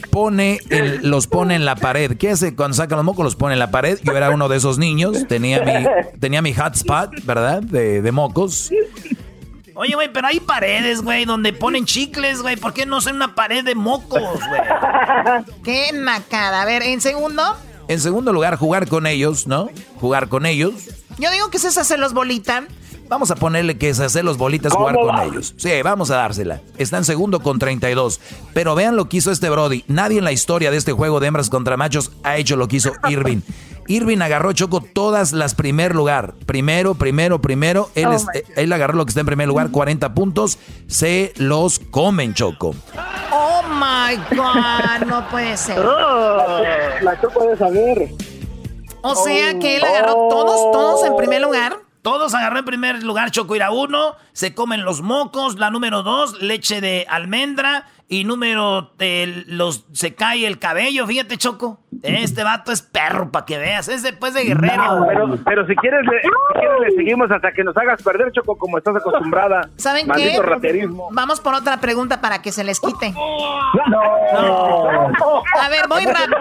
[0.09, 2.15] pone el- los pone en la pared.
[2.17, 3.23] ¿Qué hace cuando saca los mocos?
[3.25, 3.99] Los pone en la pared.
[4.03, 5.85] Yo era uno de esos niños, tenía mi,
[6.19, 7.61] tenía mi hotspot, ¿verdad?
[7.61, 8.71] De, de mocos.
[9.75, 12.57] Oye, güey, pero hay paredes, güey, donde ponen chicles, güey.
[12.57, 14.61] ¿Por qué no hacer una pared de mocos, güey?
[15.63, 16.61] Qué nacada.
[16.61, 17.41] A ver, en segundo.
[17.93, 19.69] En segundo lugar, jugar con ellos, ¿no?
[19.99, 20.73] Jugar con ellos.
[21.17, 22.65] Yo digo que es hacerlos bolita.
[23.09, 25.25] Vamos a ponerle que es hacer los bolitas jugar ¿Cómo con va?
[25.25, 25.53] ellos.
[25.57, 26.61] Sí, vamos a dársela.
[26.77, 28.19] Está en segundo con 32.
[28.53, 29.83] Pero vean lo que hizo este Brody.
[29.87, 32.77] Nadie en la historia de este juego de hembras contra machos ha hecho lo que
[32.77, 33.41] hizo Irving.
[33.87, 36.33] Irving agarró Choco todas las primer lugar.
[36.47, 37.91] Primero, primero, primero.
[37.93, 38.25] Él, Oh es-
[38.55, 40.57] él agarró lo que está en primer lugar, 40 puntos.
[40.87, 42.73] Se los comen, Choco.
[43.73, 45.79] Oh my God, no puede ser.
[45.83, 48.09] La Choco puede saber.
[49.01, 51.77] O sea que él agarró todos, todos en primer lugar.
[52.03, 56.41] Todos agarró en primer lugar Choco Ira uno, se comen los mocos, la número dos,
[56.41, 61.79] leche de almendra y número de los se cae el cabello, fíjate Choco.
[62.03, 64.99] Este vato es perro para que veas, es después de guerrero.
[64.99, 68.31] No, pero, pero si quieres, le, si quieres le seguimos hasta que nos hagas perder,
[68.33, 69.69] Choco, como estás acostumbrada.
[69.77, 70.47] ¿Saben Maldito qué?
[70.47, 71.07] raterismo.
[71.11, 73.11] Vamos por otra pregunta para que se les quite.
[73.11, 74.01] No.
[75.61, 76.37] A ver, voy rápido.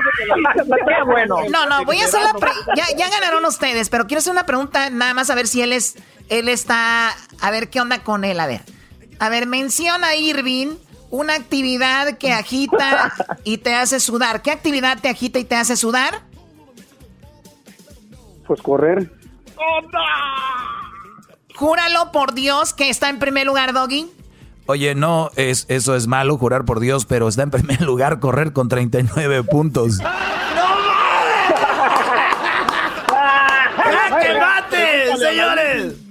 [0.87, 1.37] Qué bueno.
[1.51, 4.47] No, no, voy a hacer la pre- ya, ya ganaron ustedes, pero quiero hacer una
[4.47, 5.97] pregunta nada más a ver si él es
[6.29, 7.11] él está
[7.41, 8.63] a ver qué onda con él, a ver.
[9.19, 10.75] A ver, menciona a Irving
[11.13, 13.13] una actividad que agita
[13.45, 14.43] y te hace sudar.
[14.43, 16.23] ¿Qué actividad te agita y te hace sudar?
[18.47, 19.13] Pues correr.
[21.55, 24.11] Júralo por Dios que está en primer lugar, Doggy.
[24.67, 28.53] Oye, no, es, eso es malo, jurar por Dios, pero está en primer lugar correr
[28.55, 29.99] con 39 puntos.
[34.23, 36.02] ¡Que mate, señores!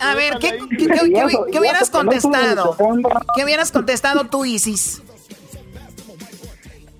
[0.00, 2.76] A ver, ¿qué, qué- qué- qué- qué hubieras contestado?
[3.34, 5.02] ¿Qué hubieras contestado tú, Isis?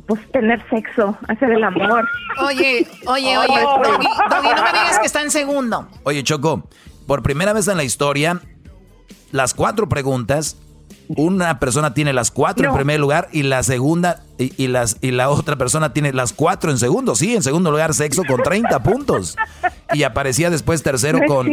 [0.06, 2.08] Pues tener sexo, hacer el amor.
[2.44, 5.88] Oye, oye, oye, Doggy, Doggy, no me digas que está en segundo.
[6.04, 6.68] Oye, Choco,
[7.08, 8.40] por primera vez en la historia,
[9.32, 10.56] las cuatro preguntas
[11.16, 15.30] una persona tiene las cuatro en primer lugar y la segunda y, las y la
[15.30, 17.14] otra persona tiene las cuatro en segundo.
[17.14, 19.36] Sí, en segundo lugar sexo con 30 puntos.
[19.92, 21.48] Y aparecía después tercero con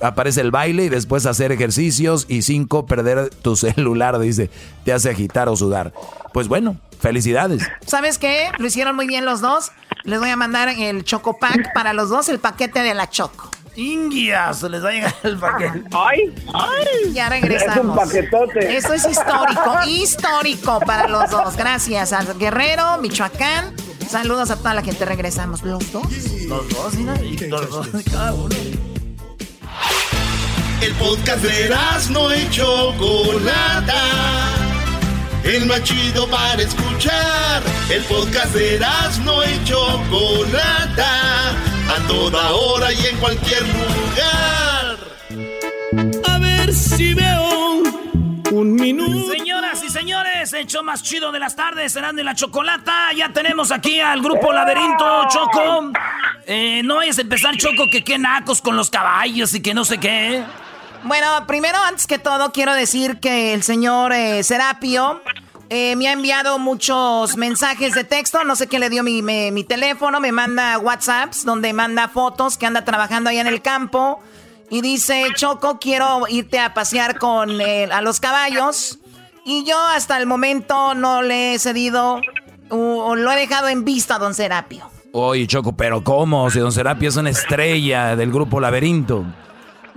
[0.00, 4.50] aparece el baile y después hacer ejercicios y cinco perder tu celular, dice,
[4.84, 5.92] te hace agitar o sudar.
[6.32, 7.62] Pues bueno, felicidades.
[7.86, 8.48] ¿Sabes qué?
[8.58, 9.72] Lo hicieron muy bien los dos.
[10.04, 13.50] Les voy a mandar el Choco Pack para los dos, el paquete de la Choco.
[13.78, 15.84] Ingias, les va a llegar el paquete.
[15.92, 16.34] ¡Ay!
[16.52, 17.12] ¡Ay!
[17.12, 17.76] Ya regresamos.
[17.76, 18.76] Es un paquetote.
[18.76, 21.56] Eso es histórico, histórico para los dos.
[21.56, 23.72] Gracias a Guerrero, Michoacán.
[24.10, 25.04] Saludos a toda la gente.
[25.04, 25.62] Regresamos.
[25.62, 26.10] ¿Los dos?
[26.48, 27.14] Los dos, mira.
[27.48, 28.56] Los dos, cada uno.
[30.80, 31.76] El podcast de
[32.10, 34.67] no hecho Chocolata.
[35.48, 37.62] El más chido para escuchar.
[37.90, 38.78] El podcast de
[39.24, 39.78] no hecho
[40.10, 41.50] Chocolata
[41.88, 44.98] a toda hora y en cualquier lugar.
[46.26, 47.82] A ver si veo
[48.50, 49.32] un minuto.
[49.32, 53.10] Señoras y señores, el show más chido de las tardes, serán de la chocolata.
[53.16, 55.92] Ya tenemos aquí al grupo Laberinto, Choco.
[56.44, 59.86] Eh, no vayas a empezar, Choco, que qué nacos con los caballos y que no
[59.86, 60.44] sé qué.
[61.04, 65.22] Bueno, primero, antes que todo, quiero decir que el señor eh, Serapio
[65.70, 69.64] eh, me ha enviado muchos mensajes de texto, no sé qué le dio mi, mi,
[69.64, 74.20] teléfono, me manda WhatsApps donde manda fotos que anda trabajando allá en el campo
[74.70, 78.98] y dice, Choco, quiero irte a pasear con a los caballos
[79.44, 82.20] y yo hasta el momento no le he cedido
[82.70, 84.90] o, lo he dejado en vista a don Serapio.
[85.12, 86.50] Oye, Choco, pero ¿cómo?
[86.50, 89.24] Si don Serapio es una estrella del grupo Laberinto.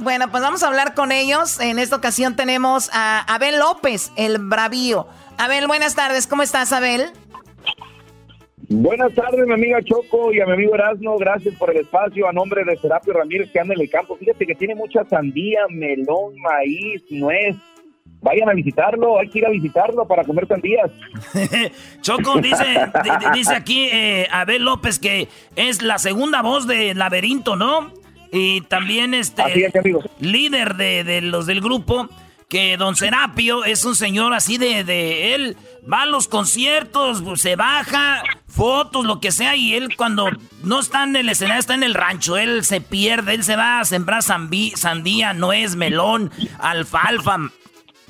[0.02, 1.60] Bueno, pues vamos a hablar con ellos.
[1.60, 5.06] En esta ocasión tenemos a Abel López, el bravío.
[5.38, 6.26] Abel, buenas tardes.
[6.26, 7.12] ¿Cómo estás, Abel?
[8.68, 11.20] Buenas tardes, mi amiga Choco y a mi amigo Erasmo.
[11.20, 12.28] Gracias por el espacio.
[12.28, 14.18] A nombre de Serapio Ramírez, que anda en el campo.
[14.18, 17.56] Fíjate que tiene mucha sandía, melón, maíz, nuez.
[18.22, 20.90] Vayan a visitarlo, hay que ir a visitarlo para comer sandías.
[22.02, 22.66] Choco dice,
[23.36, 28.01] dice aquí eh, Abel López que es la segunda voz de Laberinto, ¿no?
[28.32, 29.44] Y también este
[30.20, 32.10] líder de, de los del grupo
[32.52, 35.58] que don Serapio es un señor así de, de él
[35.92, 40.30] va a los conciertos, se baja, fotos, lo que sea, y él cuando
[40.64, 43.80] no está en el escenario, está en el rancho, él se pierde, él se va
[43.80, 46.30] a sembrar sandía, nuez, melón,
[46.60, 47.38] alfalfa,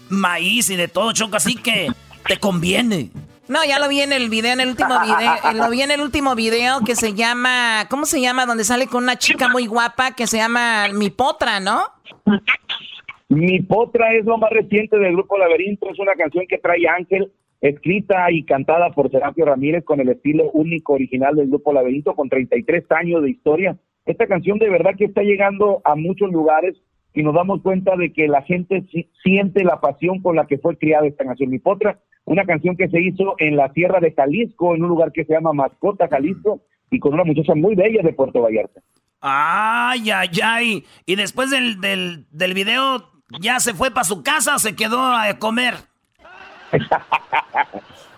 [0.09, 1.91] maíz y de todo, choco, así que
[2.27, 3.11] te conviene.
[3.47, 5.91] No, ya lo vi en el video, en el último video, eh, lo vi en
[5.91, 8.45] el último video que se llama, ¿cómo se llama?
[8.45, 11.81] Donde sale con una chica muy guapa que se llama Mi Potra, ¿no?
[13.29, 17.31] Mi Potra es lo más reciente del grupo Laberinto, es una canción que trae Ángel,
[17.61, 22.29] escrita y cantada por Serapio Ramírez con el estilo único original del grupo Laberinto, con
[22.29, 23.77] 33 años de historia.
[24.05, 26.75] Esta canción de verdad que está llegando a muchos lugares
[27.13, 28.83] y nos damos cuenta de que la gente
[29.23, 31.49] siente la pasión con la que fue criada esta canción.
[31.49, 35.11] Mi Potra, una canción que se hizo en la tierra de Jalisco, en un lugar
[35.11, 38.81] que se llama Mascota, Jalisco, y con una muchacha muy bella de Puerto Vallarta.
[39.21, 40.85] Ay, ay, ay.
[41.05, 44.99] Y después del, del, del video, ¿Ya se fue para su casa o se quedó
[44.99, 45.75] a comer?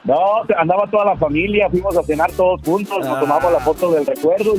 [0.04, 4.06] no, andaba toda la familia, fuimos a cenar todos juntos, nos tomamos la foto del
[4.06, 4.54] recuerdo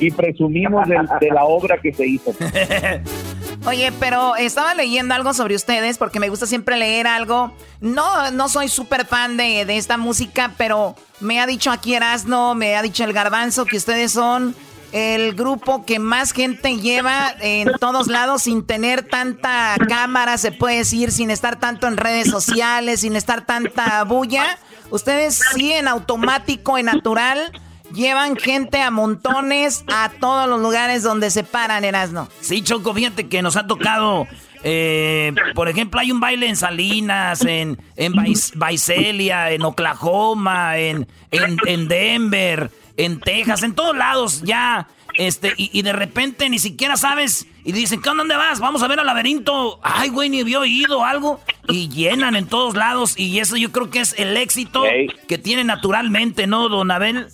[0.00, 2.32] y, presumimos de, la obra que se hizo.
[3.66, 7.56] Oye, pero estaba leyendo algo sobre ustedes porque me gusta siempre leer algo.
[7.80, 12.54] No, no soy súper fan de, de esta música, pero me ha dicho aquí Erasno,
[12.54, 14.54] me ha dicho el Garbanzo que ustedes son
[14.92, 20.76] el grupo que más gente lleva en todos lados sin tener tanta cámara, se puede
[20.76, 24.58] decir, sin estar tanto en redes sociales, sin estar tanta bulla.
[24.90, 27.50] Ustedes sí en automático, en natural,
[27.94, 32.28] llevan gente a montones a todos los lugares donde se paran, Erasno.
[32.40, 34.26] Sí, Choco, fíjate que nos ha tocado...
[34.66, 41.86] Eh, por ejemplo, hay un baile en Salinas, en, en en Oklahoma, en, en, en
[41.86, 44.88] Denver, en Texas, en todos lados ya.
[45.16, 47.46] Este, y, de repente ni siquiera sabes.
[47.64, 48.60] Y dicen, ¿qué dónde vas?
[48.60, 49.80] Vamos a ver al laberinto.
[49.82, 51.40] Ay, güey, ni había oído algo.
[51.68, 53.18] Y llenan en todos lados.
[53.18, 54.82] Y eso yo creo que es el éxito
[55.28, 57.28] que tiene naturalmente, ¿no, don Abel?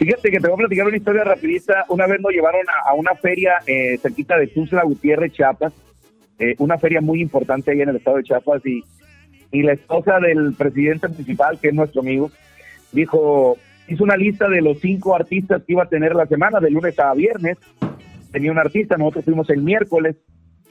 [0.00, 1.84] Fíjate que te voy a platicar una historia rapidita.
[1.90, 5.74] Una vez nos llevaron a, una feria eh, cerquita de Tuxtla Gutiérrez, Chiapas.
[6.38, 8.64] Eh, una feria muy importante ahí en el estado de Chiapas.
[8.64, 8.82] Y,
[9.52, 12.30] y la esposa del presidente municipal, que es nuestro amigo,
[12.92, 13.58] dijo,
[13.88, 16.98] hizo una lista de los cinco artistas que iba a tener la semana, de lunes
[16.98, 17.58] a viernes.
[18.32, 20.16] Tenía un artista, nosotros fuimos el miércoles,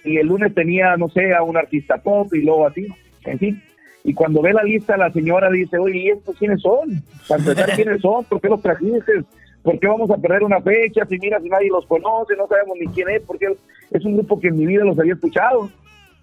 [0.03, 2.87] y el lunes tenía, no sé, a un artista pop y luego así,
[3.25, 3.63] en fin.
[4.09, 7.03] Y cuando ve la lista, la señora dice, oye, ¿y estos quiénes son?
[7.27, 8.25] Para empezar, ¿quiénes son?
[8.25, 9.23] ¿Por qué los trajiste?
[9.61, 11.05] ¿Por qué vamos a perder una fecha?
[11.05, 13.55] Si mira, si nadie los conoce, no sabemos ni quién es, porque
[13.91, 15.69] es un grupo que en mi vida los había escuchado.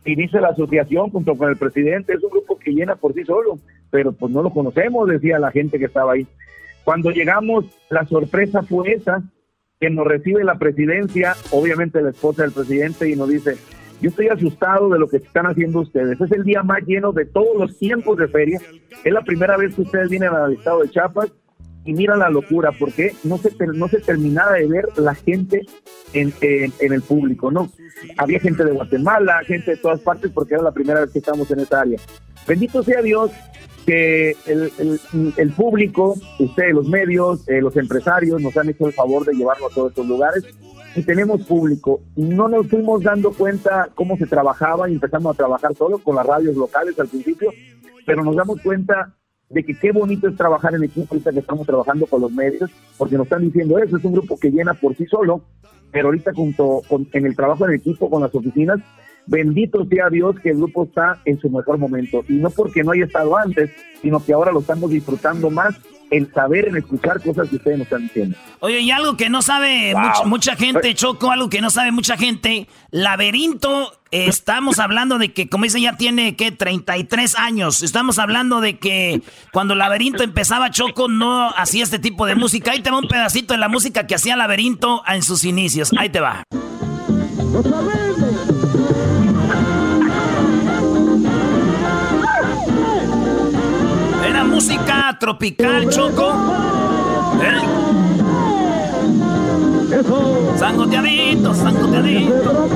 [0.05, 3.25] y dice la asociación junto con el presidente, es un grupo que llena por sí
[3.25, 3.57] solo,
[3.93, 6.27] pero pues no lo conocemos, decía la gente que estaba ahí.
[6.83, 9.23] Cuando llegamos, la sorpresa fue esa,
[9.79, 13.57] que nos recibe la presidencia, obviamente la esposa del presidente, y nos dice,
[14.01, 16.21] yo estoy asustado de lo que están haciendo ustedes.
[16.21, 18.61] Es el día más lleno de todos los tiempos de feria.
[19.05, 21.33] Es la primera vez que ustedes vienen al estado de Chiapas
[21.85, 25.63] y mira la locura, porque no se, no se terminaba de ver la gente
[26.13, 27.71] en, en, el público, ¿no?
[28.19, 31.49] Había gente de Guatemala, gente de todas partes, porque era la primera vez que estamos
[31.53, 31.99] en esa área.
[32.47, 33.31] Bendito sea Dios
[33.87, 34.73] que el,
[35.37, 39.69] el, público, ustedes, los medios, eh, los empresarios, nos han hecho el favor de llevarlo
[39.69, 40.45] a todos estos lugares
[40.97, 42.01] y tenemos público.
[42.17, 46.27] No nos fuimos dando cuenta cómo se trabajaba y empezamos a trabajar solo con las
[46.27, 47.51] radios locales al principio,
[48.07, 49.15] pero nos damos cuenta
[49.51, 52.71] de que qué bonito es trabajar en equipo ahorita que estamos trabajando con los medios,
[52.97, 55.43] porque nos están diciendo eso, es un grupo que llena por sí solo,
[55.93, 58.81] pero ahorita junto con, en el trabajo en equipo con las oficinas,
[59.27, 62.93] bendito sea Dios que el grupo está en su mejor momento, y no porque no
[62.93, 63.71] haya estado antes,
[64.01, 65.77] sino que ahora lo estamos disfrutando más
[66.11, 68.37] el saber, en escuchar cosas que ustedes nos están diciendo.
[68.61, 72.69] Oye, y algo que no sabe mucha, gente, Choco, algo que no sabe mucha gente,
[72.91, 76.53] Laberinto, estamos hablando de que, como dice, ya tiene, ¿qué?
[76.53, 77.83] 33 años.
[77.83, 79.23] Estamos hablando de que
[79.53, 82.73] cuando Laberinto empezaba, Choco no hacía este tipo de música.
[82.73, 85.91] Ahí te va un pedacito de la música que hacía Laberinto en sus inicios.
[85.99, 86.43] Ahí te va.
[94.57, 96.33] Música tropical, Choco.
[97.43, 97.61] ¿Eh?
[100.57, 102.69] Sangoteadito, sangoteadito.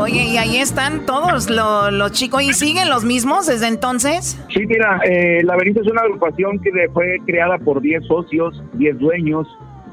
[0.00, 2.42] Oye, y ahí están todos los, chicos.
[2.42, 4.36] ¿Y siguen los mismos desde entonces?
[4.52, 9.46] Sí, mira, eh, Laberinto es una agrupación que fue creada por 10 socios, 10 dueños,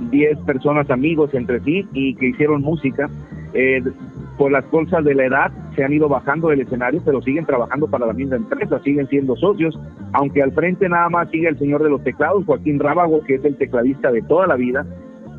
[0.09, 3.11] 10 personas amigos entre sí y que hicieron música.
[3.53, 3.83] Eh,
[4.37, 7.87] por las cosas de la edad se han ido bajando del escenario, pero siguen trabajando
[7.87, 9.79] para la misma empresa, siguen siendo socios,
[10.13, 13.45] aunque al frente nada más sigue el señor de los teclados, Joaquín Rábago, que es
[13.45, 14.85] el tecladista de toda la vida,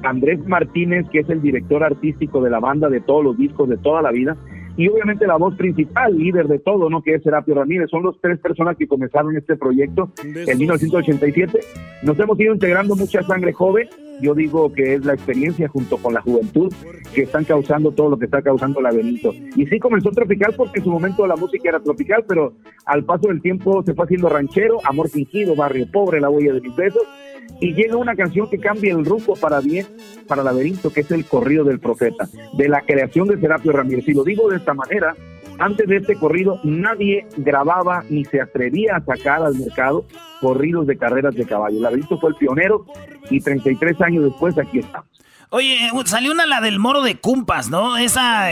[0.03, 3.79] Andrés Martínez, que es el director artístico de la banda de todos los discos de
[3.79, 4.37] toda la vida,
[4.77, 7.01] y obviamente la voz principal, líder de todo, ¿no?
[7.01, 7.89] Que es Serapio Ramírez.
[7.91, 11.61] Son los tres personas que comenzaron este proyecto en 1987.
[12.03, 13.89] Nos hemos ido integrando mucha sangre joven.
[14.21, 16.73] Yo digo que es la experiencia junto con la juventud
[17.15, 19.33] que están causando todo lo que está causando la Benito.
[19.57, 22.55] Y sí comenzó tropical porque en su momento la música era tropical, pero
[22.87, 26.61] al paso del tiempo se fue haciendo ranchero, amor fingido, barrio pobre, la huella de
[26.61, 27.03] mis besos
[27.61, 29.87] y llega una canción que cambia el rumbo para bien,
[30.27, 34.07] para Laberinto, que es el corrido del profeta, de la creación de Serapio Ramírez.
[34.09, 35.15] Y lo digo de esta manera,
[35.59, 40.07] antes de este corrido nadie grababa ni se atrevía a sacar al mercado
[40.41, 41.81] corridos de carreras de caballo.
[41.81, 42.87] Laberinto fue el pionero
[43.31, 45.09] y 33 años después aquí estamos.
[45.51, 47.97] Oye, salió una la del moro de Cumpas, ¿no?
[47.97, 48.49] ¿Esa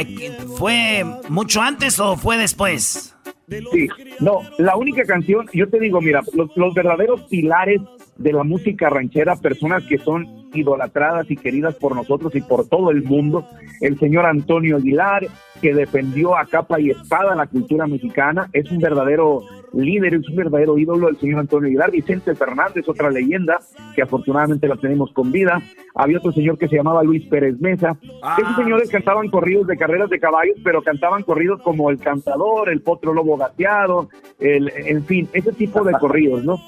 [0.56, 3.16] fue mucho antes o fue después?
[3.48, 3.88] Sí,
[4.20, 7.80] no, la única canción, yo te digo, mira, los, los verdaderos pilares
[8.16, 12.90] de la música ranchera, personas que son idolatradas y queridas por nosotros y por todo
[12.90, 13.46] el mundo.
[13.80, 15.26] El señor Antonio Aguilar,
[15.62, 20.36] que defendió a capa y espada la cultura mexicana, es un verdadero líder, es un
[20.36, 21.92] verdadero ídolo el señor Antonio Aguilar.
[21.92, 23.60] Vicente Fernández, otra leyenda,
[23.94, 25.62] que afortunadamente la tenemos con vida.
[25.94, 27.96] Había otro señor que se llamaba Luis Pérez Mesa.
[28.22, 28.36] Ah.
[28.40, 32.82] Esos señores cantaban corridos de carreras de caballos, pero cantaban corridos como El Cantador, El
[32.82, 34.08] Potro Lobo Gateado,
[34.40, 36.58] el, en fin, ese tipo de corridos, ¿no?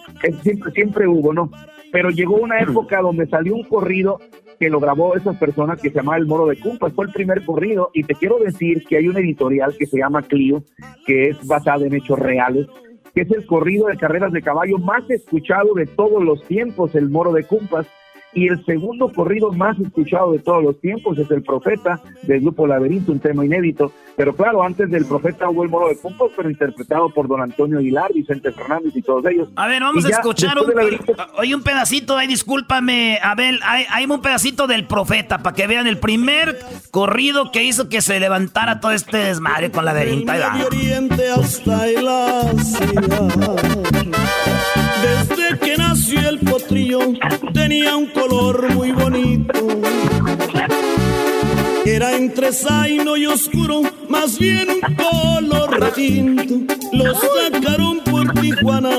[0.43, 1.51] siempre, siempre hubo, ¿no?
[1.91, 4.19] Pero llegó una época donde salió un corrido
[4.65, 7.45] que lo grabó esas personas que se llamaba El Moro de Cumpas, fue el primer
[7.45, 10.63] corrido y te quiero decir que hay una editorial que se llama Clio,
[11.05, 12.67] que es basada en hechos reales,
[13.15, 17.11] que es el corrido de carreras de caballo más escuchado de todos los tiempos, El
[17.11, 17.87] Moro de Cumpas,
[18.35, 22.67] y el segundo corrido más escuchado de todos los tiempos es El Profeta del grupo
[22.67, 23.93] Laberinto, un tema inédito.
[24.17, 27.79] Pero claro, antes del Profeta hubo el moro de Cumpos, pero interpretado por don Antonio
[27.79, 29.49] Aguilar, Vicente Fernández y todos ellos.
[29.57, 34.67] A ver, vamos a escuchar un, un pedacito, ahí discúlpame, Abel, hay, hay un pedacito
[34.67, 36.59] del Profeta para que vean el primer
[36.91, 40.33] corrido que hizo que se levantara todo este desmadre con Laberinto.
[40.33, 40.41] Ahí
[45.03, 47.01] desde que nació el potrillo
[47.53, 49.53] tenía un color muy bonito.
[51.85, 56.75] Era entre zaino y oscuro, más bien un color retinto.
[56.93, 58.91] Lo sacaron por Tijuana,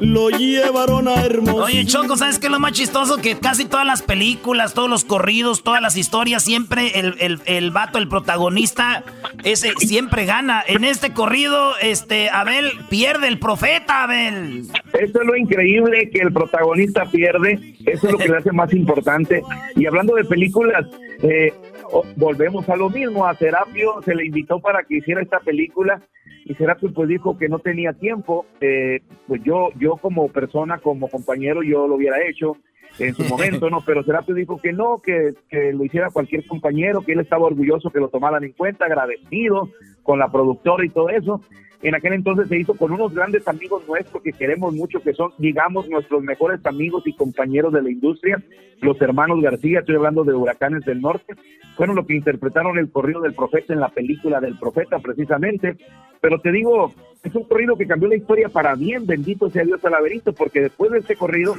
[0.00, 1.64] lo llevaron a Hermoso.
[1.64, 3.18] Oye, Choco, ¿sabes qué es lo más chistoso?
[3.18, 7.70] Que casi todas las películas, todos los corridos, todas las historias, siempre el, el, el
[7.70, 9.04] vato, el protagonista,
[9.44, 10.62] ese siempre gana.
[10.66, 14.66] En este corrido, este, Abel pierde el profeta, Abel.
[14.92, 17.74] Eso es lo increíble, que el protagonista pierde.
[17.86, 19.42] Eso es lo que le hace más importante.
[19.76, 20.86] Y hablando de películas,
[21.22, 21.52] eh,
[21.92, 26.02] oh, volvemos a lo mismo, a Serapio se le invitó para que hiciera esta película
[26.44, 31.08] y Serapio pues dijo que no tenía tiempo, eh, pues yo, yo como persona, como
[31.08, 32.56] compañero, yo lo hubiera hecho
[32.98, 33.80] en su momento, ¿no?
[33.86, 37.90] Pero Serapio dijo que no, que, que lo hiciera cualquier compañero, que él estaba orgulloso
[37.90, 39.68] que lo tomaran en cuenta, agradecido
[40.02, 41.40] con la productora y todo eso
[41.82, 45.32] en aquel entonces se hizo con unos grandes amigos nuestros que queremos mucho, que son,
[45.38, 48.42] digamos, nuestros mejores amigos y compañeros de la industria,
[48.82, 51.34] los hermanos García, estoy hablando de Huracanes del Norte,
[51.76, 55.76] fueron los que interpretaron el corrido del profeta en la película del profeta precisamente,
[56.20, 56.92] pero te digo,
[57.22, 60.60] es un corrido que cambió la historia para bien, bendito sea Dios al laberinto, porque
[60.60, 61.54] después de este corrido,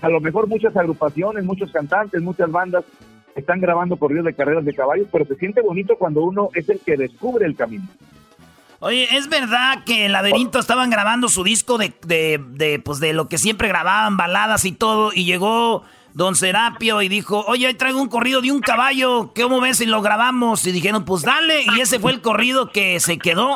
[0.00, 2.84] a lo mejor muchas agrupaciones, muchos cantantes, muchas bandas
[3.34, 6.78] están grabando corridos de carreras de caballos, pero se siente bonito cuando uno es el
[6.78, 7.84] que descubre el camino.
[8.84, 13.28] Oye, ¿es verdad que en Laberinto estaban grabando su disco de, de, pues de lo
[13.28, 18.02] que siempre grababan, baladas y todo, y llegó Don Serapio y dijo, oye, ahí traigo
[18.02, 20.66] un corrido de un caballo, ¿cómo ves si lo grabamos?
[20.66, 23.54] Y dijeron, pues dale, y ese fue el corrido que se quedó.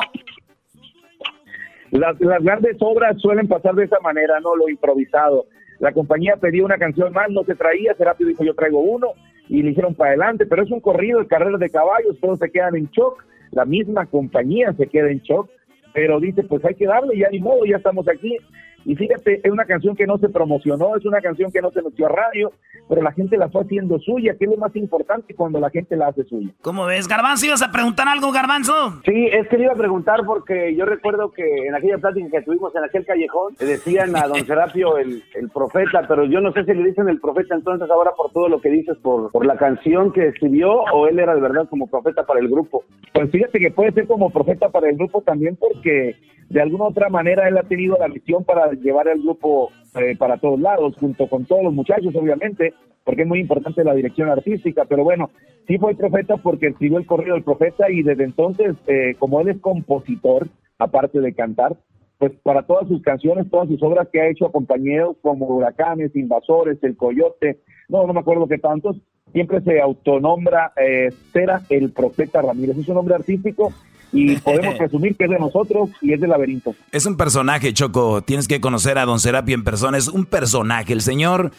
[1.91, 4.55] Las, las grandes obras suelen pasar de esa manera, ¿no?
[4.55, 5.45] Lo improvisado.
[5.77, 9.09] La compañía pedía una canción más, no se traía, Serapio dijo, yo traigo uno,
[9.47, 12.49] y le dijeron para adelante, pero es un corrido de carreras de caballos, todos se
[12.49, 15.49] quedan en shock la misma compañía se queda en shock,
[15.93, 18.37] pero dice, pues hay que darle, ya ni modo, ya estamos aquí,
[18.85, 21.81] y fíjate, es una canción que no se promocionó, es una canción que no se
[21.81, 22.51] metió a radio,
[22.89, 25.95] pero la gente la fue haciendo suya, que es lo más importante cuando la gente
[25.95, 26.49] la hace suya.
[26.61, 27.07] ¿Cómo ves?
[27.07, 28.99] Garbanzo, ¿ibas a preguntar algo, Garbanzo?
[29.05, 32.41] Sí, es que le iba a preguntar porque yo recuerdo que en aquella plática que
[32.41, 36.51] tuvimos en aquel callejón, le decían a don Serapio el, el profeta, pero yo no
[36.51, 39.45] sé si le dicen el profeta entonces ahora por todo lo que dices, por, por
[39.45, 42.83] la canción que escribió, o él era de verdad como profeta para el grupo.
[43.13, 46.15] Pues fíjate que puede ser como profeta para el grupo también porque
[46.49, 50.37] de alguna otra manera él ha tenido la visión para llevar el grupo eh, para
[50.37, 54.85] todos lados, junto con todos los muchachos, obviamente, porque es muy importante la dirección artística,
[54.85, 55.31] pero bueno,
[55.67, 59.49] sí fue profeta porque escribió el corrido del profeta y desde entonces, eh, como él
[59.49, 60.47] es compositor,
[60.77, 61.75] aparte de cantar,
[62.19, 66.15] pues para todas sus canciones, todas sus obras que ha hecho a compañeros como Huracanes,
[66.15, 68.97] Invasores, El Coyote, no, no me acuerdo qué tantos,
[69.31, 72.77] siempre se autonombra eh, Cera el Profeta Ramírez.
[72.77, 73.73] Es un nombre artístico
[74.11, 76.75] y podemos presumir que es de nosotros y es del laberinto.
[76.91, 78.21] Es un personaje, Choco.
[78.21, 79.97] Tienes que conocer a Don Serapio en persona.
[79.97, 80.93] Es un personaje.
[80.93, 81.51] El señor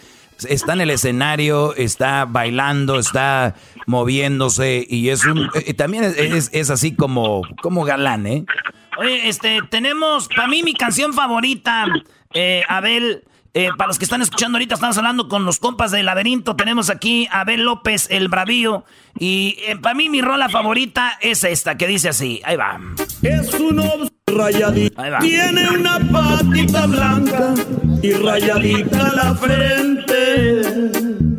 [0.48, 3.54] está en el escenario, está bailando, está
[3.86, 5.50] moviéndose y es un...
[5.54, 8.44] Eh, también es, es, así como, como galán, ¿eh?
[8.98, 11.86] Oye, este, tenemos, para mí mi canción favorita,
[12.34, 16.06] eh, Abel, eh, para los que están escuchando ahorita, estamos hablando con los compas del
[16.06, 16.54] laberinto.
[16.54, 18.84] Tenemos aquí a Abel López, el bravío.
[19.18, 22.40] Y eh, para mí mi rola favorita es esta, que dice así.
[22.44, 22.80] Ahí va.
[23.22, 25.02] Es un rayadito.
[25.20, 27.54] Tiene una patita blanca
[28.02, 31.29] y rayadita la frente.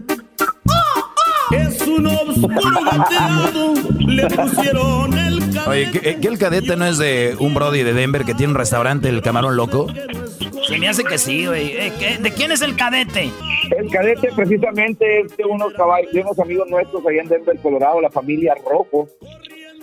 [4.08, 5.60] Le pusieron el cadete.
[5.70, 9.10] Oye, ¿que, el cadete no es de un brody de Denver que tiene un restaurante,
[9.10, 9.88] el Camarón Loco?
[10.68, 11.72] Se me hace que sí, güey.
[11.72, 13.32] Eh, ¿De quién es el cadete?
[13.78, 18.02] El cadete precisamente es de unos caballos, de unos amigos nuestros allá en Denver, Colorado,
[18.02, 19.08] la familia Rojo.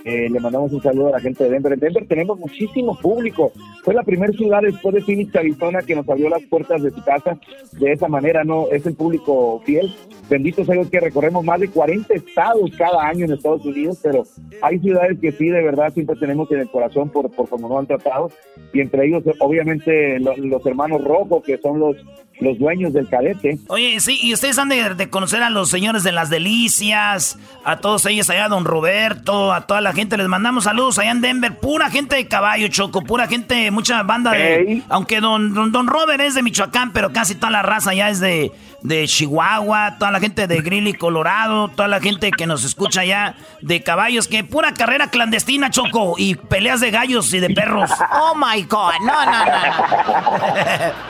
[0.09, 1.75] Eh, le mandamos un saludo a la gente de Denver.
[1.75, 3.53] En Denver tenemos muchísimo público.
[3.85, 7.05] Fue la primera ciudad después de Phoenix, Arizona, que nos abrió las puertas de su
[7.05, 7.39] casa.
[7.73, 9.95] De esa manera, no es el público fiel.
[10.31, 14.23] Bendito sea Dios que recorremos más de 40 estados cada año en Estados Unidos, pero
[14.63, 17.79] hay ciudades que sí, de verdad, siempre tenemos en el corazón por, por cómo nos
[17.81, 18.31] han tratado.
[18.73, 21.97] Y entre ellos, obviamente, los hermanos Rojos, que son los
[22.41, 23.59] los dueños del cadete.
[23.69, 28.07] Oye, sí, y ustedes han de, conocer a los señores de las delicias, a todos
[28.07, 31.91] ellos allá, don Roberto, a toda la gente, les mandamos saludos allá en Denver, pura
[31.91, 34.83] gente de caballo, Choco, pura gente, mucha banda de...
[34.89, 38.53] Aunque don, don, Robert es de Michoacán, pero casi toda la raza ya es de,
[38.83, 43.35] de Chihuahua, toda la gente de Greeley, Colorado, toda la gente que nos escucha allá
[43.63, 47.91] de caballos, que pura carrera clandestina, Choco, y peleas de gallos y de perros.
[48.13, 49.45] Oh my God, no, no,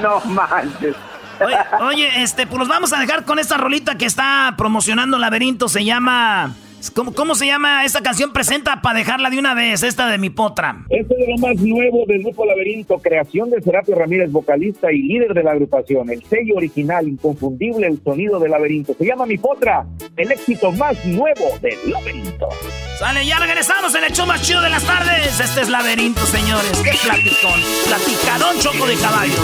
[0.00, 0.20] no.
[0.20, 0.96] no manches.
[1.80, 5.68] Oye, este, pues nos vamos a dejar con esta rolita que está promocionando Laberinto.
[5.68, 6.54] Se llama.
[6.94, 8.32] ¿Cómo, ¿Cómo, se llama esta canción?
[8.32, 10.84] Presenta para dejarla de una vez, esta de mi potra.
[10.88, 15.34] Este es lo más nuevo del grupo Laberinto, creación de Serapio Ramírez, vocalista y líder
[15.34, 16.10] de la agrupación.
[16.10, 18.94] El sello original, inconfundible, el sonido del Laberinto.
[18.94, 19.86] Se llama Mi Potra,
[20.16, 22.48] el éxito más nuevo del Laberinto.
[22.98, 25.38] Sale, ya regresamos en el show más chido de las tardes.
[25.38, 26.82] Este es Laberinto, señores.
[26.82, 27.60] Qué platicón.
[27.86, 29.34] Platicadón choco de caballo.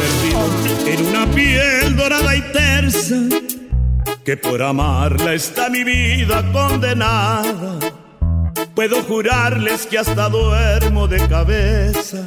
[0.86, 3.16] En una piel dorada y tersa,
[4.24, 7.78] que por amarla está mi vida condenada.
[8.74, 12.26] Puedo jurarles que hasta duermo de cabeza.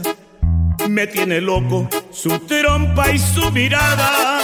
[0.88, 4.40] Me tiene loco su trompa y su mirada.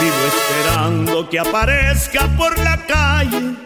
[0.00, 3.56] Vivo esperando que aparezca por la calle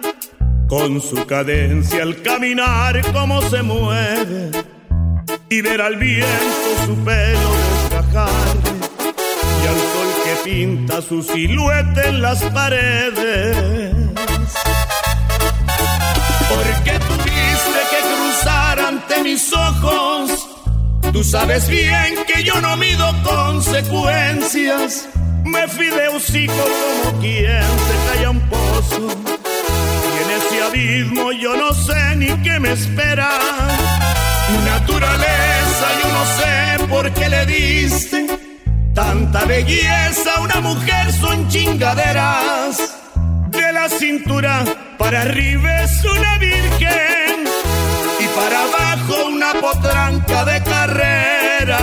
[0.68, 4.50] con su cadencia al caminar como se mueve
[5.48, 7.50] y ver al viento su pelo
[7.90, 8.75] desgajar
[10.46, 13.56] pinta su silueta en las paredes.
[16.48, 20.48] Porque tuviste que cruzar ante mis ojos,
[21.12, 25.08] tú sabes bien que yo no mido consecuencias.
[25.44, 29.08] Me fui de hocico como quien se calla un pozo
[30.36, 33.30] ese abismo yo no sé ni qué me espera.
[34.64, 38.25] Naturaleza, yo no sé por qué le diste
[38.96, 42.96] tanta belleza una mujer, son chingaderas.
[43.48, 44.64] De la cintura
[44.98, 47.44] para arriba es una virgen
[48.18, 51.80] y para abajo una potranca de carrera.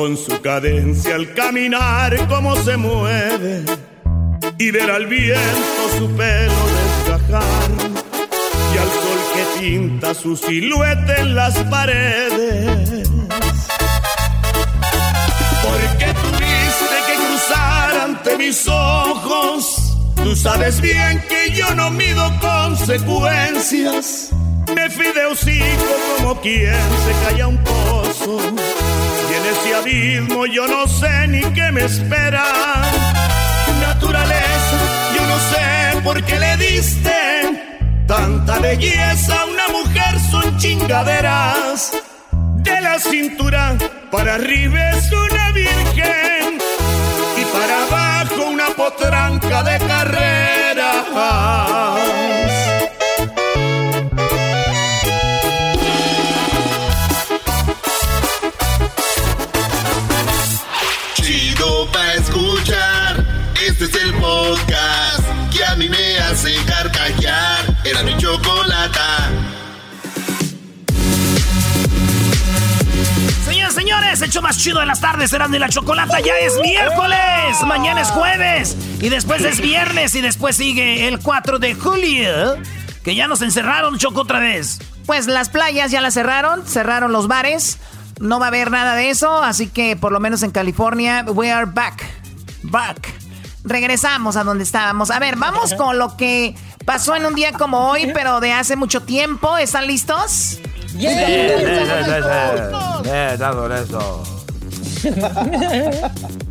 [0.00, 3.66] Con su cadencia al caminar como se mueve
[4.56, 6.54] y ver al viento su pelo
[7.04, 7.70] desgajar
[8.72, 13.10] y al sol que pinta su silueta en las paredes.
[15.62, 24.30] Porque tuviste que cruzar ante mis ojos, tú sabes bien que yo no mido consecuencias.
[24.74, 28.38] Me fui de hocico como quien se calla un pozo
[29.40, 32.44] en ese abismo yo no sé ni qué me espera.
[33.80, 34.78] Naturaleza,
[35.16, 37.10] yo no sé por qué le diste
[38.06, 41.92] tanta belleza a una mujer, son chingaderas.
[42.32, 43.76] De la cintura
[44.10, 46.58] para arriba es una virgen
[47.40, 50.50] y para abajo una potranca de carrera.
[63.80, 67.78] Este es el podcast que a mí me hace carcajear.
[67.82, 69.30] Era mi chocolata.
[73.46, 76.20] Señores, señores, hecho más chido de las tardes, Eran de la Chocolata.
[76.20, 81.58] Ya es miércoles, mañana es jueves, y después es viernes, y después sigue el 4
[81.58, 82.58] de julio,
[83.02, 84.78] que ya nos encerraron, Choco, otra vez.
[85.06, 87.78] Pues las playas ya las cerraron, cerraron los bares,
[88.20, 91.50] no va a haber nada de eso, así que por lo menos en California, we
[91.50, 92.04] are back,
[92.62, 93.10] back
[93.64, 95.10] regresamos a donde estábamos.
[95.10, 96.54] A ver, vamos con lo que
[96.84, 99.56] pasó en un día como hoy, pero de hace mucho tiempo.
[99.58, 100.58] ¿Están listos?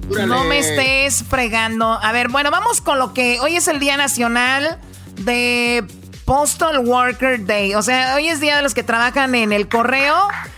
[0.10, 2.00] No me estés fregando.
[2.02, 4.80] A ver, bueno, vamos con lo que hoy es el Día Nacional
[5.18, 5.86] de
[6.26, 7.76] Postal Worker Day.
[7.76, 10.16] O sea, hoy es día de los que trabajan en el correo.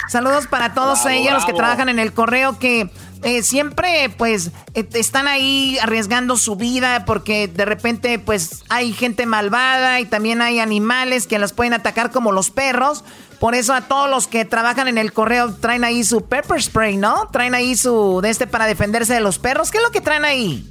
[0.10, 2.92] Saludos para todos ellos, los que trabajan en el correo, que
[3.24, 9.26] eh, siempre pues eh, están ahí arriesgando su vida porque de repente pues hay gente
[9.26, 13.04] malvada y también hay animales que las pueden atacar como los perros.
[13.40, 16.98] Por eso a todos los que trabajan en el correo traen ahí su pepper spray,
[16.98, 17.28] ¿no?
[17.32, 19.72] Traen ahí su de este para defenderse de los perros.
[19.72, 20.68] ¿Qué es lo que traen ahí?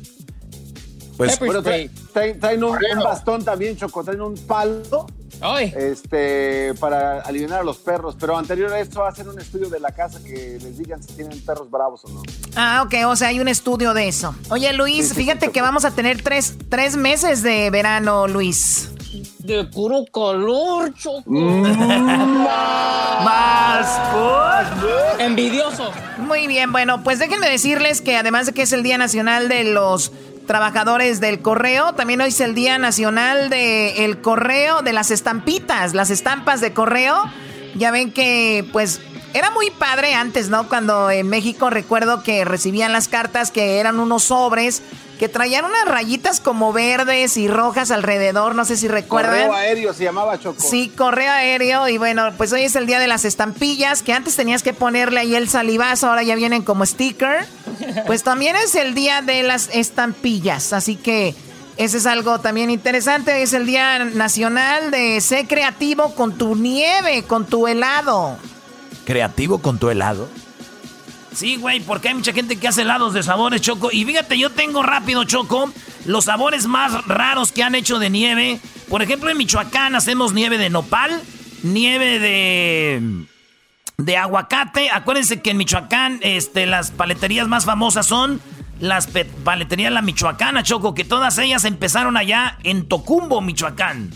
[1.16, 5.06] Pues traen, un, un, bastón también, Choco, traen un palo
[5.76, 8.16] este, para aliviar a los perros.
[8.18, 11.40] Pero anterior a esto, hacen un estudio de la casa que les digan si tienen
[11.40, 12.22] perros bravos o no.
[12.56, 14.34] Ah, ok, o sea, hay un estudio de eso.
[14.50, 18.90] Oye, Luis, fíjate que vamos a tener tres, tres meses de verano, Luis.
[19.38, 21.22] De puro calor, Choco.
[21.26, 21.62] Mm.
[23.24, 24.00] Más
[25.18, 25.90] Envidioso.
[26.18, 29.64] Muy bien, bueno, pues déjenme decirles que además de que es el Día Nacional de
[29.64, 30.12] los
[30.50, 31.92] trabajadores del correo.
[31.92, 37.22] También hoy es el Día Nacional del Correo, de las estampitas, las estampas de correo.
[37.76, 39.00] Ya ven que, pues,
[39.32, 40.66] era muy padre antes, ¿no?
[40.66, 44.82] Cuando en México recuerdo que recibían las cartas que eran unos sobres
[45.20, 49.48] que traían unas rayitas como verdes y rojas alrededor, no sé si recuerdan.
[49.48, 50.62] Correo aéreo se llamaba Choco.
[50.62, 54.34] Sí, correo aéreo y bueno, pues hoy es el día de las estampillas, que antes
[54.34, 57.44] tenías que ponerle ahí el salivazo, ahora ya vienen como sticker.
[58.06, 61.34] Pues también es el día de las estampillas, así que
[61.76, 67.24] ese es algo también interesante, es el día nacional de ser creativo con tu nieve,
[67.24, 68.38] con tu helado.
[69.04, 70.28] ¿Creativo con tu helado?
[71.32, 73.90] Sí, güey, porque hay mucha gente que hace helados de sabores, Choco.
[73.92, 75.72] Y fíjate, yo tengo rápido, Choco,
[76.04, 78.60] los sabores más raros que han hecho de nieve.
[78.88, 81.22] Por ejemplo, en Michoacán hacemos nieve de nopal,
[81.62, 83.26] nieve de...
[83.98, 84.90] de aguacate.
[84.90, 88.40] Acuérdense que en Michoacán este, las paleterías más famosas son
[88.80, 89.08] las
[89.44, 94.10] paleterías La Michoacana, Choco, que todas ellas empezaron allá en Tocumbo, Michoacán.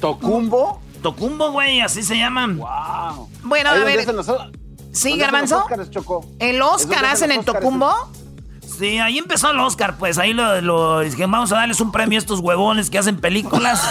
[0.00, 0.82] ¿Tocumbo?
[1.02, 2.58] Tocumbo, güey, así se llaman.
[2.58, 3.30] Wow.
[3.44, 4.04] Bueno, a ver.
[4.92, 5.64] ¿Sí, Garbanzo?
[6.38, 7.92] ¿El Oscar hacen en Tocumbo?
[8.78, 12.20] Sí, ahí empezó el Oscar, pues ahí lo, lo vamos a darles un premio a
[12.20, 13.82] estos huevones que hacen películas.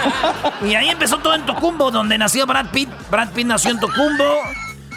[0.68, 2.90] y ahí empezó todo en Tocumbo, donde nació Brad Pitt.
[3.10, 4.24] Brad Pitt nació en Tocumbo.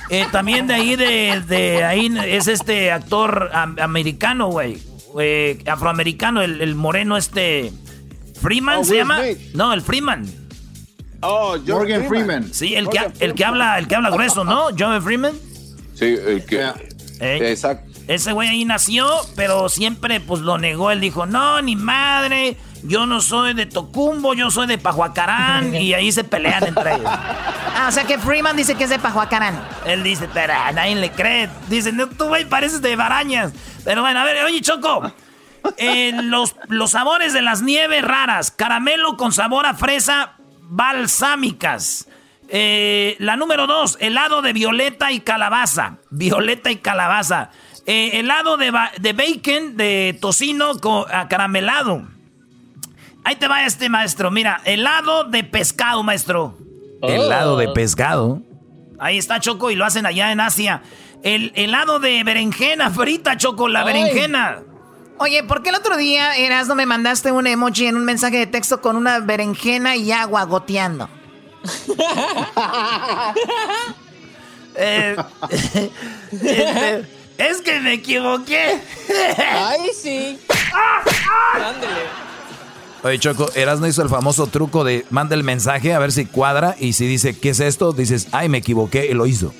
[0.09, 4.81] Eh, también de ahí, de, ahí es este actor americano, güey.
[5.19, 7.71] Eh, afroamericano, el, moreno este...
[8.41, 9.19] Freeman oh, se llama.
[9.53, 10.40] No, el Freeman.
[11.21, 12.53] Oh, Morgan Freeman.
[12.53, 14.69] Sí, el que, el que habla, el que habla grueso, ¿no?
[14.77, 15.33] John Freeman.
[15.93, 16.71] Sí, el que.
[17.19, 17.91] Exacto.
[18.07, 20.91] Ese güey ahí nació, pero siempre pues lo negó.
[20.91, 25.75] Él dijo, no, ni madre, yo no soy de Tocumbo, yo soy de Pajuacarán.
[25.81, 27.05] y ahí se pelean entre ellos.
[27.05, 29.63] Ah, o sea que Freeman dice que es de Pajuacarán.
[29.85, 31.49] Él dice, pero a nadie le cree.
[31.69, 33.53] Dice, no, tú güey pareces de Barañas.
[33.85, 35.11] Pero bueno, a ver, oye Choco.
[35.77, 38.49] Eh, los, los sabores de las nieves raras.
[38.49, 40.33] Caramelo con sabor a fresa
[40.71, 42.07] balsámicas.
[42.47, 45.97] Eh, la número dos, helado de violeta y calabaza.
[46.09, 47.51] Violeta y calabaza.
[47.85, 52.07] Eh, helado de, de, bacon, de tocino con, caramelado.
[53.23, 54.31] Ahí te va este maestro.
[54.31, 56.57] Mira, helado de pescado, maestro.
[57.01, 58.41] Helado de pescado.
[58.99, 60.83] Ahí está Choco y lo hacen allá en Asia.
[61.23, 64.63] El helado de berenjena frita, Choco, la berenjena.
[65.23, 68.37] Oye, ¿por qué el otro día, Eras, no me mandaste un emoji en un mensaje
[68.37, 71.07] de texto con una berenjena y agua goteando?
[74.73, 75.17] Eh,
[76.31, 77.05] este,
[77.37, 78.79] es que me equivoqué.
[79.37, 80.39] Ay, sí.
[81.53, 82.03] Ándale.
[83.03, 86.77] Oye, Choco, no hizo el famoso truco de manda el mensaje a ver si cuadra
[86.79, 87.91] y si dice, ¿qué es esto?
[87.91, 89.53] Dices, ay, me equivoqué y lo hizo.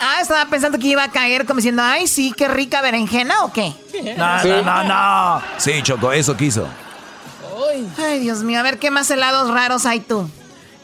[0.00, 3.52] Ah, estaba pensando que iba a caer como diciendo, ay, sí, qué rica berenjena o
[3.52, 3.74] qué.
[4.16, 5.42] No, no, no, no.
[5.58, 6.66] Sí, Choco, eso quiso.
[7.98, 10.28] Ay, Dios mío, a ver qué más helados raros hay tú.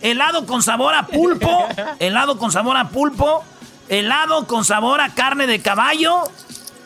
[0.03, 1.67] Helado con sabor a pulpo,
[1.99, 3.43] helado con sabor a pulpo,
[3.89, 6.25] helado con sabor a carne de caballo,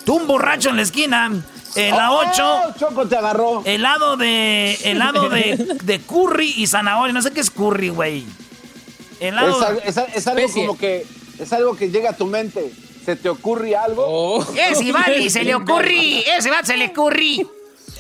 [0.05, 1.31] tú un borracho en la esquina.
[1.77, 2.75] En la 8.
[2.79, 3.63] Choco te agarró.
[3.65, 4.75] Helado de.
[4.83, 7.13] Helado de, de curry y zanahoria.
[7.13, 8.27] No sé qué es curry, güey.
[9.21, 9.79] Helado.
[9.85, 11.07] Es, es, algo como que.
[11.41, 12.73] Es algo que llega a tu mente.
[13.05, 14.05] ¿Se te ocurre algo?
[14.07, 14.47] Oh.
[14.55, 16.21] Ese vale, se le ocurre.
[16.37, 17.47] Ese va, se le ocurre.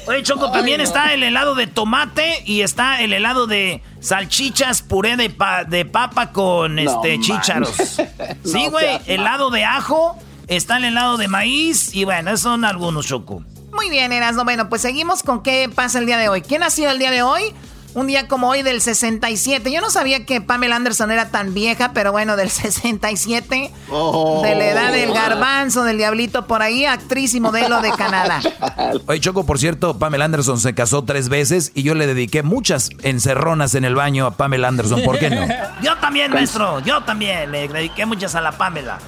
[0.07, 5.17] Oye, Choco, también está el helado de tomate y está el helado de salchichas, puré
[5.17, 5.33] de,
[5.69, 7.71] de papa con este chícharos.
[8.45, 10.17] sí, güey, helado de ajo,
[10.49, 13.43] está el helado de maíz y bueno, esos son algunos, Choco.
[13.73, 14.45] Muy bien, Erasmo.
[14.45, 16.43] Bueno, pues seguimos con qué pasa el día de hoy.
[16.43, 17.55] ¿Quién ha sido el día de hoy?
[17.93, 19.73] Un día como hoy del 67.
[19.73, 23.73] Yo no sabía que Pamela Anderson era tan vieja, pero bueno, del 67.
[23.89, 28.41] De la edad del garbanzo, del diablito por ahí, actriz y modelo de Canadá.
[29.07, 32.91] Oye, Choco, por cierto, Pamela Anderson se casó tres veces y yo le dediqué muchas
[33.03, 35.03] encerronas en el baño a Pamela Anderson.
[35.03, 35.47] ¿Por qué no?
[35.83, 36.79] yo también, maestro.
[36.81, 38.99] Yo también le dediqué muchas a la Pamela.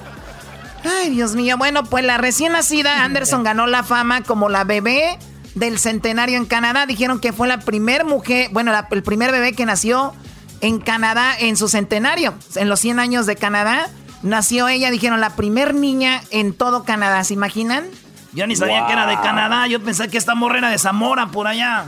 [0.83, 1.57] Ay, Dios mío.
[1.57, 5.17] Bueno, pues la recién nacida Anderson ganó la fama como la bebé
[5.55, 6.85] del centenario en Canadá.
[6.85, 10.13] Dijeron que fue la primer mujer, bueno, el primer bebé que nació
[10.61, 12.33] en Canadá en su centenario.
[12.55, 13.89] En los 100 años de Canadá
[14.21, 17.23] nació ella, dijeron, la primer niña en todo Canadá.
[17.23, 17.85] ¿Se imaginan?
[18.33, 19.67] Yo ni sabía que era de Canadá.
[19.67, 21.85] Yo pensé que esta morra era de Zamora, por allá.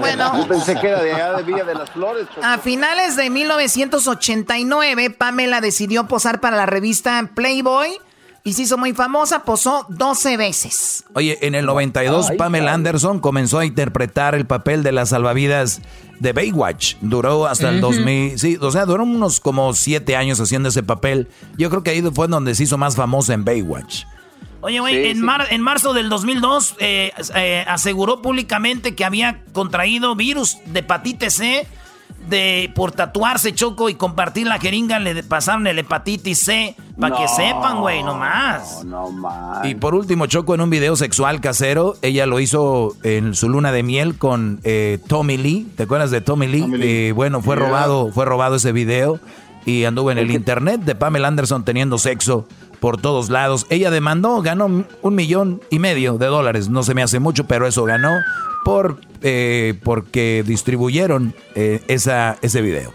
[0.00, 0.36] Bueno.
[0.38, 2.26] Yo pensé que era de allá de Villa de las Flores.
[2.42, 8.00] A finales de 1989, Pamela decidió posar para la revista Playboy
[8.46, 11.04] y se hizo muy famosa, posó 12 veces.
[11.14, 15.80] Oye, en el 92 Pamela Anderson comenzó a interpretar el papel de las salvavidas
[16.20, 16.96] de Baywatch.
[17.00, 21.28] Duró hasta el 2000, sí, o sea, duró unos como 7 años haciendo ese papel.
[21.56, 24.04] Yo creo que ahí fue donde se hizo más famosa en Baywatch.
[24.60, 30.58] Oye, güey, en, en, marzo del 2002 eh, eh, aseguró públicamente que había contraído virus
[30.66, 31.66] de hepatitis C
[32.28, 37.28] de por tatuarse Choco y compartir la jeringa le pasaron el hepatitis C para que
[37.28, 38.84] sepan, güey, no más.
[38.84, 39.66] No, más.
[39.66, 43.72] Y por último, Choco en un video sexual casero, ella lo hizo en su luna
[43.72, 45.66] de miel con eh, Tommy Lee.
[45.76, 46.66] ¿Te acuerdas de Tommy Lee?
[46.66, 47.12] Lee.
[47.12, 49.20] bueno, fue robado, fue robado ese video
[49.66, 52.46] y anduvo en el internet de Pamela Anderson teniendo sexo
[52.84, 53.64] por todos lados.
[53.70, 56.68] Ella demandó, ganó un millón y medio de dólares.
[56.68, 58.20] No se me hace mucho, pero eso ganó
[58.62, 62.92] por eh, porque distribuyeron eh, esa, ese video.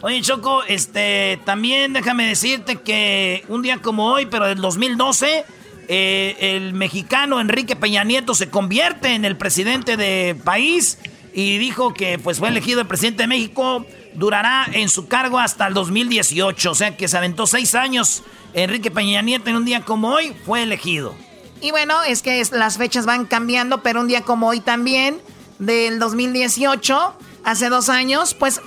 [0.00, 5.44] Oye, Choco, este, también déjame decirte que un día como hoy, pero del 2012,
[5.86, 10.98] eh, el mexicano Enrique Peña Nieto se convierte en el presidente del país
[11.34, 13.84] y dijo que pues fue elegido el presidente de México,
[14.14, 18.22] durará en su cargo hasta el 2018, o sea que se aventó seis años.
[18.54, 21.14] Enrique Peña Nieto en un día como hoy fue elegido.
[21.60, 25.20] Y bueno, es que las fechas van cambiando, pero un día como hoy también,
[25.58, 28.60] del 2018, hace dos años, pues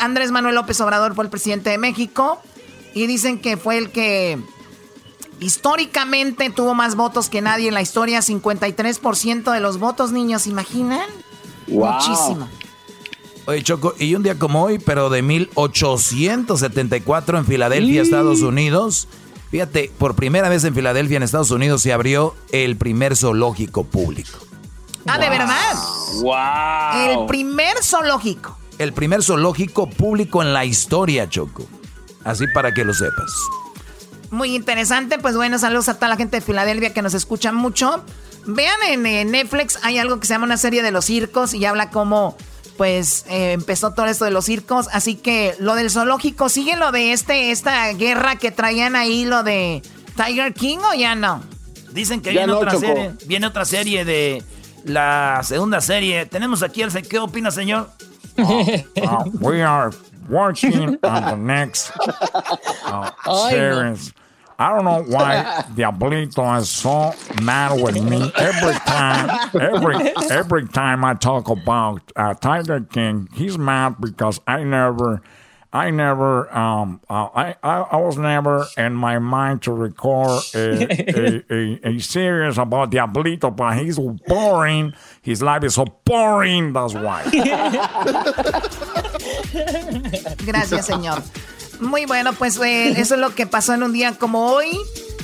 [0.00, 2.40] Andrés Manuel López Obrador fue el presidente de México
[2.94, 4.38] y dicen que fue el que
[5.40, 11.08] históricamente tuvo más votos que nadie en la historia, 53% de los votos, niños, ¿imaginan?
[11.66, 12.48] Muchísimo.
[13.46, 19.06] Oye, Choco, y un día como hoy, pero de 1874 en Filadelfia, Estados Unidos.
[19.50, 24.38] Fíjate, por primera vez en Filadelfia, en Estados Unidos, se abrió el primer zoológico público.
[25.06, 25.74] Ah, ¿de verdad?
[26.22, 27.20] ¡Wow!
[27.20, 28.56] El primer zoológico.
[28.78, 31.66] El primer zoológico público en la historia, Choco.
[32.24, 33.30] Así para que lo sepas.
[34.30, 35.18] Muy interesante.
[35.18, 38.02] Pues bueno, saludos a toda la gente de Filadelfia que nos escucha mucho.
[38.46, 41.90] Vean en, Netflix, hay algo que se llama una serie de los circos y habla
[41.90, 42.36] cómo
[42.76, 44.88] pues eh, empezó todo esto de los circos.
[44.92, 49.42] Así que lo del zoológico, ¿sigue lo de este, esta guerra que traían ahí, lo
[49.42, 49.82] de
[50.16, 51.42] Tiger King o ya no?
[51.92, 53.12] Dicen que viene otra serie.
[53.26, 54.42] Viene otra serie de
[54.84, 56.26] la segunda serie.
[56.26, 57.90] Tenemos aquí el ¿qué opina, señor?
[58.36, 58.78] Uh,
[59.40, 59.90] we are
[60.28, 61.92] watching on the next
[62.86, 64.12] uh, series.
[64.58, 69.50] I don't know why the Diablito is so mad with me every time.
[69.54, 69.96] Every
[70.30, 75.22] every time I talk about uh, Tiger King, he's mad because I never
[75.74, 80.84] I never, um, uh, I, I, I, was never in my mind to record a,
[80.84, 84.94] a, a, a, series about Diablito, but he's boring.
[85.20, 87.24] His life is so boring, that's why.
[90.46, 91.24] Gracias, señor.
[91.80, 94.78] Muy bueno, pues eh, eso es lo que pasó en un día como hoy.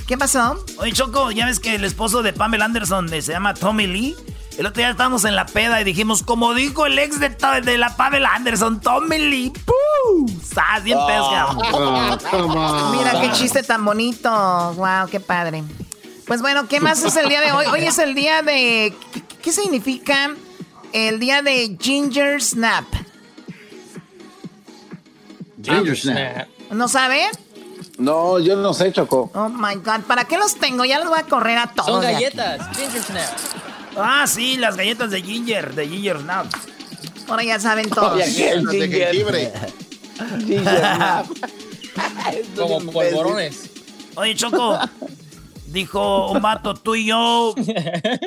[0.07, 0.65] ¿Qué pasó?
[0.79, 4.17] Oye, Choco, ya ves que el esposo de Pamela Anderson se llama Tommy Lee.
[4.59, 7.31] El otro día estábamos en la peda y dijimos, como dijo el ex de,
[7.65, 10.29] de la Pamela Anderson, Tommy Lee, ¡pum!
[10.43, 10.83] ¡Sas!
[10.83, 14.31] Bien oh, Mira qué chiste tan bonito.
[14.75, 15.63] Wow, qué padre.
[16.27, 17.67] Pues bueno, ¿qué más es el día de hoy?
[17.67, 18.95] Hoy es el día de...
[19.43, 20.31] ¿Qué, significa
[20.93, 22.85] el día de Ginger Snap?
[25.63, 26.49] Ginger Snap.
[26.71, 27.29] ¿No sabe?
[27.99, 29.31] No, yo no sé, Choco.
[29.35, 30.85] Oh my God, ¿para qué los tengo?
[30.85, 31.89] Ya los voy a correr a todos.
[31.91, 33.31] Son galletas, Ginger Snap.
[33.97, 36.47] Ah, sí, las galletas de Ginger, de Ginger Snap.
[37.29, 38.19] Ahora ya saben todos.
[38.19, 39.23] de
[42.57, 43.71] Como polvorones.
[44.17, 44.79] Oye, Choco.
[45.71, 47.55] Dijo un vato, tú y yo,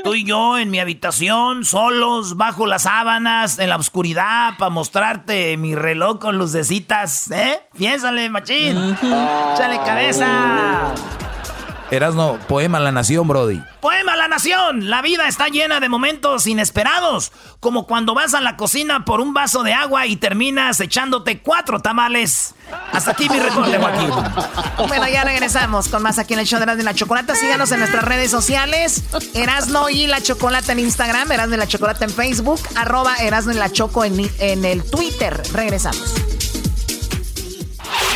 [0.04, 5.58] tú y yo en mi habitación, solos, bajo las sábanas, en la oscuridad, para mostrarte
[5.58, 7.60] mi reloj con lucecitas, ¿eh?
[7.78, 8.98] Piénsale, machín.
[9.02, 10.94] ¡Chale cabeza!
[11.94, 13.62] Erasno, poema La Nación, Brody.
[13.80, 14.90] Poema La Nación.
[14.90, 19.36] La vida está llena de momentos inesperados, como cuando vas a la cocina por un
[19.36, 22.56] vaso de agua y terminas echándote cuatro tamales.
[22.92, 24.10] Hasta aquí mi reporte, Joaquín.
[24.88, 27.36] Bueno, ya regresamos con más aquí en el show de Erasmo y la Chocolata.
[27.36, 29.04] Síganos en nuestras redes sociales.
[29.36, 33.56] Erasno y la Chocolata en Instagram, Erasno y la Chocolata en Facebook, arroba Erasno y
[33.56, 35.44] la Choco en, en el Twitter.
[35.54, 36.16] Regresamos.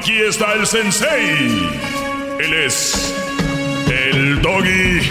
[0.00, 1.68] Aquí está el sensei.
[2.38, 3.14] Él es
[3.86, 5.00] el doggy.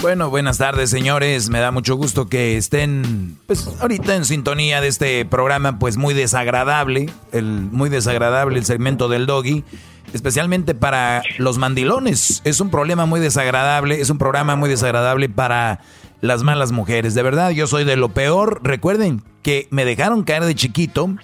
[0.00, 1.48] Bueno, buenas tardes, señores.
[1.48, 6.12] Me da mucho gusto que estén, pues, ahorita en sintonía de este programa, pues, muy
[6.12, 9.62] desagradable, el muy desagradable el segmento del doggy,
[10.12, 12.42] especialmente para los mandilones.
[12.44, 15.80] Es un problema muy desagradable, es un programa muy desagradable para
[16.20, 17.14] las malas mujeres.
[17.14, 18.60] De verdad, yo soy de lo peor.
[18.64, 21.16] Recuerden que me dejaron caer de chiquito,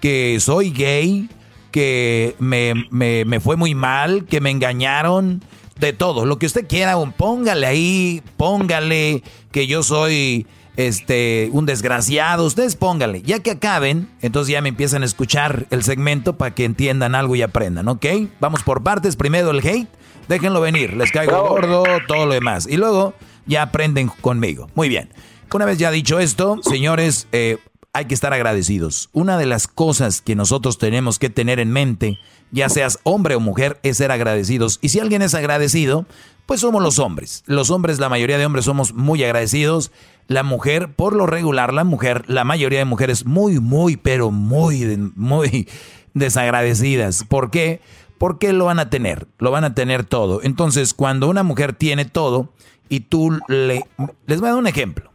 [0.00, 1.28] que soy gay,
[1.70, 5.42] que me, me, fue muy mal, que me engañaron,
[5.78, 6.24] de todo.
[6.24, 10.46] Lo que usted quiera, póngale ahí, póngale que yo soy
[10.76, 12.44] este un desgraciado.
[12.44, 13.22] Ustedes póngale.
[13.22, 17.36] Ya que acaben, entonces ya me empiezan a escuchar el segmento para que entiendan algo
[17.36, 18.06] y aprendan, ¿ok?
[18.40, 19.16] Vamos por partes.
[19.16, 19.88] Primero el hate.
[20.28, 20.94] Déjenlo venir.
[20.94, 22.66] Les caigo gordo, todo lo demás.
[22.68, 23.14] Y luego
[23.46, 24.68] ya aprenden conmigo.
[24.74, 25.10] Muy bien.
[25.52, 27.58] Una vez ya dicho esto, señores, eh,
[27.94, 29.08] hay que estar agradecidos.
[29.12, 32.18] Una de las cosas que nosotros tenemos que tener en mente,
[32.50, 34.80] ya seas hombre o mujer, es ser agradecidos.
[34.82, 36.04] Y si alguien es agradecido,
[36.44, 37.44] pues somos los hombres.
[37.46, 39.92] Los hombres, la mayoría de hombres somos muy agradecidos.
[40.26, 45.12] La mujer, por lo regular, la mujer, la mayoría de mujeres muy, muy, pero muy,
[45.14, 45.68] muy
[46.14, 47.22] desagradecidas.
[47.28, 47.80] ¿Por qué?
[48.18, 50.40] Porque lo van a tener, lo van a tener todo.
[50.42, 52.52] Entonces, cuando una mujer tiene todo
[52.88, 53.84] y tú le...
[54.26, 55.13] Les voy a dar un ejemplo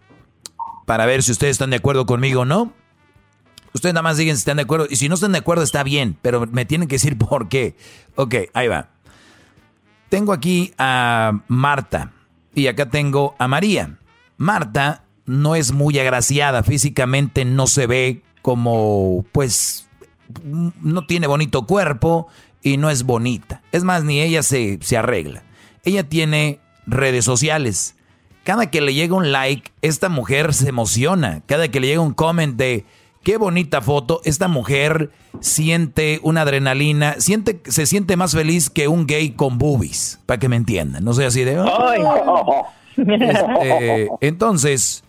[0.89, 2.73] para ver si ustedes están de acuerdo conmigo o no.
[3.75, 4.87] Ustedes nada más digan si están de acuerdo.
[4.89, 7.75] Y si no están de acuerdo, está bien, pero me tienen que decir por qué.
[8.15, 8.89] Ok, ahí va.
[10.09, 12.11] Tengo aquí a Marta
[12.55, 13.99] y acá tengo a María.
[14.37, 19.87] Marta no es muy agraciada, físicamente no se ve como, pues,
[20.43, 22.29] no tiene bonito cuerpo
[22.63, 23.61] y no es bonita.
[23.71, 25.43] Es más, ni ella se, se arregla.
[25.83, 27.95] Ella tiene redes sociales
[28.43, 31.41] cada que le llega un like, esta mujer se emociona.
[31.45, 32.85] Cada que le llega un comment de
[33.23, 39.05] qué bonita foto, esta mujer siente una adrenalina, siente, se siente más feliz que un
[39.05, 41.03] gay con boobies, para que me entiendan.
[41.03, 41.63] No sé así de.
[42.97, 45.03] Este, entonces,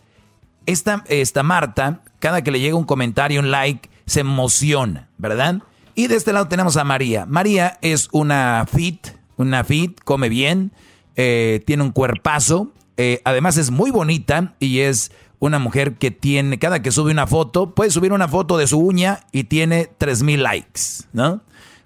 [0.67, 5.63] esta, esta Marta, cada que le llega un comentario, un like, se emociona, ¿verdad?
[5.95, 7.27] Y de este lado tenemos a María.
[7.27, 10.73] María es una fit, una fit, come bien,
[11.17, 16.59] eh, tiene un cuerpazo, eh, además es muy bonita y es una mujer que tiene,
[16.59, 20.43] cada que sube una foto, puede subir una foto de su uña y tiene 3000
[20.43, 20.81] likes,
[21.15, 21.41] ¿no?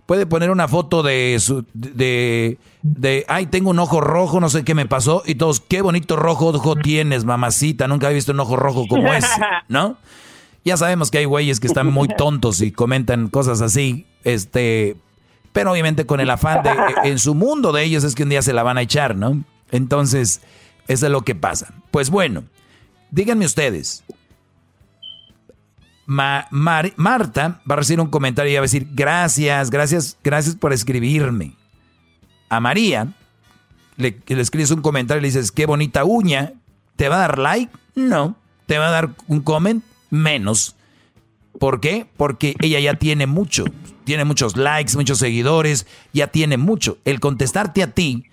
[0.06, 4.64] Puede poner una foto de su, de, de, ay, tengo un ojo rojo, no sé
[4.64, 8.40] qué me pasó, y todos, qué bonito rojo ojo tienes, mamacita, nunca he visto un
[8.40, 9.28] ojo rojo como ese,
[9.68, 9.96] ¿no?
[10.64, 14.96] Ya sabemos que hay güeyes que están muy tontos y comentan cosas así, este,
[15.52, 16.72] pero obviamente con el afán de,
[17.04, 19.44] en su mundo de ellos es que un día se la van a echar, ¿no?
[19.70, 20.40] Entonces,
[20.88, 21.72] eso es lo que pasa.
[21.90, 22.44] Pues bueno,
[23.10, 24.04] díganme ustedes.
[26.06, 31.56] Marta va a recibir un comentario y va a decir, gracias, gracias, gracias por escribirme.
[32.48, 33.14] A María
[33.96, 36.52] le, le escribes un comentario y le dices, qué bonita uña.
[36.96, 37.72] ¿Te va a dar like?
[37.94, 38.36] No.
[38.66, 39.82] ¿Te va a dar un comment?
[40.10, 40.76] Menos.
[41.58, 42.06] ¿Por qué?
[42.16, 43.64] Porque ella ya tiene mucho.
[44.04, 46.98] Tiene muchos likes, muchos seguidores, ya tiene mucho.
[47.04, 48.24] El contestarte a ti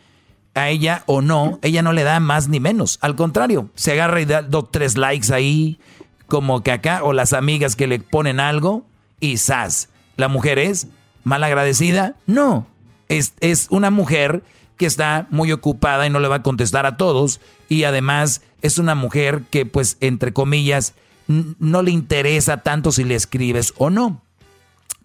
[0.53, 2.97] a ella o no, ella no le da más ni menos.
[3.01, 5.79] Al contrario, se agarra y da dos, tres likes ahí,
[6.27, 8.85] como que acá, o las amigas que le ponen algo,
[9.19, 9.89] y ¡zas!
[10.17, 10.87] ¿La mujer es
[11.23, 12.15] mal agradecida?
[12.25, 12.67] No.
[13.07, 14.43] Es, es una mujer
[14.77, 17.39] que está muy ocupada y no le va a contestar a todos.
[17.69, 20.95] Y además es una mujer que, pues, entre comillas,
[21.27, 24.21] no le interesa tanto si le escribes o no.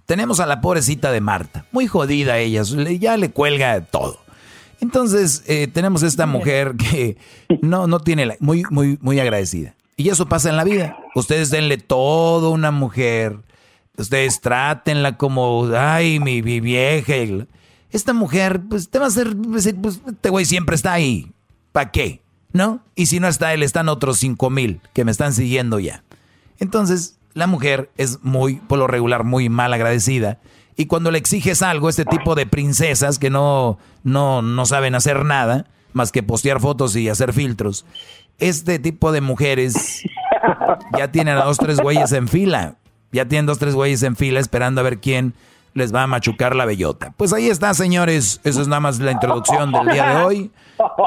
[0.06, 4.20] Tenemos a la pobrecita de Marta, muy jodida ella, ya le cuelga todo.
[4.80, 7.16] Entonces, eh, tenemos esta mujer que
[7.62, 9.74] no, no tiene, la, muy, muy, muy agradecida.
[9.96, 10.98] Y eso pasa en la vida.
[11.14, 13.38] Ustedes denle todo a una mujer.
[13.96, 17.14] Ustedes trátenla como, ay, mi, vieja.
[17.90, 21.32] Esta mujer, pues te va a hacer, pues este güey siempre está ahí.
[21.72, 22.22] ¿Para qué?
[22.52, 22.82] ¿No?
[22.94, 26.04] Y si no está él, están otros cinco mil que me están siguiendo ya.
[26.58, 30.40] Entonces, la mujer es muy, por lo regular, muy mal agradecida
[30.76, 35.24] y cuando le exiges algo, este tipo de princesas que no, no, no saben hacer
[35.24, 37.86] nada más que postear fotos y hacer filtros,
[38.38, 40.02] este tipo de mujeres
[40.98, 42.76] ya tienen a dos, tres güeyes en fila.
[43.12, 45.32] Ya tienen dos, tres güeyes en fila esperando a ver quién
[45.72, 47.14] les va a machucar la bellota.
[47.16, 48.40] Pues ahí está, señores.
[48.44, 50.50] Eso es nada más la introducción del día de hoy.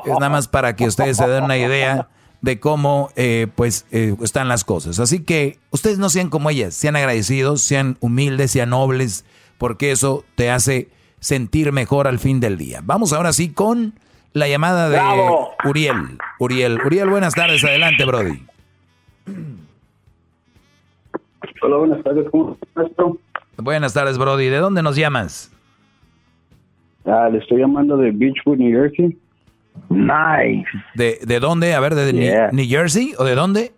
[0.05, 2.07] Es nada más para que ustedes se den una idea
[2.41, 4.99] de cómo eh, pues eh, están las cosas.
[4.99, 9.25] Así que ustedes no sean como ellas, sean agradecidos, sean humildes, sean nobles,
[9.60, 10.88] porque eso te hace
[11.19, 12.80] sentir mejor al fin del día.
[12.84, 13.94] Vamos ahora sí con
[14.34, 14.99] la llamada de
[15.65, 16.18] Uriel.
[16.40, 18.41] Uriel, Uriel, buenas tardes, adelante, Brody.
[21.61, 22.88] Hola, buenas tardes, ¿cómo estás?
[23.57, 24.48] Buenas tardes, Brody.
[24.48, 25.52] ¿De dónde nos llamas?
[27.06, 29.18] Ah, le estoy llamando de Beachwood, New Jersey.
[29.90, 30.69] Nice.
[30.95, 31.73] ¿De, de dónde?
[31.73, 33.73] A ver, ¿de New, Jersey o de dónde?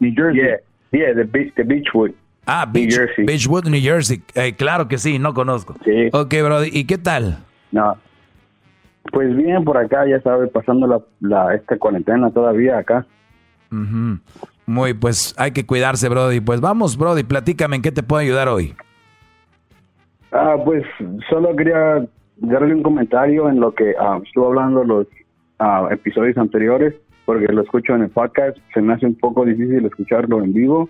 [0.00, 0.42] New Jersey.
[0.42, 0.58] Yeah,
[0.92, 2.12] yeah de, de Beachwood.
[2.46, 4.22] Ah, Beach, Beachwood, New Jersey.
[4.34, 5.74] Eh, claro que sí, no conozco.
[5.84, 6.08] Sí.
[6.12, 7.38] Ok, Brody, ¿y qué tal?
[7.72, 7.96] No.
[9.12, 13.06] Pues bien, por acá, ya sabes, pasando la, la esta cuarentena todavía acá.
[14.66, 16.40] Muy, pues hay que cuidarse, Brody.
[16.40, 18.74] Pues vamos, Brody, platícame en qué te puedo ayudar hoy.
[20.32, 20.84] Ah, pues
[21.28, 22.06] solo quería
[22.36, 25.06] darle un comentario en lo que ah, estuvo hablando los
[25.58, 26.94] ah, episodios anteriores,
[27.24, 28.56] porque lo escucho en el podcast.
[28.72, 30.88] Se me hace un poco difícil escucharlo en vivo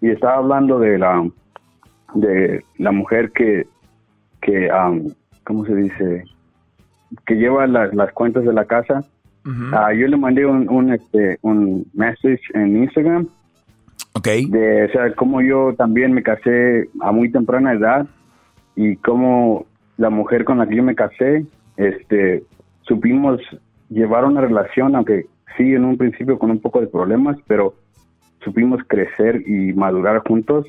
[0.00, 1.28] y estaba hablando de la
[2.14, 3.66] de la mujer que
[4.40, 4.68] que
[5.44, 6.24] cómo se dice
[7.26, 9.04] que lleva las, las cuentas de la casa.
[9.72, 13.28] Ah, yo le mandé un, un este un message en Instagram.
[14.14, 14.28] Ok.
[14.48, 18.06] De, o sea, como yo también me casé a muy temprana edad
[18.76, 19.66] y como
[19.96, 21.44] la mujer con la que yo me casé,
[21.76, 22.44] este,
[22.82, 23.40] supimos
[23.88, 25.26] llevar una relación, aunque
[25.56, 27.74] sí en un principio con un poco de problemas, pero
[28.44, 30.66] supimos crecer y madurar juntos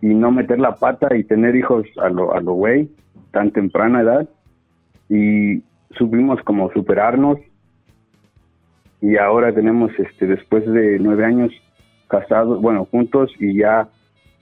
[0.00, 2.90] y no meter la pata y tener hijos a lo, a lo güey,
[3.30, 4.28] tan temprana edad.
[5.08, 5.62] Y
[5.92, 7.38] supimos como superarnos
[9.00, 11.52] y ahora tenemos, este, después de nueve años
[12.08, 13.88] casados, bueno, juntos y ya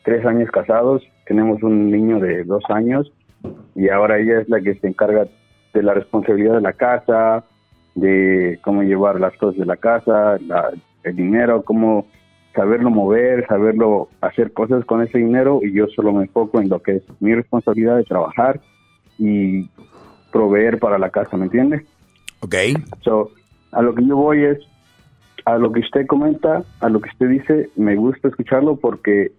[0.05, 3.13] tres años casados, tenemos un niño de dos años
[3.75, 5.27] y ahora ella es la que se encarga
[5.73, 7.45] de la responsabilidad de la casa,
[7.95, 10.39] de cómo llevar las cosas de la casa,
[11.03, 12.07] el dinero, cómo
[12.55, 16.81] saberlo mover, saberlo hacer cosas con ese dinero y yo solo me enfoco en lo
[16.81, 18.61] que es mi responsabilidad de trabajar
[19.19, 19.69] y
[20.33, 21.85] proveer para la casa, ¿me entiende?
[22.41, 22.55] Ok.
[23.03, 23.31] So,
[23.73, 24.59] a lo que yo voy es,
[25.45, 29.33] a lo que usted comenta, a lo que usted dice, me gusta escucharlo porque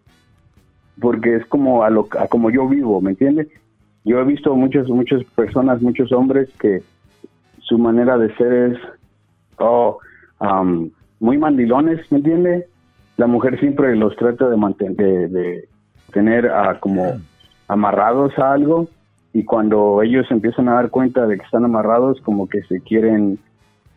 [1.01, 3.49] porque es como a lo como yo vivo, ¿me entiende?
[4.05, 6.83] Yo he visto muchas muchas personas, muchos hombres que
[7.59, 8.77] su manera de ser es
[9.57, 9.97] oh,
[10.39, 10.89] um,
[11.19, 12.67] muy mandilones, ¿me entiende?
[13.17, 15.69] La mujer siempre los trata de mantener de,
[16.11, 17.19] tener como
[17.67, 18.87] amarrados a algo
[19.33, 23.37] y cuando ellos empiezan a dar cuenta de que están amarrados como que se quieren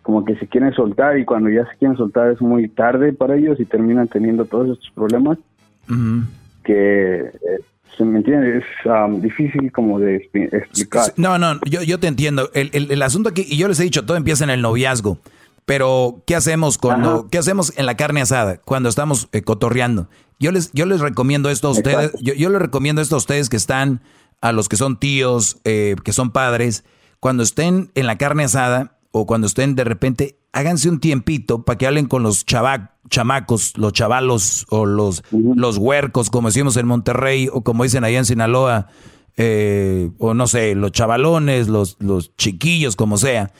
[0.03, 3.37] como que se quieren soltar y cuando ya se quieren soltar es muy tarde para
[3.37, 5.39] ellos y terminan teniendo todos estos problemas
[6.65, 7.31] que eh,
[7.97, 11.13] se me entiende es um, difícil como de explicar.
[11.17, 12.51] No no yo, yo te entiendo.
[12.55, 15.19] El, el, asunto aquí y yo les he dicho todo empieza en el noviazgo
[15.69, 20.09] pero qué hacemos cuando qué hacemos en la carne asada cuando estamos eh, cotorreando
[20.41, 23.49] yo les yo les recomiendo esto a ustedes yo, yo, les recomiendo esto a ustedes
[23.49, 24.03] que están
[24.41, 26.85] a los que son tíos eh, que son padres
[27.21, 31.79] cuando estén en la carne asada o cuando estén de repente, háganse un tiempito para
[31.79, 37.49] que hablen con los chamacos, los chavalos o los, los huercos, como decimos en Monterrey,
[37.53, 38.89] o como dicen allá en Sinaloa,
[39.37, 43.53] eh, o no sé, los chavalones, los, los chiquillos, como sea.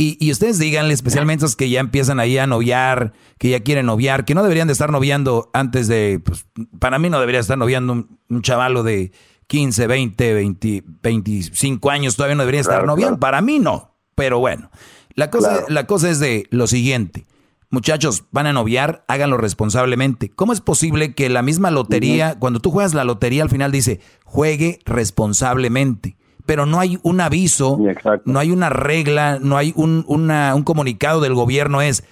[0.00, 3.86] Y, y, ustedes díganle, especialmente los que ya empiezan ahí a noviar, que ya quieren
[3.86, 6.46] noviar, que no deberían de estar noviando antes de, pues,
[6.78, 9.10] para mí no debería estar noviando un, chavalo de
[9.48, 13.18] 15, 20, 20, 25 años, todavía no debería estar noviando.
[13.18, 13.96] Para mí no.
[14.14, 14.70] Pero bueno,
[15.14, 17.26] la cosa, la cosa es de lo siguiente.
[17.70, 20.30] Muchachos, van a noviar, háganlo responsablemente.
[20.30, 23.98] ¿Cómo es posible que la misma lotería, cuando tú juegas la lotería, al final dice,
[24.24, 26.16] juegue responsablemente?
[26.48, 27.78] Pero no hay un aviso,
[28.24, 32.04] no hay una regla, no hay un, un comunicado del gobierno, es,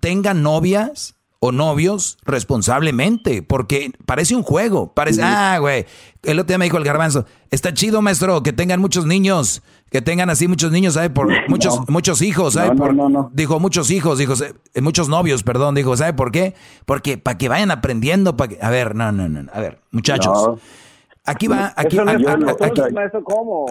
[0.00, 5.86] tengan novias o novios responsablemente, porque parece un juego, parece, ah, güey,
[6.24, 9.62] el otro día me dijo el garbanzo, está chido, maestro, que tengan muchos niños,
[9.92, 11.10] que tengan así muchos niños, ¿sabe?
[11.10, 12.74] Por muchos, muchos hijos, ¿sabe?
[12.74, 12.96] por,
[13.32, 16.54] dijo muchos hijos, dijo, eh, muchos novios, perdón, dijo, ¿sabe por qué?
[16.84, 20.58] Porque para que vayan aprendiendo, para que, a ver, no, no, no, a ver, muchachos.
[21.26, 21.96] Aquí va, aquí,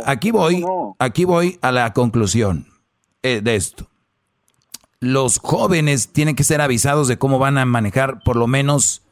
[0.05, 0.65] aquí, voy,
[0.97, 2.65] aquí voy a la conclusión
[3.21, 3.87] eh, de esto.
[4.99, 9.03] Los jóvenes tienen que ser avisados de cómo van a manejar por lo menos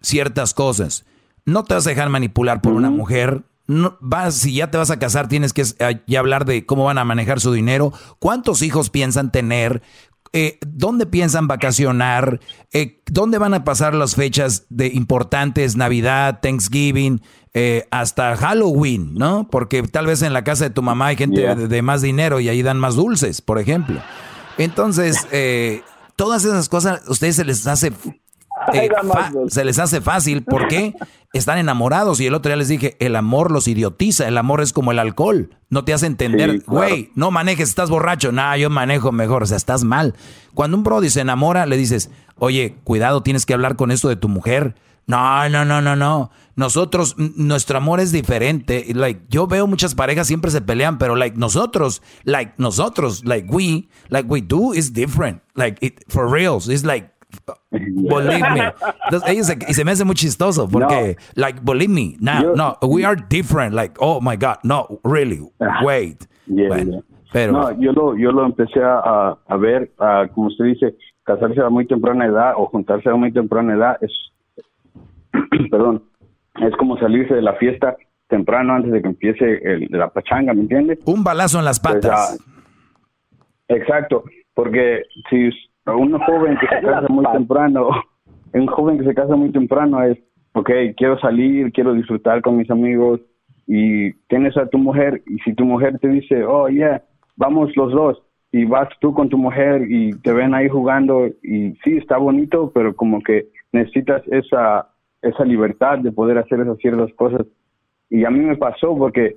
[0.00, 1.04] ciertas cosas.
[1.44, 4.90] No te vas a dejar manipular por una mujer, no, vas, si ya te vas
[4.90, 5.64] a casar, tienes que
[6.06, 9.82] ya hablar de cómo van a manejar su dinero, cuántos hijos piensan tener,
[10.32, 12.40] eh, dónde piensan vacacionar,
[12.72, 17.22] eh, dónde van a pasar las fechas de importantes, Navidad, Thanksgiving,
[17.54, 19.48] eh, hasta Halloween, ¿no?
[19.50, 22.48] Porque tal vez en la casa de tu mamá hay gente de, más dinero y
[22.48, 24.00] ahí dan más dulces, por ejemplo.
[24.58, 25.26] Entonces,
[26.16, 27.92] todas esas cosas, a ustedes se les hace
[28.72, 28.88] eh,
[29.48, 30.44] se les hace fácil.
[30.44, 30.94] Porque
[31.32, 32.20] están enamorados.
[32.20, 34.98] Y el otro día les dije, el amor los idiotiza, el amor es como el
[34.98, 39.46] alcohol, no te hace entender, güey, no manejes, estás borracho, nah, yo manejo mejor, o
[39.46, 40.14] sea, estás mal.
[40.54, 44.16] Cuando un brody se enamora, le dices, oye, cuidado, tienes que hablar con esto de
[44.16, 44.76] tu mujer.
[45.06, 46.30] No, no, no, no, no.
[46.56, 48.86] Nosotros, nuestro amor es diferente.
[48.94, 53.88] Like, yo veo muchas parejas siempre se pelean, pero like nosotros, like nosotros, like we,
[54.08, 55.42] like we do is different.
[55.54, 57.14] Like it, for reals, it's like
[57.70, 58.60] Believe me.
[59.32, 63.74] y se me hace muy chistoso porque, like, believe me, no, no, we are different.
[63.74, 65.40] Like, oh my God, no, really,
[65.82, 66.26] wait.
[67.32, 69.92] Pero, no, yo lo, yo lo empecé a, a ver,
[70.34, 70.94] como usted dice,
[71.24, 74.12] casarse a muy temprana edad o juntarse a muy temprana edad es,
[75.70, 76.02] perdón,
[76.60, 77.96] es como salirse de la fiesta
[78.28, 80.98] temprano antes de que empiece el, la pachanga, ¿me entiende?
[81.04, 82.38] Un balazo en las pues, patas.
[83.68, 84.24] exacto,
[84.54, 85.50] porque si
[85.86, 87.90] un joven que se casa muy temprano,
[88.52, 90.18] un joven que se casa muy temprano es,
[90.52, 93.20] ok, quiero salir, quiero disfrutar con mis amigos
[93.66, 97.02] y tienes a tu mujer y si tu mujer te dice, oh, yeah,
[97.36, 101.72] vamos los dos y vas tú con tu mujer y te ven ahí jugando y
[101.82, 104.93] sí, está bonito, pero como que necesitas esa
[105.24, 107.46] esa libertad de poder hacer esas ciertas cosas.
[108.10, 109.36] Y a mí me pasó porque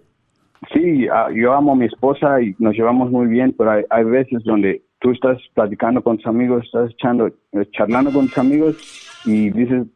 [0.74, 4.44] sí, yo amo a mi esposa y nos llevamos muy bien, pero hay, hay veces
[4.44, 9.50] donde tú estás platicando con tus amigos, estás echando, eh, charlando con tus amigos y
[9.52, 9.88] dices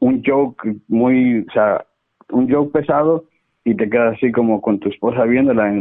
[0.00, 1.86] un joke muy, o sea,
[2.30, 3.24] un joke pesado
[3.64, 5.72] y te quedas así como con tu esposa viéndola,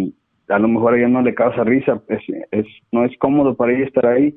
[0.49, 2.21] a lo mejor a ella no le causa risa, es,
[2.51, 4.35] es, no es cómodo para ella estar ahí.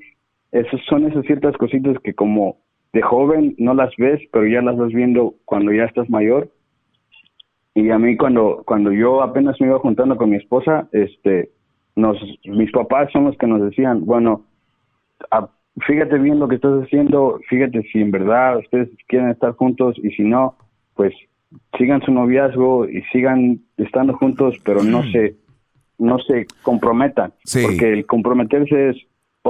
[0.53, 2.57] Esas son esas ciertas cositas que como
[2.93, 6.51] de joven no las ves, pero ya las vas viendo cuando ya estás mayor.
[7.75, 11.51] Y a mí cuando cuando yo apenas me iba juntando con mi esposa, este
[11.95, 14.45] nos mis papás son los que nos decían, bueno,
[15.87, 20.11] fíjate bien lo que estás haciendo, fíjate si en verdad ustedes quieren estar juntos y
[20.11, 20.57] si no,
[20.95, 21.15] pues
[21.79, 25.37] sigan su noviazgo y sigan estando juntos, pero no se
[25.99, 27.33] no se comprometan,
[27.63, 28.97] porque el comprometerse es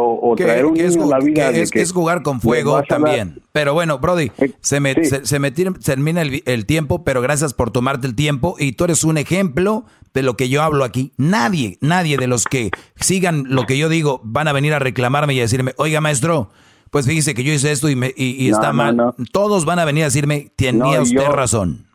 [0.03, 3.41] o, traer un es, la vida es, jugar con fuego también.
[3.53, 8.07] Pero bueno, Brody, eh, se me, se, me termina el, tiempo, pero gracias por tomarte
[8.07, 11.13] el tiempo y tú eres un ejemplo de lo que yo hablo aquí.
[11.17, 15.35] Nadie, nadie de los que sigan lo que yo digo van a venir a reclamarme
[15.35, 16.51] y a decirme, oiga maestro,
[16.91, 19.15] pues fíjese que yo hice esto y, me, y, está mal.
[19.33, 21.87] Todos van a venir a decirme, tenía usted razón.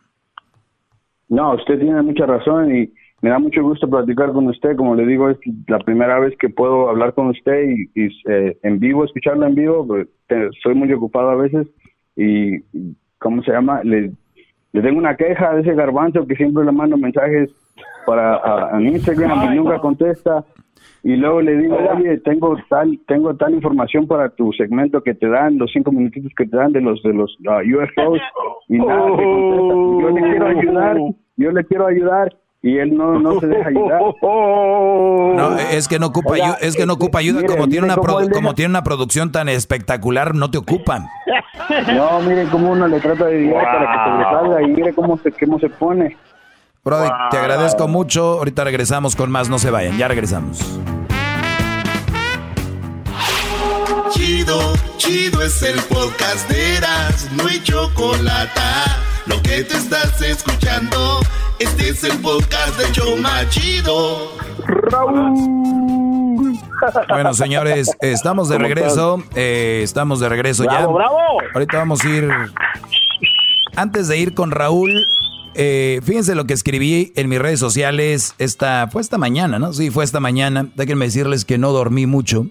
[1.28, 2.92] No, usted tiene mucha razón y
[3.22, 4.76] me da mucho gusto platicar con usted.
[4.76, 5.38] Como le digo, es
[5.68, 9.86] la primera vez que puedo hablar con usted y, eh, en vivo, escucharlo en vivo.
[9.86, 10.08] Pues,
[10.62, 11.68] soy muy ocupado a veces
[12.16, 12.60] y,
[13.18, 13.80] ¿cómo se llama?
[13.84, 14.10] Le,
[14.72, 17.54] le tengo una queja de ese garbanzo que siempre le mando mensajes
[18.04, 20.44] para a, Instagram y nunca contesta.
[21.04, 25.28] Y luego le digo, oye, tengo tal, tengo tal información para tu segmento que te
[25.28, 28.20] dan, los cinco minutitos que te dan de los de los uh, UFOs
[28.68, 30.96] y nada, Yo le quiero ayudar,
[31.36, 32.32] yo le quiero ayudar
[32.62, 34.00] y él no, no se deja ayudar.
[35.32, 38.54] No, es que no ocupa ayuda, es que no ocupa ayuda como tiene una como
[38.54, 41.06] tiene una producción tan espectacular, no te ocupan.
[41.94, 45.32] No, miren cómo uno le trata de ayudar para que sobresalga y mire cómo se
[45.32, 46.16] cómo se pone.
[46.84, 48.38] Brody, te agradezco mucho.
[48.38, 49.96] Ahorita regresamos con más, no se vayan.
[49.96, 50.80] Ya regresamos.
[54.10, 54.58] Chido,
[54.98, 58.60] chido es el podcast de Eras, no hay chocolate.
[59.26, 61.20] Lo que te estás escuchando,
[61.60, 64.32] este es el podcast de Choma Chido.
[64.66, 66.58] Raúl.
[67.08, 69.22] Bueno, señores, estamos de regreso.
[69.36, 70.86] Eh, estamos de regreso ya.
[70.86, 71.18] ¡Bravo!
[71.54, 72.28] Ahorita vamos a ir.
[73.76, 75.06] Antes de ir con Raúl,
[75.54, 79.72] eh, fíjense lo que escribí en mis redes sociales esta, fue esta mañana, ¿no?
[79.72, 80.66] Sí, fue esta mañana.
[80.74, 82.46] Déjenme decirles que no dormí mucho.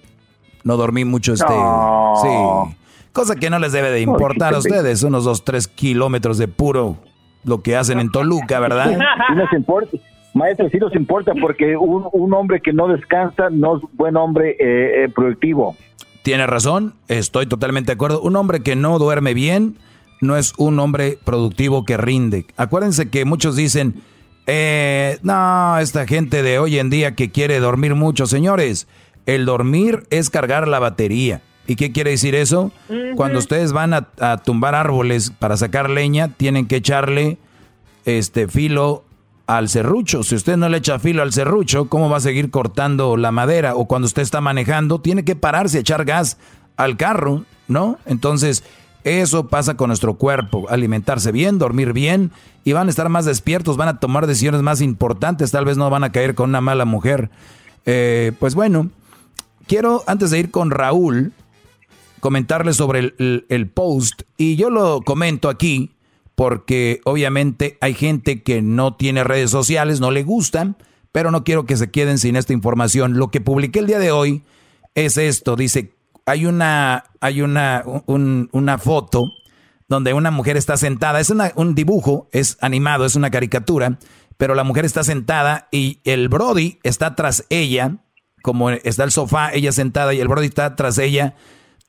[0.64, 1.53] No dormí mucho este.
[1.53, 2.76] Sí.
[3.14, 6.98] Cosa que no les debe de importar a ustedes, unos dos, tres kilómetros de puro
[7.44, 8.92] lo que hacen en Toluca, ¿verdad?
[8.92, 9.98] Sí nos importa,
[10.34, 15.04] maestro, sí nos importa porque un, hombre que no descansa no es buen hombre eh,
[15.06, 15.76] eh, productivo.
[16.24, 18.22] Tiene razón, estoy totalmente de acuerdo.
[18.22, 19.78] Un hombre que no duerme bien
[20.22, 22.46] no es un hombre productivo que rinde.
[22.56, 23.96] Acuérdense que muchos dicen,
[24.46, 28.88] eh, no, esta gente de hoy en día que quiere dormir mucho, señores,
[29.26, 31.42] el dormir es cargar la batería.
[31.72, 32.69] ¿Y qué quiere decir eso?
[33.15, 37.38] Cuando ustedes van a, tumbar árboles para sacar leña, tienen que echarle
[38.03, 39.06] este filo
[39.48, 40.22] al serrucho.
[40.23, 43.76] Si usted no le echa filo al serrucho, ¿cómo va a seguir cortando la madera?
[43.76, 46.38] O cuando usted está manejando, tiene que pararse a echar gas
[46.76, 47.99] al carro, ¿no?
[48.06, 48.65] Entonces,
[49.06, 50.65] eso pasa con nuestro cuerpo.
[50.69, 52.31] Alimentarse bien, dormir bien
[52.65, 55.52] y van a estar más despiertos, van a tomar decisiones más importantes.
[55.52, 57.30] Tal vez no van a caer con una mala mujer.
[57.85, 58.89] Eh, pues bueno,
[59.68, 61.31] quiero antes de ir con Raúl,
[62.22, 64.22] comentarles sobre el, post.
[64.38, 65.95] Y yo lo comento aquí
[66.35, 70.77] porque obviamente hay gente que no tiene redes sociales, no le gustan,
[71.11, 73.18] pero no quiero que se queden sin esta información.
[73.18, 74.43] Lo que publiqué el día de hoy
[74.95, 75.93] es esto, dice,
[76.26, 79.23] hay una, hay una, una foto
[79.89, 83.99] donde una mujer está sentada, es un dibujo, es animado, es una caricatura,
[84.38, 87.98] pero la mujer está sentada y el Brody está tras ella,
[88.41, 91.35] como está el sofá, ella sentada y el Brody está tras ella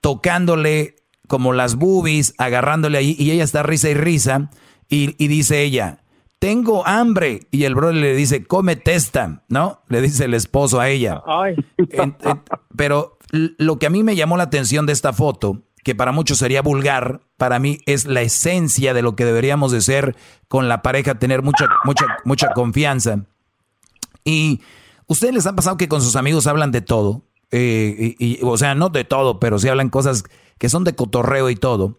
[0.02, 0.96] tocándole
[1.28, 4.50] como las boobies, agarrándole ahí, y ella está risa y risa,
[4.90, 6.00] y, dice ella,
[6.38, 9.80] tengo hambre, y el brother le dice, come testa, ¿no?
[9.88, 11.22] Le dice el esposo a ella.
[12.76, 16.36] pero lo que a mí me llamó la atención de esta foto, que para muchos
[16.36, 20.14] sería vulgar, para mí es la esencia de lo que deberíamos de ser
[20.48, 23.24] con la pareja, tener mucha, mucha, mucha confianza.
[24.24, 24.60] Y
[25.06, 27.22] ustedes les han pasado que con sus amigos hablan de todo,
[27.52, 30.24] eh, o sea, no de todo, pero sí hablan cosas
[30.58, 31.98] que son de cotorreo y todo.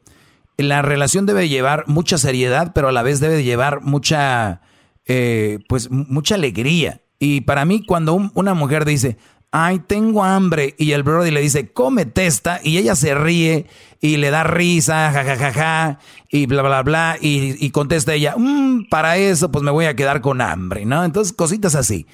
[0.58, 4.62] La relación debe llevar mucha seriedad, pero a la vez debe llevar mucha,
[5.06, 7.02] eh, pues, mucha alegría.
[7.20, 9.18] Y para mí, cuando una mujer dice,
[9.52, 10.76] ay, tengo hambre.
[10.78, 12.60] Y el Brody le dice, come testa.
[12.64, 13.68] Y ella se ríe
[14.02, 16.00] y le da risa, jajajaja, ja, ja, ja,
[16.30, 17.18] y bla, bla, bla.
[17.22, 21.06] Y, y contesta ella, mm, para eso pues me voy a quedar con hambre, ¿no?
[21.06, 22.08] Entonces, cositas así.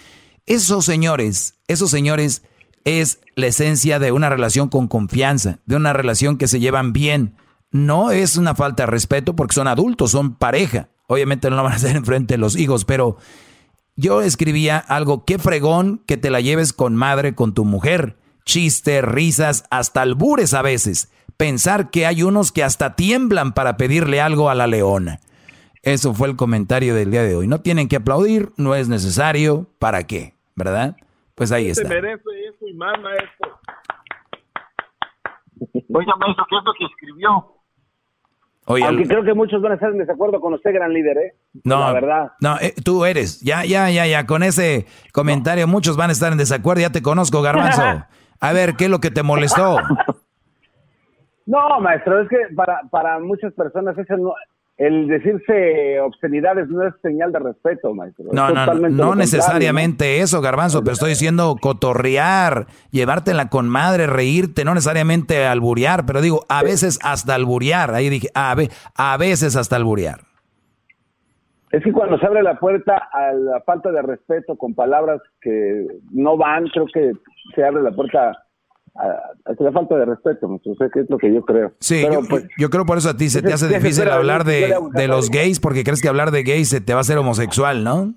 [0.45, 2.43] Esos señores, esos señores
[2.85, 7.35] es la esencia de una relación con confianza, de una relación que se llevan bien.
[7.71, 10.89] No es una falta de respeto porque son adultos, son pareja.
[11.07, 13.17] Obviamente no lo van a hacer enfrente de los hijos, pero
[13.95, 18.17] yo escribía algo, qué fregón que te la lleves con madre, con tu mujer.
[18.45, 21.09] Chistes, risas, hasta albures a veces.
[21.37, 25.19] Pensar que hay unos que hasta tiemblan para pedirle algo a la leona.
[25.83, 27.47] Eso fue el comentario del día de hoy.
[27.47, 29.69] No tienen que aplaudir, no es necesario.
[29.79, 30.33] ¿Para qué?
[30.55, 30.97] ¿Verdad?
[31.39, 31.87] Pues ahí está.
[31.87, 33.59] Se merece eso y más, maestro.
[35.93, 37.55] Oiga, maestro, ¿qué es lo que escribió?
[38.65, 41.35] Aunque creo que muchos van a estar en desacuerdo con usted, gran líder, ¿eh?
[41.63, 42.31] No, la verdad.
[42.41, 43.39] No, eh, tú eres.
[43.39, 44.25] Ya, ya, ya, ya.
[44.25, 46.81] Con ese comentario muchos van a estar en desacuerdo.
[46.81, 47.81] Ya te conozco, Garbanzo.
[48.41, 49.77] A ver, ¿qué es lo que te molestó?
[51.45, 54.35] No, maestro, es que para, para muchas personas ese no,
[54.79, 58.27] el decirse obscenidades no es señal de respeto, maestro.
[58.31, 64.73] No, no, no necesariamente eso, garbanzo, pero estoy diciendo cotorrear, llevártela con madre, reírte, no
[64.73, 68.55] necesariamente alburear, pero digo, a veces hasta alburear, ahí dije, a,
[68.95, 70.21] a veces hasta alburear.
[71.71, 75.87] Es que cuando se abre la puerta a la falta de respeto con palabras que
[76.11, 77.11] no van, creo que
[77.53, 78.45] se abre la puerta
[79.45, 81.73] es la falta de respeto, es lo que yo creo.
[81.79, 85.07] Sí, pues, yo, creo por eso a ti se te hace difícil hablar de, de,
[85.07, 88.13] los gays, porque crees que hablar de gays se te va a hacer homosexual, ¿no?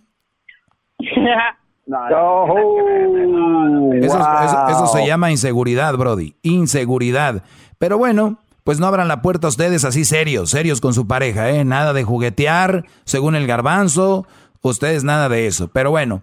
[3.95, 7.43] eso, se llama inseguridad, Brody, inseguridad.
[7.79, 11.51] Pero bueno, pues no abran la puerta a ustedes así serios, serios con su pareja,
[11.51, 11.65] ¿eh?
[11.65, 14.27] Nada de juguetear, según el garbanzo,
[14.63, 15.69] ustedes nada de eso.
[15.73, 16.23] Pero bueno.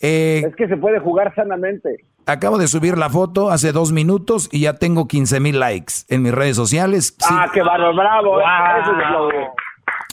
[0.00, 2.04] Eh, es que se puede jugar sanamente.
[2.26, 6.22] Acabo de subir la foto hace dos minutos y ya tengo 15 mil likes en
[6.22, 7.16] mis redes sociales.
[7.28, 8.38] Ah, qué bárbaro, bravo.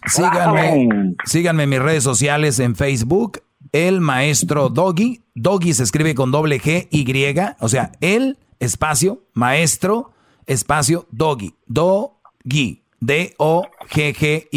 [0.05, 3.41] Síganme, síganme en mis redes sociales en Facebook,
[3.71, 5.23] El Maestro Doggy.
[5.35, 10.11] Doggy se escribe con doble G Y, o sea, el espacio, maestro,
[10.45, 11.53] espacio, Doggy.
[11.67, 12.83] Doggy.
[13.01, 14.49] D-O-G-G-Y.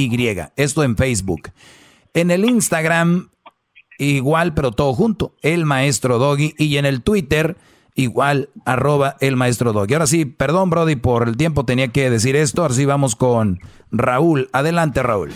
[0.56, 1.50] Esto en Facebook.
[2.14, 3.30] En el Instagram
[4.02, 6.54] igual, pero todo junto, el maestro Doggy.
[6.58, 7.56] Y en el Twitter,
[7.94, 9.94] igual, arroba el maestro Doggy.
[9.94, 12.62] Ahora sí, perdón, Brody, por el tiempo tenía que decir esto.
[12.62, 13.60] Ahora sí vamos con
[13.90, 14.48] Raúl.
[14.52, 15.30] Adelante, Raúl.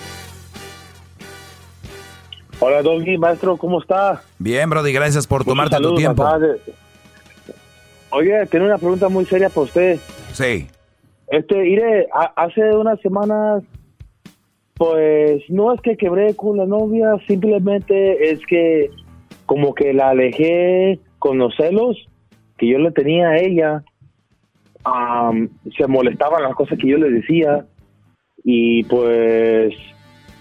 [2.59, 4.23] Hola, Doggy, maestro, ¿cómo está?
[4.39, 6.27] Bien, Brody, gracias por tomarte tu tiempo.
[8.11, 10.01] Oye, tiene una pregunta muy seria para usted.
[10.33, 10.67] Sí.
[11.29, 12.07] Este, iré,
[12.37, 13.63] hace unas semanas
[14.77, 18.91] pues no es que quebré con la novia, simplemente es que
[19.47, 21.97] como que la alejé con los celos
[22.59, 23.85] que yo le tenía a ella.
[25.77, 27.67] se molestaban las cosas que yo le decía
[28.45, 29.75] y pues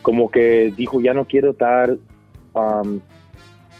[0.02, 1.96] como que dijo ya no quiero estar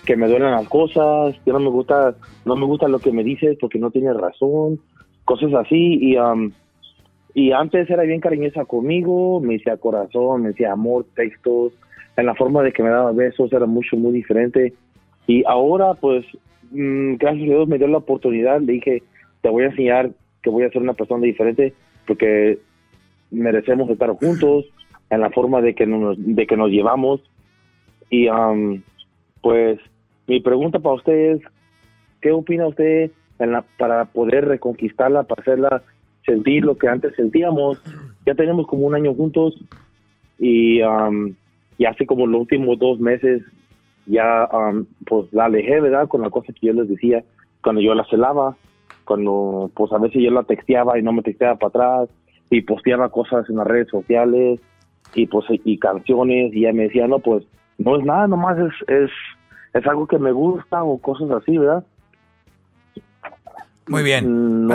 [0.06, 2.16] que me duelen las cosas, que no me gusta
[2.46, 4.80] no me gusta lo que me dices porque no tienes razón,
[5.26, 6.16] cosas así y
[7.36, 11.74] y antes era bien cariñosa conmigo, me decía corazón, me decía amor, textos,
[12.16, 14.74] en la forma de que me daba besos era mucho, muy diferente.
[15.28, 16.26] Y ahora, pues,
[16.72, 19.04] mm, gracias a Dios me dio la oportunidad, le dije,
[19.42, 21.74] te voy a enseñar que voy a ser una persona diferente
[22.08, 22.58] porque
[23.32, 24.66] merecemos estar juntos
[25.10, 27.20] en la forma de que nos, de que nos llevamos.
[28.10, 28.28] Y
[29.42, 29.78] pues
[30.26, 31.42] mi pregunta para usted es,
[32.22, 33.12] ¿qué opina usted
[33.78, 35.84] para poder reconquistarla, para hacerla
[36.26, 37.82] sentir lo que antes sentíamos.
[38.26, 39.56] Ya tenemos como un año juntos
[40.40, 41.34] y, um,
[41.78, 43.44] y hace como los últimos dos meses
[44.08, 46.08] ya um, pues la alejé, ¿verdad?
[46.08, 47.24] Con la cosa que yo les decía
[47.62, 48.56] cuando yo la celaba,
[49.06, 52.10] cuando pues a veces yo la texteaba y no me texteaba para atrás
[52.50, 54.60] y posteaba cosas en las redes sociales
[55.16, 57.44] y pues y canciones y ella me decía, no, pues
[57.78, 59.12] no es nada, nomás es, es,
[59.74, 61.84] es algo que me gusta o cosas así, ¿verdad?
[63.88, 64.68] Muy bien.
[64.68, 64.72] Mm,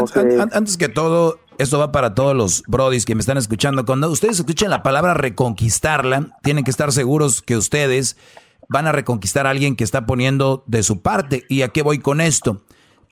[0.53, 3.85] antes que todo, esto va para todos los brodis que me están escuchando.
[3.85, 8.17] Cuando ustedes escuchen la palabra reconquistarla, tienen que estar seguros que ustedes
[8.69, 11.45] van a reconquistar a alguien que está poniendo de su parte.
[11.49, 12.63] ¿Y a qué voy con esto?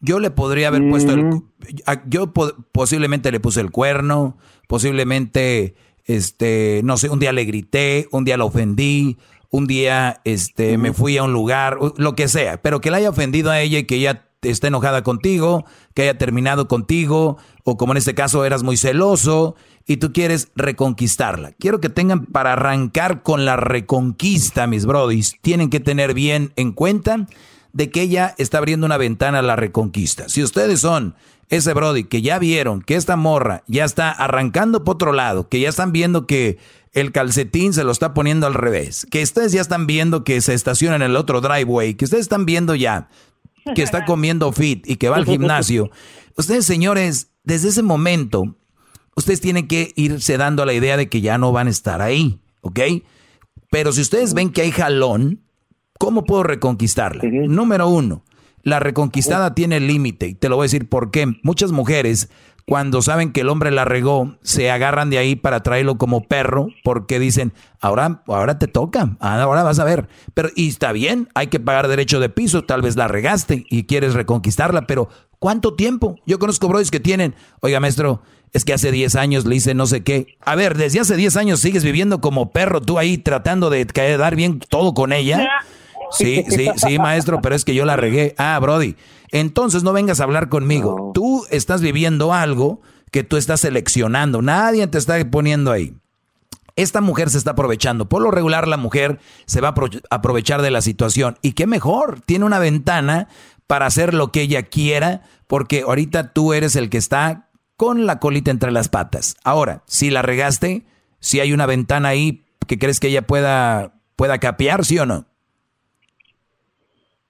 [0.01, 1.43] Yo le podría haber puesto el...
[2.07, 4.39] Yo posiblemente le puse el cuerno,
[4.69, 9.19] posiblemente, este, no sé, un día le grité, un día la ofendí,
[9.51, 13.11] un día este, me fui a un lugar, lo que sea, pero que la haya
[13.11, 17.93] ofendido a ella y que ella está enojada contigo, que haya terminado contigo, o como
[17.93, 19.56] en este caso eras muy celoso
[19.86, 21.52] y tú quieres reconquistarla.
[21.52, 26.73] Quiero que tengan para arrancar con la reconquista, mis brodis, tienen que tener bien en
[26.73, 27.27] cuenta
[27.73, 30.28] de que ella está abriendo una ventana a la reconquista.
[30.28, 31.15] Si ustedes son
[31.48, 35.60] ese Brody que ya vieron que esta morra ya está arrancando por otro lado, que
[35.60, 36.59] ya están viendo que
[36.93, 40.55] el calcetín se lo está poniendo al revés, que ustedes ya están viendo que se
[40.55, 43.09] estaciona en el otro driveway, que ustedes están viendo ya
[43.74, 45.90] que está comiendo fit y que va al gimnasio.
[46.36, 48.57] Ustedes, señores, desde ese momento,
[49.16, 52.40] ustedes tienen que irse dando la idea de que ya no van a estar ahí,
[52.61, 52.81] ¿ok?
[53.70, 55.43] Pero si ustedes ven que hay jalón,
[55.99, 57.23] ¿cómo puedo reconquistarla?
[57.24, 58.24] Número uno,
[58.62, 61.27] la reconquistada tiene límite y te lo voy a decir por qué.
[61.43, 62.28] Muchas mujeres
[62.69, 66.69] cuando saben que el hombre la regó, se agarran de ahí para traerlo como perro,
[66.85, 70.07] porque dicen, ahora, ahora te toca, ahora vas a ver.
[70.35, 73.85] Pero, y está bien, hay que pagar derecho de piso, tal vez la regaste y
[73.85, 75.09] quieres reconquistarla, pero
[75.39, 76.16] ¿cuánto tiempo?
[76.27, 78.20] Yo conozco brodis que tienen, oiga maestro,
[78.53, 80.36] es que hace 10 años le hice no sé qué.
[80.45, 83.86] A ver, desde hace 10 años sigues viviendo como perro, tú ahí tratando de
[84.19, 85.49] dar bien todo con ella.
[86.11, 88.35] Sí, sí, sí, maestro, pero es que yo la regué.
[88.39, 88.97] Ah, Brody,
[89.30, 91.12] entonces no vengas a hablar conmigo.
[91.14, 92.80] Tú estás viviendo algo
[93.10, 94.42] que tú estás seleccionando.
[94.42, 95.94] Nadie te está poniendo ahí.
[96.76, 98.09] Esta mujer se está aprovechando.
[98.09, 101.36] Por lo regular la mujer se va a aprovechar de la situación.
[101.42, 103.28] Y qué mejor, tiene una ventana
[103.66, 108.18] para hacer lo que ella quiera, porque ahorita tú eres el que está con la
[108.18, 109.36] colita entre las patas.
[109.44, 110.86] Ahora, si la regaste,
[111.20, 115.27] si hay una ventana ahí que crees que ella pueda, pueda capear, ¿sí o no?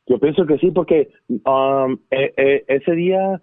[0.09, 3.43] Yo pienso que sí, porque um, e, e, ese día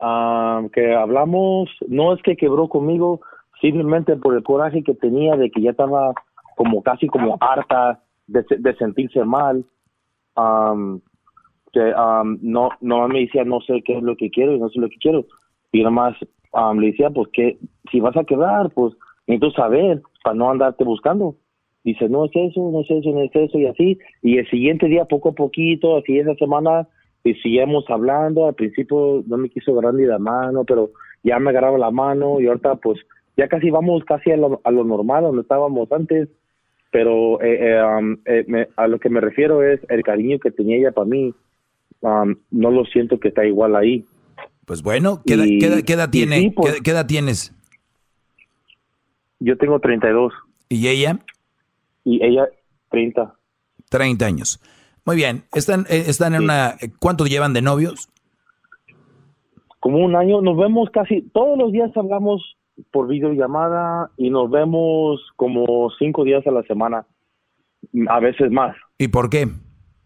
[0.00, 3.20] um, que hablamos, no es que quebró conmigo,
[3.60, 6.12] simplemente por el coraje que tenía de que ya estaba
[6.56, 9.64] como casi como harta de, sentirse mal.
[10.36, 11.00] Um,
[11.72, 11.92] que
[12.40, 14.88] no, no me decía, no sé qué es lo que quiero y no sé lo
[14.88, 15.26] que quiero.
[15.72, 16.16] Y nomás
[16.76, 17.58] le decía, pues que
[17.90, 18.94] si vas a quedar, pues
[19.26, 21.34] necesito saber para no andarte buscando
[21.84, 23.98] dice, no es eso, no es eso, no es eso, y así.
[24.22, 26.88] Y el siguiente día, poco a poquito, así esa semana,
[27.24, 28.46] y seguimos hablando.
[28.46, 30.90] Al principio no me quiso agarrar ni la mano, pero
[31.22, 32.98] ya me agarraba la mano y ahorita pues
[33.36, 36.28] ya casi vamos casi a lo, a lo normal donde estábamos antes.
[36.90, 40.76] Pero eh, eh, um, eh, a lo que me refiero es el cariño que tenía
[40.76, 41.34] ella para mí.
[42.00, 44.04] Um, no lo siento que está igual ahí.
[44.64, 46.52] Pues bueno, ¿qué, edad, tiene?
[46.54, 47.54] Pues ¿Qué, edad tienes?
[49.40, 50.32] Yo tengo 32.
[50.68, 51.18] ¿Y ella?
[52.08, 52.48] Y ella
[52.90, 53.34] 30.
[53.90, 54.60] 30 años.
[55.04, 55.44] Muy bien.
[55.54, 56.76] Están, eh, están en una...
[57.00, 58.08] ¿Cuánto llevan de novios?
[59.78, 60.40] Como un año.
[60.40, 61.20] Nos vemos casi...
[61.32, 62.56] Todos los días hablamos
[62.90, 67.06] por videollamada y nos vemos como cinco días a la semana.
[68.08, 68.74] A veces más.
[68.96, 69.48] ¿Y por qué?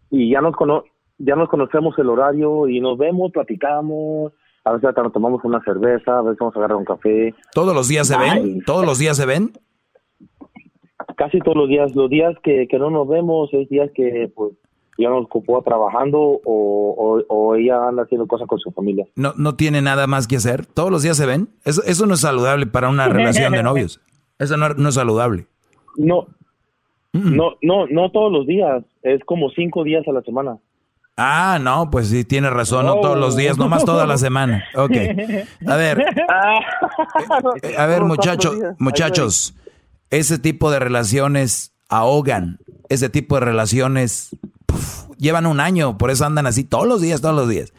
[0.09, 0.83] Y ya nos, cono
[1.17, 4.33] ya nos conocemos el horario y nos vemos, platicamos.
[4.65, 7.33] A veces hasta nos tomamos una cerveza, a veces vamos a agarrar un café.
[7.53, 8.61] ¿Todos los días se ven?
[8.65, 9.51] ¿Todos los días se ven?
[11.15, 11.95] Casi todos los días.
[11.95, 14.53] Los días que, no nos vemos es días que pues
[14.97, 19.05] ya nos ocupó trabajando o, o, ella anda haciendo cosas con su familia.
[19.15, 20.65] No, no tiene nada más que hacer.
[20.65, 21.49] Todos los días se ven.
[21.65, 24.01] Eso, eso no es saludable para una relación de novios.
[24.39, 25.47] Eso no, no es saludable.
[25.95, 26.27] No,
[27.13, 28.83] no, no, no todos los días.
[29.03, 30.57] Es como cinco días a la semana.
[31.15, 34.65] Ah, no, pues sí, tiene razón, no todos los días, nomás toda la semana.
[34.75, 34.95] Ok.
[35.67, 36.03] A ver.
[37.77, 39.55] a ver, muchachos, muchachos,
[40.13, 44.35] ese tipo de relaciones ahogan, ese tipo de relaciones
[45.17, 47.73] llevan un año, por eso andan así todos los días, todos los días.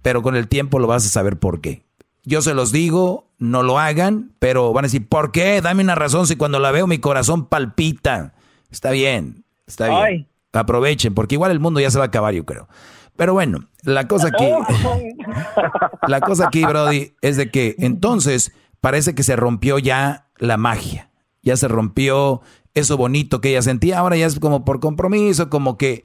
[0.00, 1.84] Pero con el tiempo lo vas a saber por qué.
[2.24, 5.60] Yo se los digo, no lo hagan, pero van a decir, ¿por qué?
[5.60, 8.32] Dame una razón si cuando la veo mi corazón palpita.
[8.70, 10.28] Está bien, está bien.
[10.54, 12.68] Aprovechen, porque igual el mundo ya se va a acabar, yo creo.
[13.16, 14.46] Pero bueno, la cosa aquí,
[16.08, 21.10] la cosa aquí, Brody, es de que entonces parece que se rompió ya la magia
[21.46, 22.42] ya se rompió
[22.74, 26.04] eso bonito que ella sentía, ahora ya es como por compromiso, como que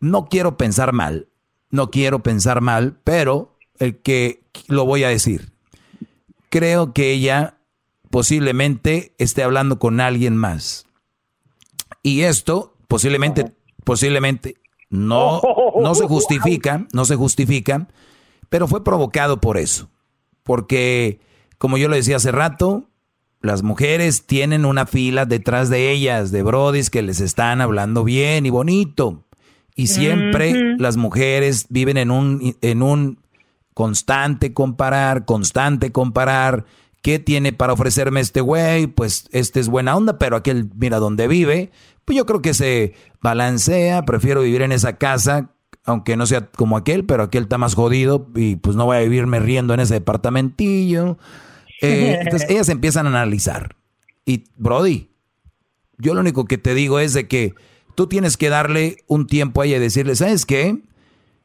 [0.00, 1.28] no quiero pensar mal,
[1.70, 5.52] no quiero pensar mal, pero el que lo voy a decir.
[6.48, 7.58] Creo que ella
[8.10, 10.86] posiblemente esté hablando con alguien más.
[12.02, 13.52] Y esto posiblemente,
[13.84, 14.56] posiblemente
[14.88, 15.42] no,
[15.80, 17.88] no se justifica, no se justifica,
[18.48, 19.90] pero fue provocado por eso.
[20.42, 21.20] Porque,
[21.58, 22.88] como yo le decía hace rato,
[23.42, 28.46] las mujeres tienen una fila detrás de ellas, de brodis que les están hablando bien
[28.46, 29.24] y bonito.
[29.74, 33.18] Y siempre las mujeres viven en un, en un
[33.74, 36.66] constante comparar, constante comparar.
[37.02, 38.86] ¿Qué tiene para ofrecerme este güey?
[38.86, 41.72] Pues este es buena onda, pero aquel, mira dónde vive.
[42.04, 44.04] Pues yo creo que se balancea.
[44.04, 45.50] Prefiero vivir en esa casa,
[45.84, 49.00] aunque no sea como aquel, pero aquel está más jodido y pues no voy a
[49.00, 51.18] vivirme riendo en ese departamentillo.
[51.82, 53.76] Eh, entonces ellas empiezan a analizar.
[54.24, 55.10] Y Brody,
[55.98, 57.54] yo lo único que te digo es de que
[57.94, 60.80] tú tienes que darle un tiempo a ella y decirle, ¿sabes qué?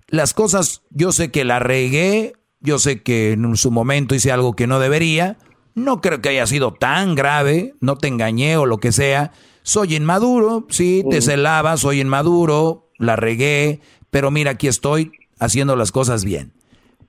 [0.07, 4.55] las cosas, yo sé que la regué, yo sé que en su momento hice algo
[4.55, 5.37] que no debería,
[5.75, 9.31] no creo que haya sido tan grave, no te engañé o lo que sea.
[9.63, 15.91] Soy inmaduro, sí, te celaba, soy inmaduro, la regué, pero mira, aquí estoy haciendo las
[15.91, 16.53] cosas bien.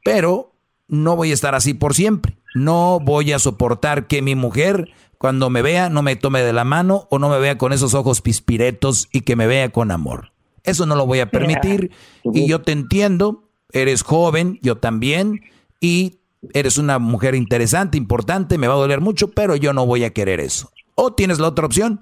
[0.05, 0.55] Pero
[0.89, 2.38] no voy a estar así por siempre.
[2.55, 6.65] No voy a soportar que mi mujer cuando me vea no me tome de la
[6.65, 10.33] mano o no me vea con esos ojos pispiretos y que me vea con amor.
[10.65, 11.91] Eso no lo voy a permitir
[12.25, 15.41] y yo te entiendo, eres joven, yo también,
[15.81, 16.19] y
[16.53, 20.11] eres una mujer interesante, importante, me va a doler mucho, pero yo no voy a
[20.11, 20.71] querer eso.
[20.95, 22.01] O tienes la otra opción,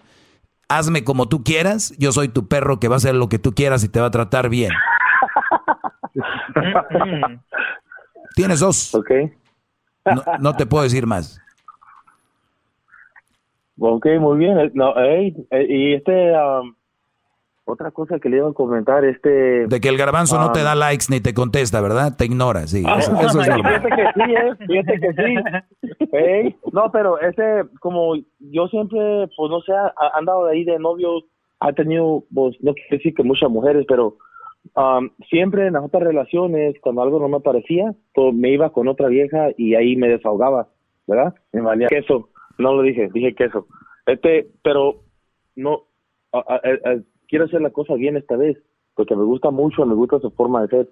[0.69, 3.55] hazme como tú quieras, yo soy tu perro que va a hacer lo que tú
[3.55, 4.73] quieras y te va a tratar bien.
[8.35, 8.95] tienes dos.
[8.95, 9.11] Ok.
[10.41, 11.41] No, te puedo decir más.
[13.79, 14.71] Ok, muy bien.
[14.75, 15.35] No, eh,
[15.69, 16.75] y este, um,
[17.65, 19.67] otra cosa que le iba a comentar, este...
[19.67, 22.17] De que el garbanzo no te da likes ni te contesta, ¿verdad?
[22.17, 22.85] Te ignora, sí.
[22.87, 24.57] Ah, eso, es Fíjate que sí, ¿eh?
[24.67, 26.57] Fíjate que sí.
[26.73, 31.25] no, pero ese, como yo siempre, pues no sé, ha andado de ahí de novios,
[31.61, 34.17] ha tenido, pues no quiero decir que muchas mujeres, pero
[34.75, 38.89] um, siempre en las otras relaciones, cuando algo no me parecía, pues me iba con
[38.89, 40.69] otra vieja y ahí me desahogaba,
[41.07, 41.35] ¿verdad?
[41.53, 42.31] Me valía queso.
[42.59, 43.67] No lo dije, dije queso.
[44.07, 45.03] Este, pero
[45.55, 45.85] no
[47.29, 48.57] quiero hacer la cosa bien esta vez,
[48.95, 50.91] porque me gusta mucho, me gusta su forma de ser.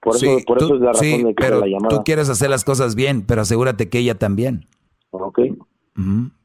[0.00, 1.96] Por eso, por eso es la razón de que pero la llamada.
[1.96, 4.66] Tú quieres hacer las cosas bien, pero asegúrate que ella también.
[5.10, 5.40] Ok.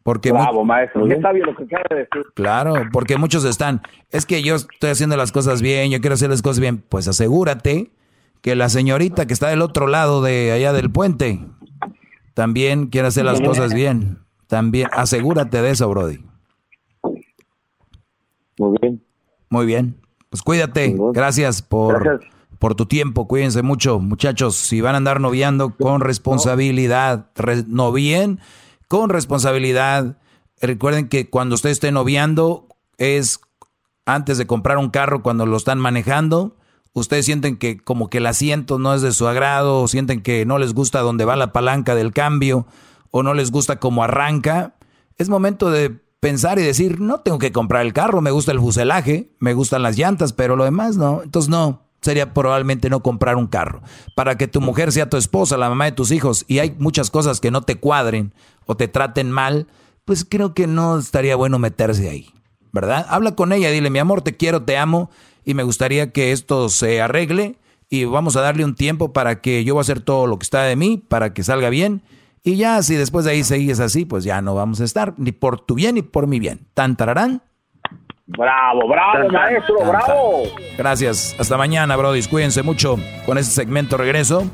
[0.05, 1.07] Porque Bravo, maestro.
[1.07, 2.21] Qué sabio lo que acaba de decir.
[2.35, 6.29] Claro, porque muchos están, es que yo estoy haciendo las cosas bien, yo quiero hacer
[6.29, 6.77] las cosas bien.
[6.77, 7.89] Pues asegúrate
[8.43, 11.39] que la señorita que está del otro lado de allá del puente
[12.35, 14.19] también quiere hacer las cosas bien.
[14.45, 16.23] También, asegúrate de eso, Brody.
[18.59, 19.03] Muy bien.
[19.49, 19.95] Muy bien.
[20.29, 20.95] Pues cuídate.
[21.13, 22.21] Gracias por,
[22.59, 23.27] por tu tiempo.
[23.27, 24.55] Cuídense mucho, muchachos.
[24.55, 27.31] Si van a andar noviando con responsabilidad,
[27.65, 28.39] no bien,
[28.87, 30.17] con responsabilidad.
[30.61, 32.67] Recuerden que cuando usted esté noviando
[32.97, 33.39] es
[34.05, 36.57] antes de comprar un carro, cuando lo están manejando.
[36.93, 40.45] Ustedes sienten que como que el asiento no es de su agrado, o sienten que
[40.45, 42.67] no les gusta dónde va la palanca del cambio,
[43.11, 44.75] o no les gusta cómo arranca.
[45.17, 45.89] Es momento de
[46.19, 49.83] pensar y decir, no tengo que comprar el carro, me gusta el fuselaje, me gustan
[49.83, 51.21] las llantas, pero lo demás no.
[51.23, 53.81] Entonces no, sería probablemente no comprar un carro.
[54.15, 57.11] Para que tu mujer sea tu esposa, la mamá de tus hijos, y hay muchas
[57.11, 58.33] cosas que no te cuadren
[58.65, 59.67] o te traten mal,
[60.05, 62.33] pues creo que no estaría bueno meterse ahí,
[62.71, 63.05] ¿verdad?
[63.09, 65.09] Habla con ella, dile, mi amor, te quiero, te amo,
[65.43, 67.57] y me gustaría que esto se arregle,
[67.89, 70.43] y vamos a darle un tiempo para que yo voy a hacer todo lo que
[70.43, 72.03] está de mí, para que salga bien,
[72.47, 75.31] y ya, si después de ahí sigues así, pues ya no vamos a estar, ni
[75.31, 76.67] por tu bien ni por mi bien.
[76.75, 77.41] Tan tararán.
[78.27, 80.43] Bravo, bravo, maestro, bravo.
[80.77, 81.35] Gracias.
[81.37, 82.23] Hasta mañana, Brody.
[82.23, 84.49] Cuídense mucho con este segmento regreso.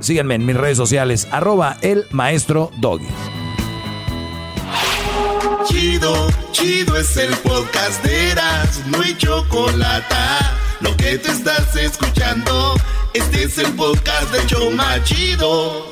[0.00, 3.06] Síganme en mis redes sociales, arroba el maestro Doggy.
[5.64, 6.12] Chido,
[6.50, 10.14] chido es el podcast de Eras, no hay chocolate.
[10.80, 12.74] Lo que te estás escuchando,
[13.14, 15.91] este es el podcast de Choma Chido.